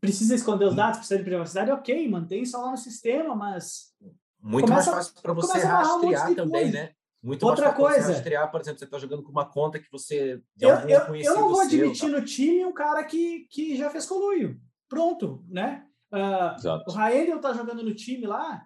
Precisa 0.00 0.34
esconder 0.34 0.66
os 0.66 0.74
dados, 0.74 0.98
precisa 0.98 1.18
de 1.18 1.24
privacidade, 1.24 1.70
ok, 1.70 2.08
mantém 2.08 2.44
só 2.44 2.62
lá 2.62 2.70
no 2.70 2.76
sistema, 2.76 3.34
mas. 3.34 3.92
Muito 4.40 4.68
começa, 4.68 4.92
mais 4.92 5.08
fácil 5.08 5.22
para 5.22 5.32
você 5.32 5.58
rastrear 5.58 6.30
um 6.30 6.34
também, 6.34 6.70
né? 6.70 6.92
Muito 7.22 7.44
Outra 7.44 7.72
coisa. 7.72 8.12
Rastrear, 8.12 8.50
por 8.50 8.60
exemplo, 8.60 8.78
você 8.78 8.84
está 8.84 8.98
jogando 8.98 9.22
com 9.22 9.30
uma 9.30 9.44
conta 9.44 9.78
que 9.78 9.90
você. 9.90 10.40
Eu, 10.60 10.70
eu, 10.70 11.14
eu, 11.16 11.34
não 11.34 11.48
vou 11.48 11.60
admitir 11.60 12.08
no 12.08 12.24
time 12.24 12.64
um 12.64 12.72
cara 12.72 13.02
que, 13.04 13.46
que 13.50 13.76
já 13.76 13.90
fez 13.90 14.06
coluio. 14.06 14.60
Pronto, 14.88 15.44
né? 15.48 15.84
Uh, 16.12 16.88
o 16.88 16.92
Raendel 16.92 17.36
está 17.36 17.52
jogando 17.52 17.82
no 17.82 17.94
time 17.94 18.26
lá, 18.26 18.64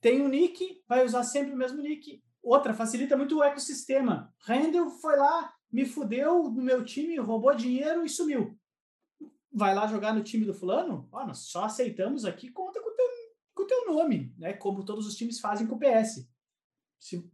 tem 0.00 0.20
um 0.20 0.28
nick, 0.28 0.82
vai 0.86 1.04
usar 1.04 1.22
sempre 1.24 1.52
o 1.52 1.56
mesmo 1.56 1.80
nick. 1.80 2.22
Outra, 2.42 2.74
facilita 2.74 3.16
muito 3.16 3.38
o 3.38 3.42
ecossistema. 3.42 4.32
Raendel 4.40 4.90
foi 4.90 5.16
lá, 5.16 5.52
me 5.72 5.86
fudeu 5.86 6.44
no 6.44 6.62
meu 6.62 6.84
time, 6.84 7.18
roubou 7.18 7.54
dinheiro 7.54 8.04
e 8.04 8.08
sumiu. 8.08 8.56
Vai 9.54 9.74
lá 9.74 9.86
jogar 9.86 10.14
no 10.14 10.22
time 10.22 10.46
do 10.46 10.54
fulano? 10.54 11.08
Ó, 11.12 11.26
nós 11.26 11.38
só 11.50 11.64
aceitamos 11.64 12.24
aqui, 12.24 12.50
conta 12.50 12.80
com 12.80 12.88
o 12.88 12.94
teu, 12.94 13.06
com 13.54 13.62
o 13.62 13.66
teu 13.66 13.86
nome, 13.86 14.34
né? 14.38 14.52
Como 14.54 14.84
todos 14.84 15.06
os 15.06 15.14
times 15.14 15.40
fazem 15.40 15.66
com 15.66 15.76
o 15.76 15.78
PS. 15.78 16.28
Se 16.98 17.30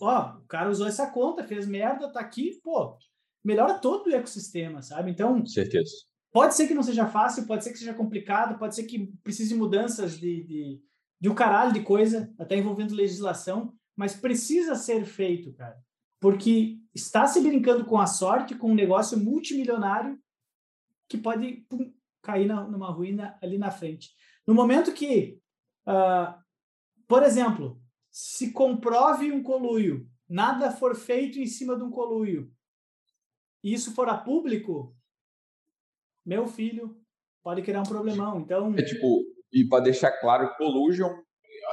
ó, 0.00 0.38
o 0.38 0.46
cara 0.46 0.70
usou 0.70 0.86
essa 0.86 1.10
conta, 1.10 1.44
fez 1.44 1.66
merda, 1.66 2.12
tá 2.12 2.20
aqui, 2.20 2.60
pô, 2.62 2.96
melhora 3.44 3.78
todo 3.78 4.06
o 4.06 4.14
ecossistema, 4.14 4.82
sabe? 4.82 5.10
Então, 5.10 5.44
certeza. 5.46 5.92
Pode 6.32 6.54
ser 6.54 6.66
que 6.66 6.74
não 6.74 6.82
seja 6.82 7.06
fácil, 7.06 7.46
pode 7.46 7.62
ser 7.62 7.70
que 7.70 7.78
seja 7.78 7.94
complicado, 7.94 8.58
pode 8.58 8.74
ser 8.74 8.84
que 8.84 9.06
precise 9.22 9.50
de 9.50 9.54
mudanças 9.54 10.18
de, 10.18 10.42
de, 10.42 10.82
de 11.20 11.28
um 11.28 11.34
caralho 11.34 11.72
de 11.72 11.82
coisa, 11.82 12.32
até 12.38 12.56
envolvendo 12.56 12.94
legislação, 12.94 13.72
mas 13.94 14.16
precisa 14.16 14.74
ser 14.74 15.04
feito, 15.04 15.52
cara. 15.52 15.76
Porque 16.20 16.80
está 16.92 17.26
se 17.26 17.40
brincando 17.40 17.84
com 17.84 17.98
a 17.98 18.06
sorte, 18.06 18.56
com 18.56 18.72
um 18.72 18.74
negócio 18.74 19.16
multimilionário 19.16 20.18
que 21.08 21.18
pode 21.18 21.66
pum, 21.68 21.92
cair 22.22 22.46
na, 22.46 22.66
numa 22.66 22.90
ruína 22.90 23.38
ali 23.42 23.58
na 23.58 23.70
frente. 23.70 24.10
No 24.46 24.54
momento 24.54 24.92
que, 24.92 25.40
uh, 25.86 26.34
por 27.06 27.22
exemplo, 27.22 27.80
se 28.10 28.52
comprove 28.52 29.32
um 29.32 29.42
coluio, 29.42 30.08
nada 30.28 30.70
for 30.70 30.94
feito 30.94 31.38
em 31.38 31.46
cima 31.46 31.76
de 31.76 31.82
um 31.82 31.90
coluio, 31.90 32.50
e 33.62 33.72
isso 33.72 33.94
for 33.94 34.08
a 34.08 34.16
público, 34.16 34.94
meu 36.24 36.46
filho 36.46 37.00
pode 37.42 37.62
criar 37.62 37.80
um 37.80 37.84
problemão. 37.84 38.40
Então. 38.40 38.74
É 38.74 38.82
tipo, 38.82 39.22
e 39.52 39.66
para 39.68 39.84
deixar 39.84 40.12
claro, 40.20 40.54
collusion 40.56 41.10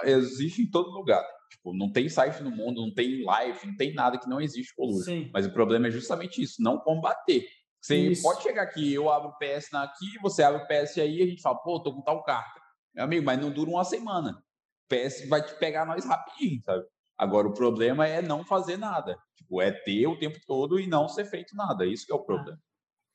existe 0.04 0.62
em 0.62 0.70
todo 0.70 0.92
lugar. 0.92 1.24
Tipo, 1.52 1.74
não 1.76 1.92
tem 1.92 2.08
site 2.08 2.42
no 2.42 2.50
mundo, 2.50 2.82
não 2.82 2.94
tem 2.94 3.24
live, 3.24 3.68
não 3.68 3.76
tem 3.76 3.94
nada 3.94 4.18
que 4.18 4.30
não 4.30 4.40
existe 4.40 4.74
collusion. 4.74 5.04
Sim. 5.04 5.30
Mas 5.34 5.46
o 5.46 5.54
problema 5.54 5.88
é 5.88 5.92
justamente 5.92 6.42
isso, 6.42 6.62
não 6.62 6.80
combater. 6.80 7.46
Você 7.82 7.98
isso. 7.98 8.22
pode 8.22 8.44
chegar 8.44 8.62
aqui, 8.62 8.94
eu 8.94 9.10
abro 9.10 9.30
o 9.30 9.38
PS 9.38 9.74
aqui, 9.74 10.20
você 10.22 10.44
abre 10.44 10.62
o 10.62 10.68
PS 10.68 11.00
aí, 11.00 11.24
a 11.24 11.26
gente 11.26 11.42
fala, 11.42 11.58
pô, 11.58 11.82
tô 11.82 11.94
com 11.94 12.02
tal 12.02 12.24
carta. 12.24 12.62
Meu 12.94 13.06
amigo, 13.06 13.26
mas 13.26 13.40
não 13.40 13.52
dura 13.52 13.72
uma 13.72 13.84
semana. 13.84 14.44
PS 14.88 15.28
vai 15.28 15.44
te 15.44 15.56
pegar 15.56 15.86
nós 15.86 16.06
rapidinho, 16.06 16.62
sabe? 16.64 16.86
Agora, 17.18 17.48
o 17.48 17.54
problema 17.54 18.08
é 18.08 18.22
não 18.22 18.44
fazer 18.44 18.78
nada. 18.78 19.18
Tipo, 19.36 19.62
é 19.62 19.72
ter 19.72 20.06
o 20.08 20.18
tempo 20.18 20.40
todo 20.46 20.80
e 20.80 20.86
não 20.86 21.08
ser 21.08 21.26
feito 21.26 21.56
nada. 21.56 21.86
Isso 21.86 22.06
que 22.06 22.12
é 22.12 22.16
o 22.16 22.24
problema. 22.24 22.60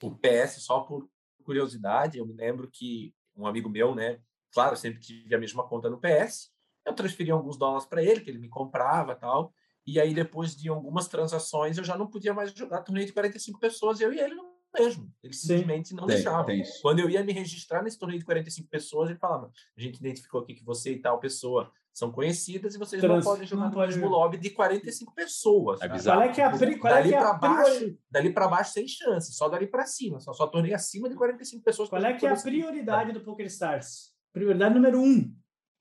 O 0.02 0.16
PS, 0.16 0.62
só 0.62 0.80
por 0.80 1.08
curiosidade, 1.44 2.18
eu 2.18 2.26
me 2.26 2.34
lembro 2.34 2.68
que 2.70 3.14
um 3.36 3.46
amigo 3.46 3.68
meu, 3.68 3.94
né? 3.94 4.18
Claro, 4.52 4.76
sempre 4.76 5.00
tive 5.00 5.34
a 5.34 5.38
mesma 5.38 5.66
conta 5.68 5.88
no 5.88 6.00
PS. 6.00 6.50
Eu 6.84 6.94
transferi 6.94 7.30
alguns 7.30 7.58
dólares 7.58 7.86
para 7.86 8.02
ele, 8.02 8.20
que 8.20 8.30
ele 8.30 8.38
me 8.38 8.48
comprava 8.48 9.14
tal. 9.14 9.52
E 9.86 10.00
aí, 10.00 10.12
depois 10.14 10.56
de 10.56 10.68
algumas 10.68 11.06
transações, 11.06 11.78
eu 11.78 11.84
já 11.84 11.96
não 11.96 12.08
podia 12.08 12.34
mais 12.34 12.52
jogar 12.52 12.82
torneio 12.82 13.06
de 13.06 13.12
45 13.12 13.60
pessoas, 13.60 14.00
eu 14.00 14.12
e 14.12 14.18
ele 14.18 14.34
não 14.34 14.55
mesmo. 14.78 15.12
Ele 15.22 15.32
simplesmente 15.32 15.94
não 15.94 16.06
tem, 16.06 16.16
deixava. 16.16 16.46
Tem 16.46 16.62
Quando 16.82 17.00
eu 17.00 17.10
ia 17.10 17.24
me 17.24 17.32
registrar 17.32 17.82
nesse 17.82 17.98
torneio 17.98 18.18
de 18.18 18.24
45 18.24 18.68
pessoas, 18.68 19.10
ele 19.10 19.18
falava: 19.18 19.50
a 19.76 19.80
gente 19.80 19.98
identificou 19.98 20.40
aqui 20.40 20.54
que 20.54 20.64
você 20.64 20.92
e 20.92 21.00
tal 21.00 21.18
pessoa 21.18 21.70
são 21.96 22.12
conhecidas 22.12 22.74
e 22.74 22.78
vocês 22.78 23.00
Trans, 23.00 23.24
não 23.24 23.32
podem 23.32 23.46
jogar 23.46 23.70
no 23.70 23.78
mesmo 23.78 24.06
lobby 24.06 24.36
de 24.36 24.50
45 24.50 25.14
pessoas. 25.14 25.80
É 25.80 25.88
bizarro. 25.88 26.20
Qual 26.20 26.30
é 26.30 26.32
que 26.32 26.40
é 26.42 26.44
a, 26.44 26.50
pri, 26.50 26.78
qual 26.78 26.92
dali 26.92 27.14
é, 27.14 27.16
é 27.16 27.18
para 27.18 27.32
baixo, 27.32 27.98
dali 28.10 28.32
para 28.32 28.48
baixo 28.48 28.72
sem 28.72 28.86
chance, 28.86 29.32
só 29.32 29.48
dali 29.48 29.66
para 29.66 29.86
cima, 29.86 30.20
só 30.20 30.34
só 30.34 30.46
torneio 30.46 30.74
acima 30.74 31.08
de 31.08 31.14
45 31.14 31.64
pessoas. 31.64 31.88
Qual 31.88 32.04
é 32.04 32.12
que 32.12 32.26
é 32.26 32.30
a 32.30 32.36
prioridade 32.36 33.12
do 33.12 33.20
Poker 33.22 33.46
Stars? 33.46 34.14
Prioridade 34.30 34.74
número 34.74 35.00
um, 35.00 35.34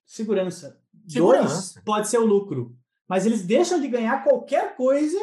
segurança. 0.06 0.82
segurança. 1.06 1.74
Dois, 1.74 1.84
pode 1.84 2.08
ser 2.08 2.20
o 2.20 2.26
lucro. 2.26 2.78
Mas 3.10 3.26
eles 3.26 3.46
deixam 3.46 3.82
de 3.82 3.90
ganhar 3.90 4.24
qualquer 4.24 4.76
coisa 4.78 5.20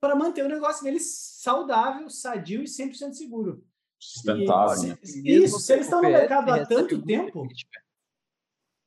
para 0.00 0.16
manter 0.16 0.44
o 0.44 0.48
negócio 0.48 0.82
deles 0.82 1.36
saudável, 1.40 2.08
sadio 2.08 2.62
e 2.62 2.64
100% 2.64 3.12
seguro. 3.12 3.64
Sustentável. 3.98 4.88
Né? 4.88 4.98
Isso, 5.02 5.60
se 5.60 5.74
eles 5.74 5.86
estão 5.86 6.00
no 6.00 6.08
mercado 6.08 6.50
há 6.50 6.64
tanto 6.64 7.04
tempo, 7.04 7.46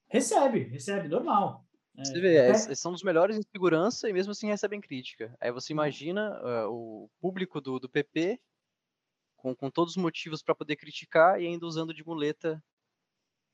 recebe, 0.07 0.63
recebe, 0.63 1.07
normal. 1.07 1.63
É, 1.95 2.03
você 2.03 2.19
vê, 2.19 2.35
é, 2.37 2.53
são 2.75 2.91
os 2.91 3.03
melhores 3.03 3.37
em 3.37 3.43
segurança 3.43 4.09
e 4.09 4.13
mesmo 4.13 4.31
assim 4.31 4.47
recebem 4.47 4.81
crítica. 4.81 5.35
Aí 5.39 5.51
você 5.51 5.71
imagina 5.71 6.41
uh, 6.41 6.71
o 6.71 7.09
público 7.21 7.61
do, 7.61 7.79
do 7.79 7.87
PP 7.87 8.39
com, 9.37 9.55
com 9.55 9.69
todos 9.69 9.95
os 9.95 10.01
motivos 10.01 10.41
para 10.41 10.55
poder 10.55 10.75
criticar 10.75 11.39
e 11.39 11.45
ainda 11.45 11.67
usando 11.67 11.93
de 11.93 12.03
muleta 12.03 12.63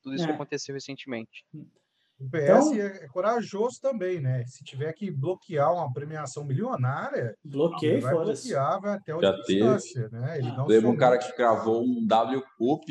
tudo 0.01 0.15
isso 0.15 0.23
é. 0.23 0.27
que 0.27 0.33
aconteceu 0.33 0.73
recentemente. 0.73 1.45
O 2.19 2.29
PS 2.29 2.43
então, 2.43 2.73
é, 2.73 3.05
é, 3.05 3.07
corajoso 3.07 3.79
também, 3.81 4.19
né? 4.19 4.43
Se 4.45 4.61
tiver 4.63 4.91
que 4.91 5.09
bloquear 5.09 5.73
uma 5.73 5.91
premiação 5.91 6.43
milionária, 6.43 7.33
bloqueei, 7.43 8.01
vai 8.01 8.13
bloquear, 8.13 8.81
vai 8.81 8.95
até 8.95 9.13
a 9.13 9.31
distância, 9.31 10.09
né? 10.09 10.37
Ele 10.37 10.51
não 10.51 10.67
Lembra 10.67 10.89
um 10.89 10.97
cara 10.97 11.17
que 11.17 11.35
gravou 11.37 11.81
um 11.81 12.05
W 12.05 12.43
Cup 12.57 12.89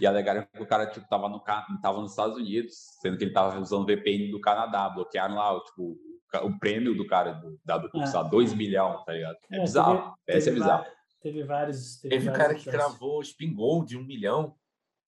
e 0.00 0.06
alegaram 0.06 0.46
que 0.52 0.62
o 0.62 0.66
cara 0.66 0.86
tipo, 0.86 1.08
tava, 1.08 1.28
no, 1.28 1.40
tava 1.80 2.00
nos 2.02 2.10
Estados 2.10 2.36
Unidos, 2.36 2.74
sendo 3.00 3.16
que 3.16 3.24
ele 3.24 3.32
tava 3.32 3.58
usando 3.58 3.86
VPN 3.86 4.30
do 4.30 4.40
Canadá, 4.40 4.90
bloquearam 4.90 5.36
lá 5.36 5.58
tipo, 5.64 5.96
o 6.42 6.58
prêmio 6.58 6.94
do 6.94 7.06
cara 7.06 7.32
do 7.32 7.58
W 7.64 7.90
Cup, 7.90 8.02
é. 8.02 8.30
2 8.30 8.52
milhões, 8.52 9.02
tá 9.06 9.12
ligado? 9.12 9.36
É, 9.50 9.56
é 9.56 9.60
bizarro, 9.60 10.14
teve, 10.26 10.38
PS 10.38 10.46
é 10.46 10.50
bizarro. 10.50 10.86
Teve 11.22 11.44
vários. 11.44 11.96
Teve, 12.00 12.14
teve 12.14 12.30
um 12.30 12.32
cara 12.34 12.54
que 12.54 12.70
gravou 12.70 13.22
Spin 13.22 13.54
Gold 13.54 13.88
de 13.88 13.96
um 13.96 14.04
milhão 14.04 14.54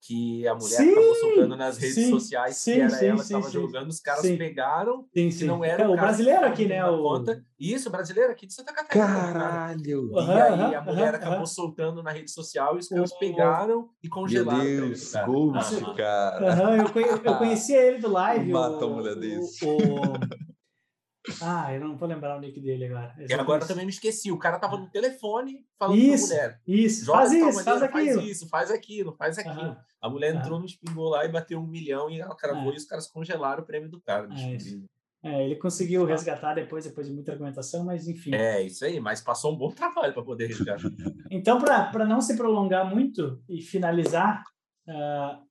que 0.01 0.47
a 0.47 0.55
mulher 0.55 0.77
sim, 0.77 0.91
acabou 0.91 1.15
soltando 1.15 1.57
nas 1.57 1.77
redes 1.77 1.95
sim, 1.95 2.09
sociais 2.09 2.55
sim, 2.57 2.73
que 2.73 2.81
era 2.81 3.05
ela 3.05 3.15
que 3.15 3.21
estava 3.21 3.49
jogando, 3.49 3.89
os 3.89 3.99
caras 3.99 4.21
pegaram 4.21 5.05
sim, 5.13 5.29
sim. 5.29 5.45
não 5.45 5.63
era 5.63 5.89
o, 5.89 5.93
o 5.93 5.95
brasileiro 5.95 6.45
aqui, 6.45 6.65
né? 6.65 6.85
O... 6.85 7.03
Conta. 7.03 7.43
Isso, 7.59 7.89
brasileiro 7.89 8.31
aqui 8.31 8.47
de 8.47 8.53
Santa 8.53 8.73
Catarina. 8.73 9.05
Caralho! 9.05 10.11
Cara. 10.13 10.49
E 10.49 10.63
aí 10.63 10.75
a 10.75 10.81
mulher 10.81 11.15
acabou 11.15 11.45
soltando 11.45 12.01
na 12.01 12.11
rede 12.11 12.31
social 12.31 12.75
e 12.75 12.79
os 12.79 12.87
caras 12.87 13.13
pegaram 13.17 13.89
e 14.01 14.07
congelaram. 14.07 14.63
Meu 14.63 14.87
Deus, 14.87 15.11
coach, 15.11 15.95
cara. 15.95 16.77
eu, 16.77 16.89
conheci, 16.89 17.21
eu 17.23 17.37
conhecia 17.37 17.81
ele 17.81 17.97
do 17.99 18.09
live. 18.11 18.51
Mata 18.51 18.85
a 18.85 18.87
mulher 18.87 19.15
desse. 19.15 19.65
O, 19.65 19.77
Ah, 21.41 21.73
eu 21.73 21.79
não 21.81 21.97
vou 21.97 22.07
lembrar 22.07 22.37
o 22.37 22.39
nick 22.39 22.59
dele 22.59 22.85
agora. 22.85 23.13
E 23.17 23.33
agora 23.33 23.65
também 23.65 23.85
me 23.85 23.91
esqueci. 23.91 24.31
O 24.31 24.37
cara 24.37 24.57
tava 24.57 24.77
no 24.77 24.89
telefone 24.89 25.65
falando 25.77 25.97
isso, 25.97 26.27
com 26.27 26.33
a 26.33 26.37
mulher. 26.37 26.61
Isso, 26.65 27.05
faz 27.05 27.31
isso, 27.31 27.63
faz 27.63 27.81
aquilo. 27.81 28.13
Faz 28.15 28.29
isso, 28.29 28.49
faz 28.49 28.71
aquilo, 28.71 29.15
faz 29.17 29.37
aquilo. 29.37 29.69
Uhum. 29.69 29.75
A 30.01 30.09
mulher 30.09 30.35
entrou 30.35 30.53
uhum. 30.53 30.59
no 30.59 30.65
espingou 30.65 31.09
lá 31.09 31.25
e 31.25 31.29
bateu 31.29 31.59
um 31.59 31.67
milhão 31.67 32.09
e 32.09 32.19
ela 32.19 32.35
cravou 32.35 32.71
é. 32.71 32.73
e 32.73 32.77
os 32.77 32.85
caras 32.85 33.07
congelaram 33.07 33.63
o 33.63 33.65
prêmio 33.65 33.89
do 33.89 33.99
cara. 33.99 34.29
É, 34.31 34.57
é, 35.21 35.45
ele 35.45 35.57
conseguiu 35.57 36.05
resgatar 36.05 36.53
depois, 36.53 36.85
depois 36.85 37.07
de 37.07 37.13
muita 37.13 37.33
argumentação, 37.33 37.83
mas 37.83 38.07
enfim. 38.07 38.33
É, 38.33 38.61
isso 38.61 38.85
aí, 38.85 38.99
mas 39.01 39.19
passou 39.19 39.53
um 39.53 39.57
bom 39.57 39.69
trabalho 39.71 40.13
para 40.13 40.23
poder 40.23 40.47
resgatar. 40.47 40.89
então, 41.29 41.59
para 41.59 42.05
não 42.05 42.21
se 42.21 42.37
prolongar 42.37 42.89
muito 42.89 43.43
e 43.49 43.61
finalizar, 43.61 44.41
uh, 44.87 45.48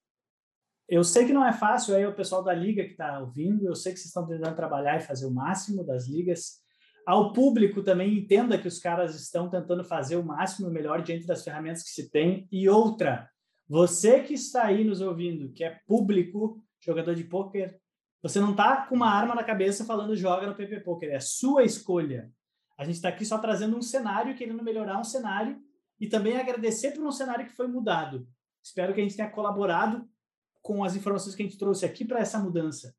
eu 0.89 1.05
sei 1.05 1.27
que 1.27 1.33
não 1.33 1.47
é 1.47 1.53
fácil, 1.53 1.95
aí 1.95 2.07
o 2.07 2.15
pessoal 2.15 2.43
da 2.43 2.55
liga 2.55 2.83
que 2.83 2.93
está 2.93 3.21
ouvindo, 3.21 3.67
eu 3.67 3.75
sei 3.75 3.93
que 3.93 3.99
vocês 3.99 4.09
estão 4.09 4.27
tentando 4.27 4.57
trabalhar 4.57 4.97
e 4.97 5.07
fazer 5.07 5.27
o 5.27 5.31
máximo 5.31 5.85
das 5.85 6.09
ligas. 6.09 6.63
Ao 7.07 7.33
público 7.33 7.83
também 7.83 8.19
entenda 8.19 8.59
que 8.59 8.69
os 8.69 8.79
caras 8.79 9.15
estão 9.15 9.51
tentando 9.51 9.85
fazer 9.85 10.17
o 10.17 10.25
máximo, 10.25 10.69
o 10.69 10.73
melhor 10.73 11.03
diante 11.03 11.27
das 11.27 11.45
ferramentas 11.45 11.83
que 11.83 11.91
se 11.91 12.11
tem. 12.11 12.49
E 12.51 12.69
outra, 12.69 13.29
você 13.69 14.21
que 14.21 14.33
está 14.33 14.65
aí 14.65 14.83
nos 14.83 15.03
ouvindo, 15.03 15.53
que 15.53 15.63
é 15.63 15.79
público, 15.87 16.63
jogador 16.81 17.15
de 17.15 17.25
pôquer, 17.25 17.79
você 18.23 18.41
não 18.41 18.53
está 18.53 18.87
com 18.87 18.95
uma 18.97 19.11
arma 19.11 19.35
na 19.35 19.45
cabeça 19.45 19.85
falando 19.85 20.17
joga 20.17 20.47
no 20.47 20.55
PP 20.55 20.81
Poker, 20.81 21.11
é 21.11 21.21
sua 21.21 21.65
escolha. 21.65 22.33
A 22.79 22.85
gente 22.85 22.97
está 22.97 23.11
aqui 23.11 23.25
só 23.25 23.39
trazendo 23.39 23.77
um 23.77 23.83
cenário, 23.83 24.35
querendo 24.37 24.63
melhorar 24.63 24.99
um 24.99 25.05
cenário 25.05 25.61
e 26.01 26.09
também 26.09 26.37
agradecer 26.37 26.93
por 26.93 27.05
um 27.05 27.13
cenário 27.13 27.47
que 27.47 27.55
foi 27.55 27.69
mudado. 27.69 28.27
Espero 28.63 28.95
que 28.95 29.01
a 29.01 29.03
gente 29.03 29.17
tenha 29.17 29.31
colaborado 29.31 30.09
com 30.69 30.85
as 30.85 30.95
informações 30.95 31.35
que 31.35 31.43
a 31.43 31.47
gente 31.47 31.57
trouxe 31.57 31.87
aqui 31.87 32.05
para 32.05 32.21
essa 32.21 32.39
mudança. 32.39 32.95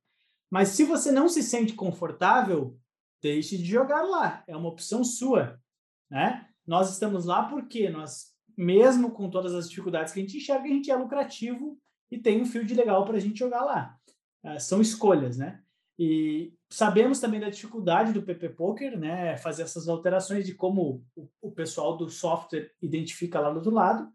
Mas 0.50 0.70
se 0.70 0.84
você 0.84 1.12
não 1.12 1.30
se 1.30 1.44
sente 1.44 1.74
confortável, 1.74 2.76
deixe 3.22 3.60
de 3.60 3.64
jogar 3.64 4.02
lá. 4.02 4.44
É 4.48 4.58
uma 4.58 4.70
opção 4.70 5.04
sua, 5.04 5.62
né? 6.10 6.48
Nós 6.66 6.92
estamos 6.92 7.26
lá 7.26 7.44
porque 7.44 7.88
nós, 7.88 8.34
mesmo 8.58 9.12
com 9.12 9.30
todas 9.30 9.54
as 9.54 9.70
dificuldades 9.70 10.12
que 10.12 10.20
a 10.20 10.24
gente 10.24 10.38
enxerga, 10.38 10.64
a 10.64 10.68
gente 10.68 10.90
é 10.90 10.96
lucrativo 10.96 11.80
e 12.10 12.18
tem 12.18 12.42
um 12.42 12.46
field 12.46 12.74
legal 12.74 13.06
para 13.06 13.18
a 13.18 13.20
gente 13.20 13.38
jogar 13.38 13.64
lá. 13.64 13.96
Uh, 14.44 14.60
são 14.60 14.82
escolhas, 14.82 15.38
né? 15.38 15.62
E 16.00 16.52
sabemos 16.72 17.20
também 17.20 17.40
da 17.40 17.52
dificuldade 17.52 18.14
do 18.14 18.24
PP 18.24 18.50
Poker, 18.50 18.98
né? 18.98 19.38
Fazer 19.38 19.62
essas 19.62 19.88
alterações 19.88 20.44
de 20.44 20.56
como 20.56 21.06
o, 21.16 21.30
o 21.40 21.52
pessoal 21.52 21.96
do 21.96 22.10
software 22.10 22.72
identifica 22.82 23.40
lá 23.40 23.52
do 23.52 23.58
outro 23.58 23.72
lado. 23.72 24.12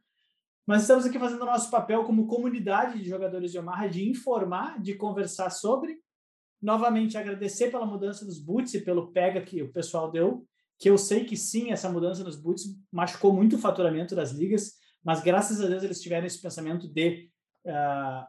Mas 0.66 0.82
estamos 0.82 1.04
aqui 1.04 1.18
fazendo 1.18 1.42
o 1.42 1.46
nosso 1.46 1.70
papel 1.70 2.04
como 2.04 2.26
comunidade 2.26 2.98
de 2.98 3.08
jogadores 3.08 3.52
de 3.52 3.58
Omaha 3.58 3.86
de 3.86 4.08
informar, 4.08 4.80
de 4.80 4.94
conversar 4.94 5.50
sobre. 5.50 5.98
Novamente, 6.60 7.18
agradecer 7.18 7.70
pela 7.70 7.84
mudança 7.84 8.24
dos 8.24 8.38
boots 8.38 8.72
e 8.72 8.80
pelo 8.80 9.12
pega 9.12 9.42
que 9.42 9.62
o 9.62 9.70
pessoal 9.70 10.10
deu, 10.10 10.46
que 10.78 10.88
eu 10.88 10.96
sei 10.96 11.24
que 11.24 11.36
sim, 11.36 11.70
essa 11.70 11.90
mudança 11.90 12.24
nos 12.24 12.36
boots 12.36 12.64
machucou 12.90 13.32
muito 13.32 13.56
o 13.56 13.58
faturamento 13.58 14.16
das 14.16 14.30
ligas, 14.30 14.72
mas 15.04 15.20
graças 15.20 15.60
a 15.60 15.66
Deus 15.66 15.82
eles 15.82 16.00
tiveram 16.00 16.26
esse 16.26 16.40
pensamento 16.40 16.88
de 16.88 17.28
uh, 17.66 18.26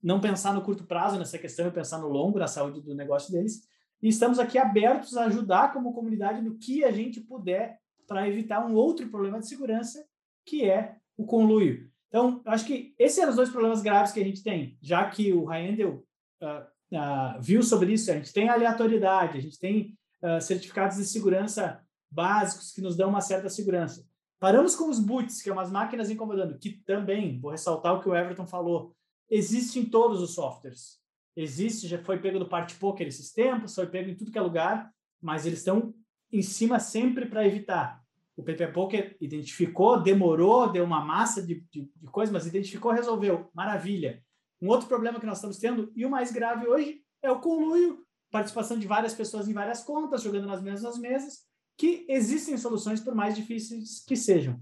não 0.00 0.20
pensar 0.20 0.54
no 0.54 0.62
curto 0.62 0.84
prazo 0.84 1.18
nessa 1.18 1.38
questão 1.38 1.66
e 1.66 1.72
pensar 1.72 1.98
no 1.98 2.08
longo, 2.08 2.38
na 2.38 2.46
saúde 2.46 2.80
do 2.80 2.94
negócio 2.94 3.32
deles. 3.32 3.62
E 4.00 4.08
estamos 4.08 4.38
aqui 4.38 4.58
abertos 4.58 5.16
a 5.16 5.24
ajudar 5.24 5.72
como 5.72 5.92
comunidade 5.92 6.40
no 6.40 6.56
que 6.56 6.84
a 6.84 6.92
gente 6.92 7.20
puder 7.20 7.80
para 8.06 8.28
evitar 8.28 8.64
um 8.64 8.74
outro 8.74 9.08
problema 9.08 9.40
de 9.40 9.48
segurança, 9.48 10.06
que 10.46 10.64
é 10.64 10.98
o 11.16 11.24
conluio. 11.24 11.90
Então, 12.08 12.40
acho 12.46 12.64
que 12.64 12.94
esses 12.98 13.16
são 13.16 13.28
os 13.28 13.36
dois 13.36 13.50
problemas 13.50 13.82
graves 13.82 14.12
que 14.12 14.20
a 14.20 14.24
gente 14.24 14.42
tem, 14.42 14.78
já 14.80 15.10
que 15.10 15.32
o 15.32 15.44
Raendel 15.44 16.06
uh, 16.40 16.96
uh, 16.96 17.40
viu 17.40 17.62
sobre 17.62 17.92
isso. 17.92 18.10
A 18.10 18.14
gente 18.14 18.32
tem 18.32 18.48
aleatoriedade, 18.48 19.38
a 19.38 19.40
gente 19.40 19.58
tem 19.58 19.98
uh, 20.22 20.40
certificados 20.40 20.96
de 20.96 21.04
segurança 21.04 21.84
básicos 22.08 22.70
que 22.70 22.80
nos 22.80 22.96
dão 22.96 23.08
uma 23.08 23.20
certa 23.20 23.48
segurança. 23.48 24.06
Paramos 24.38 24.76
com 24.76 24.88
os 24.88 25.00
boots, 25.00 25.42
que 25.42 25.50
é 25.50 25.52
umas 25.52 25.72
máquinas 25.72 26.08
incomodando, 26.10 26.58
que 26.58 26.70
também, 26.84 27.40
vou 27.40 27.50
ressaltar 27.50 27.94
o 27.94 28.00
que 28.00 28.08
o 28.08 28.14
Everton 28.14 28.46
falou, 28.46 28.94
existe 29.28 29.80
em 29.80 29.84
todos 29.84 30.20
os 30.20 30.34
softwares. 30.34 31.00
Existe, 31.36 31.88
já 31.88 31.98
foi 31.98 32.18
pego 32.18 32.38
no 32.38 32.48
Party 32.48 32.76
Poker 32.76 33.08
esses 33.08 33.32
tempos, 33.32 33.74
foi 33.74 33.88
pego 33.88 34.10
em 34.10 34.14
tudo 34.14 34.30
que 34.30 34.38
é 34.38 34.40
lugar, 34.40 34.92
mas 35.20 35.46
eles 35.46 35.58
estão 35.58 35.92
em 36.30 36.42
cima 36.42 36.78
sempre 36.78 37.26
para 37.26 37.44
evitar 37.44 38.03
o 38.36 38.42
PP 38.42 38.68
Poker 38.68 39.16
identificou, 39.20 40.02
demorou, 40.02 40.70
deu 40.70 40.84
uma 40.84 41.04
massa 41.04 41.42
de, 41.42 41.64
de, 41.70 41.90
de 41.94 42.06
coisas, 42.10 42.32
mas 42.32 42.46
identificou, 42.46 42.90
resolveu. 42.90 43.48
Maravilha. 43.54 44.22
Um 44.60 44.68
outro 44.68 44.88
problema 44.88 45.20
que 45.20 45.26
nós 45.26 45.38
estamos 45.38 45.58
tendo, 45.58 45.92
e 45.94 46.04
o 46.04 46.10
mais 46.10 46.32
grave 46.32 46.66
hoje, 46.66 47.00
é 47.22 47.30
o 47.30 47.40
conluio, 47.40 48.04
participação 48.30 48.78
de 48.78 48.86
várias 48.86 49.14
pessoas 49.14 49.48
em 49.48 49.52
várias 49.52 49.84
contas, 49.84 50.22
jogando 50.22 50.46
nas 50.46 50.62
mesmas 50.62 50.98
mesas, 50.98 51.44
que 51.76 52.04
existem 52.08 52.56
soluções 52.56 53.00
por 53.00 53.14
mais 53.14 53.36
difíceis 53.36 54.04
que 54.04 54.16
sejam. 54.16 54.60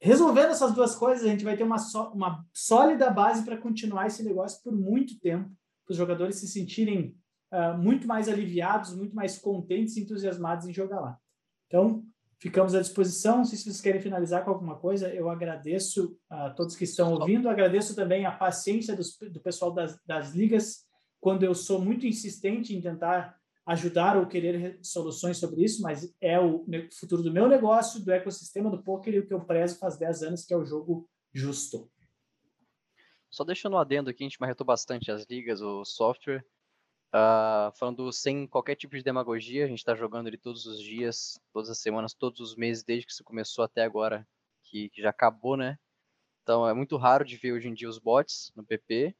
Resolvendo 0.00 0.50
essas 0.50 0.74
duas 0.74 0.94
coisas, 0.94 1.24
a 1.24 1.28
gente 1.28 1.44
vai 1.44 1.56
ter 1.56 1.62
uma, 1.62 1.78
só, 1.78 2.12
uma 2.12 2.44
sólida 2.52 3.08
base 3.08 3.44
para 3.44 3.56
continuar 3.56 4.08
esse 4.08 4.22
negócio 4.22 4.62
por 4.62 4.74
muito 4.74 5.18
tempo, 5.20 5.48
para 5.84 5.92
os 5.92 5.96
jogadores 5.96 6.36
se 6.36 6.48
sentirem 6.48 7.16
uh, 7.52 7.78
muito 7.78 8.06
mais 8.06 8.28
aliviados, 8.28 8.94
muito 8.94 9.14
mais 9.14 9.38
contentes 9.38 9.96
e 9.96 10.00
entusiasmados 10.02 10.66
em 10.66 10.72
jogar 10.72 11.00
lá. 11.00 11.18
Então, 11.68 12.04
Ficamos 12.42 12.74
à 12.74 12.80
disposição. 12.80 13.36
Não 13.36 13.44
sei 13.44 13.56
se 13.56 13.62
vocês 13.62 13.80
querem 13.80 14.00
finalizar 14.00 14.44
com 14.44 14.50
alguma 14.50 14.76
coisa. 14.76 15.08
Eu 15.14 15.30
agradeço 15.30 16.18
a 16.28 16.50
todos 16.50 16.74
que 16.74 16.82
estão 16.82 17.12
ouvindo. 17.12 17.48
Agradeço 17.48 17.94
também 17.94 18.26
a 18.26 18.32
paciência 18.32 18.96
dos, 18.96 19.16
do 19.16 19.40
pessoal 19.40 19.70
das, 19.70 19.96
das 20.04 20.34
ligas, 20.34 20.84
quando 21.20 21.44
eu 21.44 21.54
sou 21.54 21.80
muito 21.80 22.04
insistente 22.04 22.74
em 22.74 22.80
tentar 22.80 23.36
ajudar 23.64 24.16
ou 24.16 24.26
querer 24.26 24.80
soluções 24.82 25.38
sobre 25.38 25.62
isso, 25.62 25.80
mas 25.82 26.12
é 26.20 26.40
o 26.40 26.66
futuro 26.98 27.22
do 27.22 27.32
meu 27.32 27.46
negócio, 27.46 28.04
do 28.04 28.10
ecossistema 28.10 28.68
do 28.68 28.82
poker 28.82 29.14
e 29.14 29.20
o 29.20 29.26
que 29.28 29.32
eu 29.32 29.44
prezo 29.44 29.78
faz 29.78 29.96
10 29.96 30.22
anos, 30.24 30.44
que 30.44 30.52
é 30.52 30.56
o 30.56 30.64
jogo 30.64 31.08
justo. 31.32 31.88
Só 33.30 33.44
deixando 33.44 33.74
um 33.74 33.78
adendo 33.78 34.10
aqui, 34.10 34.24
a 34.24 34.28
gente 34.28 34.40
marretou 34.40 34.66
bastante 34.66 35.12
as 35.12 35.24
ligas, 35.30 35.62
o 35.62 35.84
software. 35.84 36.44
Uh, 37.14 37.70
falando 37.76 38.10
sem 38.10 38.46
qualquer 38.46 38.74
tipo 38.74 38.96
de 38.96 39.02
demagogia, 39.02 39.66
a 39.66 39.68
gente 39.68 39.78
está 39.78 39.94
jogando 39.94 40.28
ele 40.28 40.38
todos 40.38 40.64
os 40.64 40.80
dias, 40.80 41.38
todas 41.52 41.68
as 41.68 41.78
semanas, 41.78 42.14
todos 42.14 42.40
os 42.40 42.56
meses, 42.56 42.82
desde 42.82 43.04
que 43.04 43.12
isso 43.12 43.22
começou 43.22 43.64
até 43.64 43.82
agora, 43.82 44.26
que, 44.62 44.88
que 44.88 45.02
já 45.02 45.10
acabou, 45.10 45.54
né? 45.54 45.78
Então 46.42 46.66
é 46.66 46.72
muito 46.72 46.96
raro 46.96 47.24
de 47.24 47.36
ver 47.36 47.52
hoje 47.52 47.68
em 47.68 47.74
dia 47.74 47.88
os 47.88 47.98
bots 47.98 48.50
no 48.56 48.64
PP. 48.64 49.14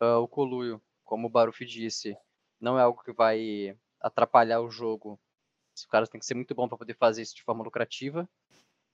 Uh, 0.00 0.04
ah, 0.04 0.18
o 0.18 0.26
Coluio, 0.26 0.82
como 1.04 1.28
o 1.28 1.30
Baruf 1.30 1.64
disse, 1.64 2.16
não 2.60 2.78
é 2.78 2.82
algo 2.82 3.02
que 3.02 3.12
vai 3.12 3.78
atrapalhar 4.00 4.60
o 4.60 4.70
jogo. 4.70 5.18
Os 5.74 5.86
caras 5.86 6.08
têm 6.08 6.18
que 6.18 6.26
ser 6.26 6.34
muito 6.34 6.54
bom 6.54 6.68
para 6.68 6.78
poder 6.78 6.96
fazer 6.96 7.22
isso 7.22 7.36
de 7.36 7.44
forma 7.44 7.62
lucrativa. 7.62 8.28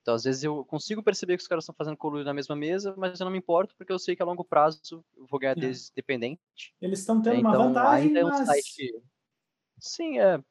Então, 0.01 0.15
às 0.15 0.23
vezes, 0.23 0.43
eu 0.43 0.65
consigo 0.65 1.03
perceber 1.03 1.37
que 1.37 1.43
os 1.43 1.47
caras 1.47 1.63
estão 1.63 1.75
fazendo 1.75 1.95
coluna 1.95 2.23
na 2.23 2.33
mesma 2.33 2.55
mesa, 2.55 2.95
mas 2.97 3.19
eu 3.19 3.25
não 3.25 3.31
me 3.31 3.37
importo, 3.37 3.75
porque 3.77 3.93
eu 3.93 3.99
sei 3.99 4.15
que 4.15 4.21
a 4.21 4.25
longo 4.25 4.43
prazo 4.43 4.81
eu 5.15 5.27
vou 5.27 5.39
ganhar 5.39 5.57
é. 5.57 5.61
deles 5.61 5.91
dependente. 5.95 6.73
Eles 6.81 6.99
estão 6.99 7.21
tendo 7.21 7.37
então, 7.37 7.51
uma 7.51 7.57
vantagem, 7.57 8.07
ainda 8.07 8.19
é 8.19 8.25
um 8.25 8.45
site... 8.45 9.03
Sim, 9.79 10.19
é. 10.19 10.43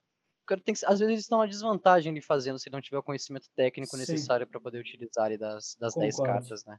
Tem 0.64 0.74
que... 0.74 0.84
Às 0.84 0.98
vezes 0.98 1.12
eles 1.12 1.20
estão 1.20 1.38
uma 1.38 1.48
desvantagem 1.48 2.12
de 2.14 2.20
fazendo 2.20 2.59
se 2.59 2.70
não 2.70 2.80
tiver 2.80 2.98
o 2.98 3.03
conhecimento 3.03 3.48
técnico 3.55 3.92
Sim. 3.92 3.98
necessário 3.98 4.46
para 4.46 4.61
poder 4.61 4.78
utilizar 4.78 5.36
das, 5.36 5.76
das 5.78 5.94
10 5.94 6.16
cartas, 6.18 6.64
né? 6.64 6.78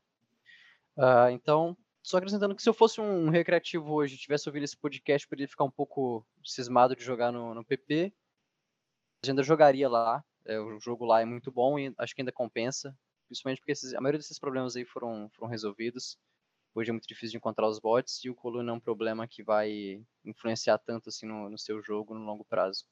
Uh, 0.98 1.32
então, 1.32 1.78
só 2.04 2.18
acrescentando 2.18 2.56
que 2.56 2.64
se 2.64 2.70
eu 2.70 2.74
fosse 2.74 3.00
um 3.00 3.30
recreativo 3.30 3.94
hoje, 3.94 4.18
tivesse 4.18 4.48
ouvido 4.50 4.64
esse 4.64 4.76
podcast, 4.76 5.28
poderia 5.28 5.48
ficar 5.48 5.64
um 5.64 5.72
pouco 5.72 6.26
cismado 6.44 6.96
de 6.96 7.04
jogar 7.04 7.32
no, 7.32 7.54
no 7.54 7.64
PP. 7.64 8.14
Eu 9.24 9.30
ainda 9.30 9.44
jogaria 9.44 9.88
lá, 9.88 10.24
é, 10.46 10.60
o 10.60 10.80
jogo 10.80 11.06
lá 11.06 11.22
é 11.22 11.26
muito 11.26 11.52
bom 11.52 11.78
e 11.78 11.94
acho 11.98 12.16
que 12.16 12.22
ainda 12.22 12.32
compensa, 12.32 12.96
principalmente 13.28 13.60
porque 13.60 13.72
esses, 13.72 13.94
a 13.94 14.02
maioria 14.02 14.20
desses 14.20 14.40
problemas 14.40 14.76
aí 14.76 14.86
foram, 14.86 15.30
foram 15.36 15.50
resolvidos. 15.50 16.18
Hoje 16.74 16.90
é 16.90 16.94
muito 16.94 17.08
difícil 17.08 17.32
de 17.32 17.38
encontrar 17.38 17.68
os 17.68 17.80
bots 17.80 18.24
e 18.24 18.30
o 18.30 18.36
Coluna 18.36 18.72
é 18.72 18.76
um 18.76 18.80
problema 18.80 19.28
que 19.28 19.44
vai 19.44 20.02
influenciar 20.24 20.78
tanto 20.78 21.10
assim 21.10 21.26
no, 21.26 21.50
no 21.50 21.58
seu 21.58 21.82
jogo 21.82 22.14
no 22.14 22.24
longo 22.24 22.46
prazo. 22.46 22.86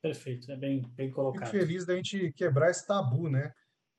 Perfeito, 0.00 0.50
é 0.50 0.56
bem, 0.56 0.82
bem 0.94 1.10
colocado. 1.10 1.48
Fico 1.48 1.58
feliz 1.58 1.84
da 1.84 1.96
gente 1.96 2.32
quebrar 2.32 2.70
esse 2.70 2.86
tabu, 2.86 3.28
né? 3.28 3.52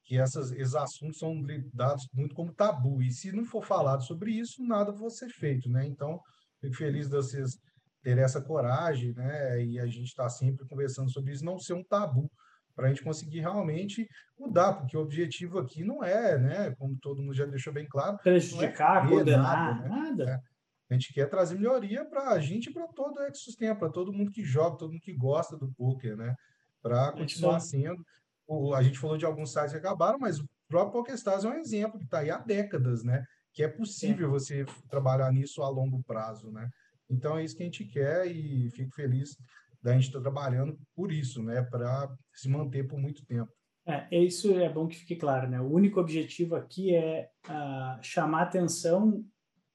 Que 0.06 0.18
essas, 0.18 0.52
esses 0.52 0.76
assuntos 0.76 1.18
são 1.18 1.42
dados 1.74 2.08
muito 2.14 2.36
como 2.36 2.54
tabu. 2.54 3.02
E 3.02 3.12
se 3.12 3.32
não 3.32 3.46
for 3.46 3.64
falado 3.64 4.04
sobre 4.04 4.32
isso, 4.32 4.66
nada 4.66 4.92
vai 4.92 5.10
ser 5.10 5.30
feito, 5.30 5.70
né? 5.70 5.86
Então, 5.86 6.20
fico 6.60 6.76
feliz 6.76 7.08
de 7.08 7.16
vocês 7.16 7.58
terem 8.02 8.24
essa 8.24 8.42
coragem, 8.42 9.14
né? 9.14 9.64
E 9.64 9.80
a 9.80 9.86
gente 9.86 10.08
está 10.08 10.30
sempre 10.30 10.68
conversando 10.68 11.10
sobre 11.10 11.32
isso, 11.32 11.46
não 11.46 11.58
ser 11.58 11.74
um 11.74 11.84
tabu 11.84 12.30
para 12.76 12.88
a 12.88 12.90
gente 12.90 13.04
conseguir 13.04 13.40
realmente 13.40 14.08
mudar, 14.38 14.74
porque 14.74 14.98
o 14.98 15.02
objetivo 15.02 15.60
aqui 15.60 15.84
não 15.84 16.04
é, 16.04 16.38
né, 16.38 16.76
como 16.78 16.98
todo 16.98 17.22
mundo 17.22 17.34
já 17.34 17.46
deixou 17.46 17.72
bem 17.72 17.88
claro, 17.88 18.18
prejudicar, 18.18 19.06
é 19.06 19.10
condenar, 19.10 19.74
nada. 19.74 19.82
Né? 19.82 19.90
nada. 19.90 20.24
É. 20.32 20.54
A 20.90 20.94
gente 20.94 21.14
quer 21.14 21.30
trazer 21.30 21.56
melhoria 21.56 22.06
para 22.06 22.30
a 22.30 22.40
gente 22.40 22.70
e 22.70 22.74
para 22.74 22.88
todo 22.88 23.18
o 23.18 23.24
ecossistema, 23.24 23.76
para 23.76 23.90
todo 23.90 24.14
mundo 24.14 24.32
que 24.32 24.44
joga, 24.44 24.78
todo 24.78 24.92
mundo 24.92 25.02
que 25.02 25.14
gosta 25.14 25.58
do 25.58 25.72
poker, 25.74 26.16
né? 26.16 26.36
Para 26.82 27.12
continuar 27.14 27.60
sendo. 27.60 28.04
O, 28.46 28.76
a 28.76 28.84
gente 28.84 29.00
falou 29.00 29.18
de 29.18 29.26
alguns 29.26 29.52
sites 29.52 29.72
que 29.72 29.78
acabaram, 29.78 30.20
mas 30.20 30.40
o 30.40 30.48
próprio 30.68 30.92
PokerStars 30.92 31.46
é 31.46 31.50
um 31.50 31.56
exemplo 31.56 31.98
que 31.98 32.06
está 32.06 32.20
aí 32.20 32.30
há 32.30 32.38
décadas, 32.38 33.04
né? 33.04 33.24
Que 33.54 33.64
é 33.64 33.68
possível 33.68 34.28
Sim. 34.40 34.64
você 34.66 34.66
trabalhar 34.90 35.32
nisso 35.32 35.64
a 35.64 35.70
longo 35.70 36.04
prazo, 36.04 36.52
né? 36.52 36.70
Então 37.10 37.38
é 37.38 37.44
isso 37.44 37.56
que 37.56 37.64
a 37.64 37.66
gente 37.66 37.86
quer 37.86 38.28
e 38.28 38.70
fico 38.72 38.94
feliz 38.94 39.36
da 39.84 39.94
gente 39.94 40.08
estar 40.08 40.20
tá 40.20 40.24
trabalhando 40.24 40.80
por 40.96 41.12
isso, 41.12 41.44
né, 41.44 41.62
para 41.62 42.10
se 42.34 42.48
manter 42.48 42.88
por 42.88 42.98
muito 42.98 43.26
tempo. 43.26 43.52
É, 43.86 44.18
isso 44.18 44.58
é 44.58 44.70
bom 44.70 44.88
que 44.88 44.96
fique 44.96 45.18
claro, 45.18 45.50
né? 45.50 45.60
O 45.60 45.70
único 45.70 46.00
objetivo 46.00 46.56
aqui 46.56 46.96
é 46.96 47.30
uh, 47.50 48.02
chamar 48.02 48.44
atenção 48.44 49.26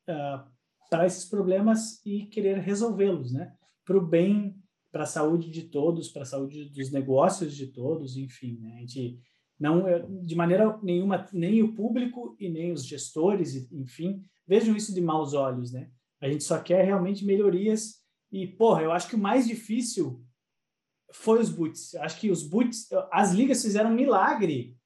uh, 0.09 0.50
para 0.88 1.04
esses 1.04 1.26
problemas 1.26 2.04
e 2.06 2.24
querer 2.24 2.59
resolvê-los, 2.59 3.32
né? 3.32 3.52
Para 3.84 3.98
o 3.98 4.06
bem, 4.06 4.56
para 4.90 5.02
a 5.02 5.06
saúde 5.06 5.50
de 5.50 5.64
todos, 5.64 6.09
para 6.09 6.22
a 6.22 6.24
saúde 6.24 6.70
dos 6.70 6.90
negócios 6.90 7.54
de 7.54 7.66
todos, 7.66 8.16
enfim, 8.16 8.59
né? 8.59 8.76
A 8.76 8.80
gente 8.80 9.20
não, 9.61 9.84
de 10.24 10.34
maneira 10.34 10.78
nenhuma, 10.82 11.26
nem 11.30 11.62
o 11.62 11.74
público 11.74 12.34
e 12.40 12.48
nem 12.48 12.72
os 12.72 12.86
gestores, 12.86 13.70
enfim, 13.70 14.22
vejam 14.46 14.74
isso 14.74 14.94
de 14.94 15.02
maus 15.02 15.34
olhos, 15.34 15.70
né? 15.70 15.90
A 16.18 16.28
gente 16.30 16.44
só 16.44 16.59
quer 16.59 16.82
realmente 16.82 17.26
melhorias 17.26 17.96
e, 18.30 18.46
porra, 18.46 18.82
eu 18.82 18.92
acho 18.92 19.08
que 19.08 19.16
o 19.16 19.18
mais 19.18 19.46
difícil 19.46 20.24
foi 21.12 21.40
os 21.40 21.48
boots. 21.48 21.94
Acho 21.96 22.20
que 22.20 22.30
os 22.30 22.42
boots, 22.42 22.88
as 23.10 23.32
ligas 23.32 23.62
fizeram 23.62 23.90
um 23.90 23.94
milagre, 23.94 24.76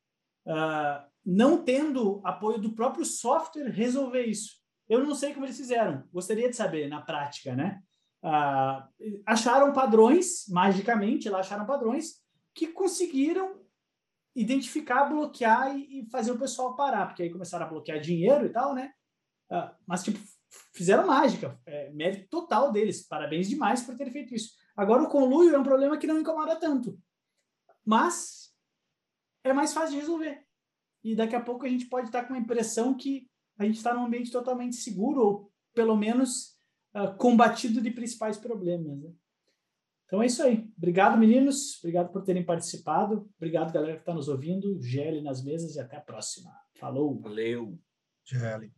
uh, 0.47 1.05
não 1.25 1.65
tendo 1.65 2.21
apoio 2.25 2.59
do 2.59 2.73
próprio 2.73 3.05
software 3.05 3.71
resolver 3.71 4.25
isso. 4.25 4.61
Eu 4.89 5.05
não 5.05 5.15
sei 5.15 5.33
como 5.33 5.47
eles 5.47 5.57
fizeram. 5.57 6.07
Gostaria 6.13 6.49
de 6.49 6.57
saber 6.57 6.89
na 6.89 7.01
prática, 7.01 7.55
né? 7.55 7.83
Uh, 8.23 9.23
acharam 9.27 9.73
padrões, 9.73 10.47
magicamente, 10.49 11.29
lá 11.29 11.41
acharam 11.41 11.67
padrões 11.67 12.23
que 12.55 12.69
conseguiram 12.69 13.61
identificar, 14.35 15.05
bloquear 15.05 15.77
e, 15.77 16.01
e, 16.01 16.11
fazer 16.11 16.31
o 16.31 16.39
pessoal 16.39 16.77
parar, 16.77 17.07
porque 17.07 17.25
aí 17.25 17.31
começaram 17.31 17.67
a 17.67 17.69
bloquear 17.69 18.01
dinheiro 18.01 18.47
e 18.47 18.49
tal, 18.49 18.75
né? 18.75 18.93
Uh, 19.51 19.71
mas, 19.87 20.05
tipo, 20.05 20.19
fizeram 20.75 21.07
mágica, 21.07 21.59
é, 21.67 21.91
mérito 21.91 22.29
total 22.29 22.73
deles. 22.73 23.07
Parabéns 23.07 23.49
demais 23.49 23.83
por 23.83 23.97
terem 23.97 24.13
feito 24.13 24.35
isso. 24.35 24.53
Agora, 24.77 25.03
o 25.03 25.09
conluio 25.09 25.55
é 25.55 25.59
um 25.59 25.65
problema 25.65 25.99
que 25.99 26.07
não 26.07 26.21
incomoda 26.21 26.57
tanto, 26.57 26.99
mas 27.85 28.53
é 29.45 29.53
mais 29.53 29.73
fácil 29.73 29.95
de 29.95 30.01
resolver. 30.01 30.45
E 31.05 31.15
daqui 31.15 31.35
a 31.35 31.41
pouco 31.41 31.67
a 31.67 31.69
gente 31.69 31.87
pode 31.87 32.09
estar 32.09 32.25
com 32.25 32.35
a 32.35 32.39
impressão 32.39 32.95
que 32.95 33.29
a 33.59 33.65
gente 33.65 33.77
está 33.77 33.93
num 33.93 34.07
ambiente 34.07 34.31
totalmente 34.31 34.77
seguro, 34.77 35.21
ou 35.21 35.53
pelo 35.75 35.97
menos 35.97 36.57
uh, 36.95 37.17
combatido 37.17 37.81
de 37.81 37.91
principais 37.91 38.39
problemas. 38.39 38.99
Né? 38.99 39.11
Então 40.07 40.23
é 40.23 40.27
isso 40.27 40.43
aí. 40.43 40.71
Obrigado, 40.77 41.19
meninos. 41.19 41.79
Obrigado 41.79 42.13
por 42.13 42.23
terem 42.23 42.45
participado. 42.45 43.29
Obrigado, 43.37 43.73
galera 43.73 43.95
que 43.95 44.03
está 44.03 44.15
nos 44.15 44.29
ouvindo. 44.29 44.81
GL 44.81 45.21
nas 45.23 45.43
mesas 45.43 45.75
e 45.75 45.81
até 45.81 45.97
a 45.97 46.01
próxima. 46.01 46.51
Falou. 46.79 47.21
Valeu. 47.21 47.79
GL. 48.25 48.71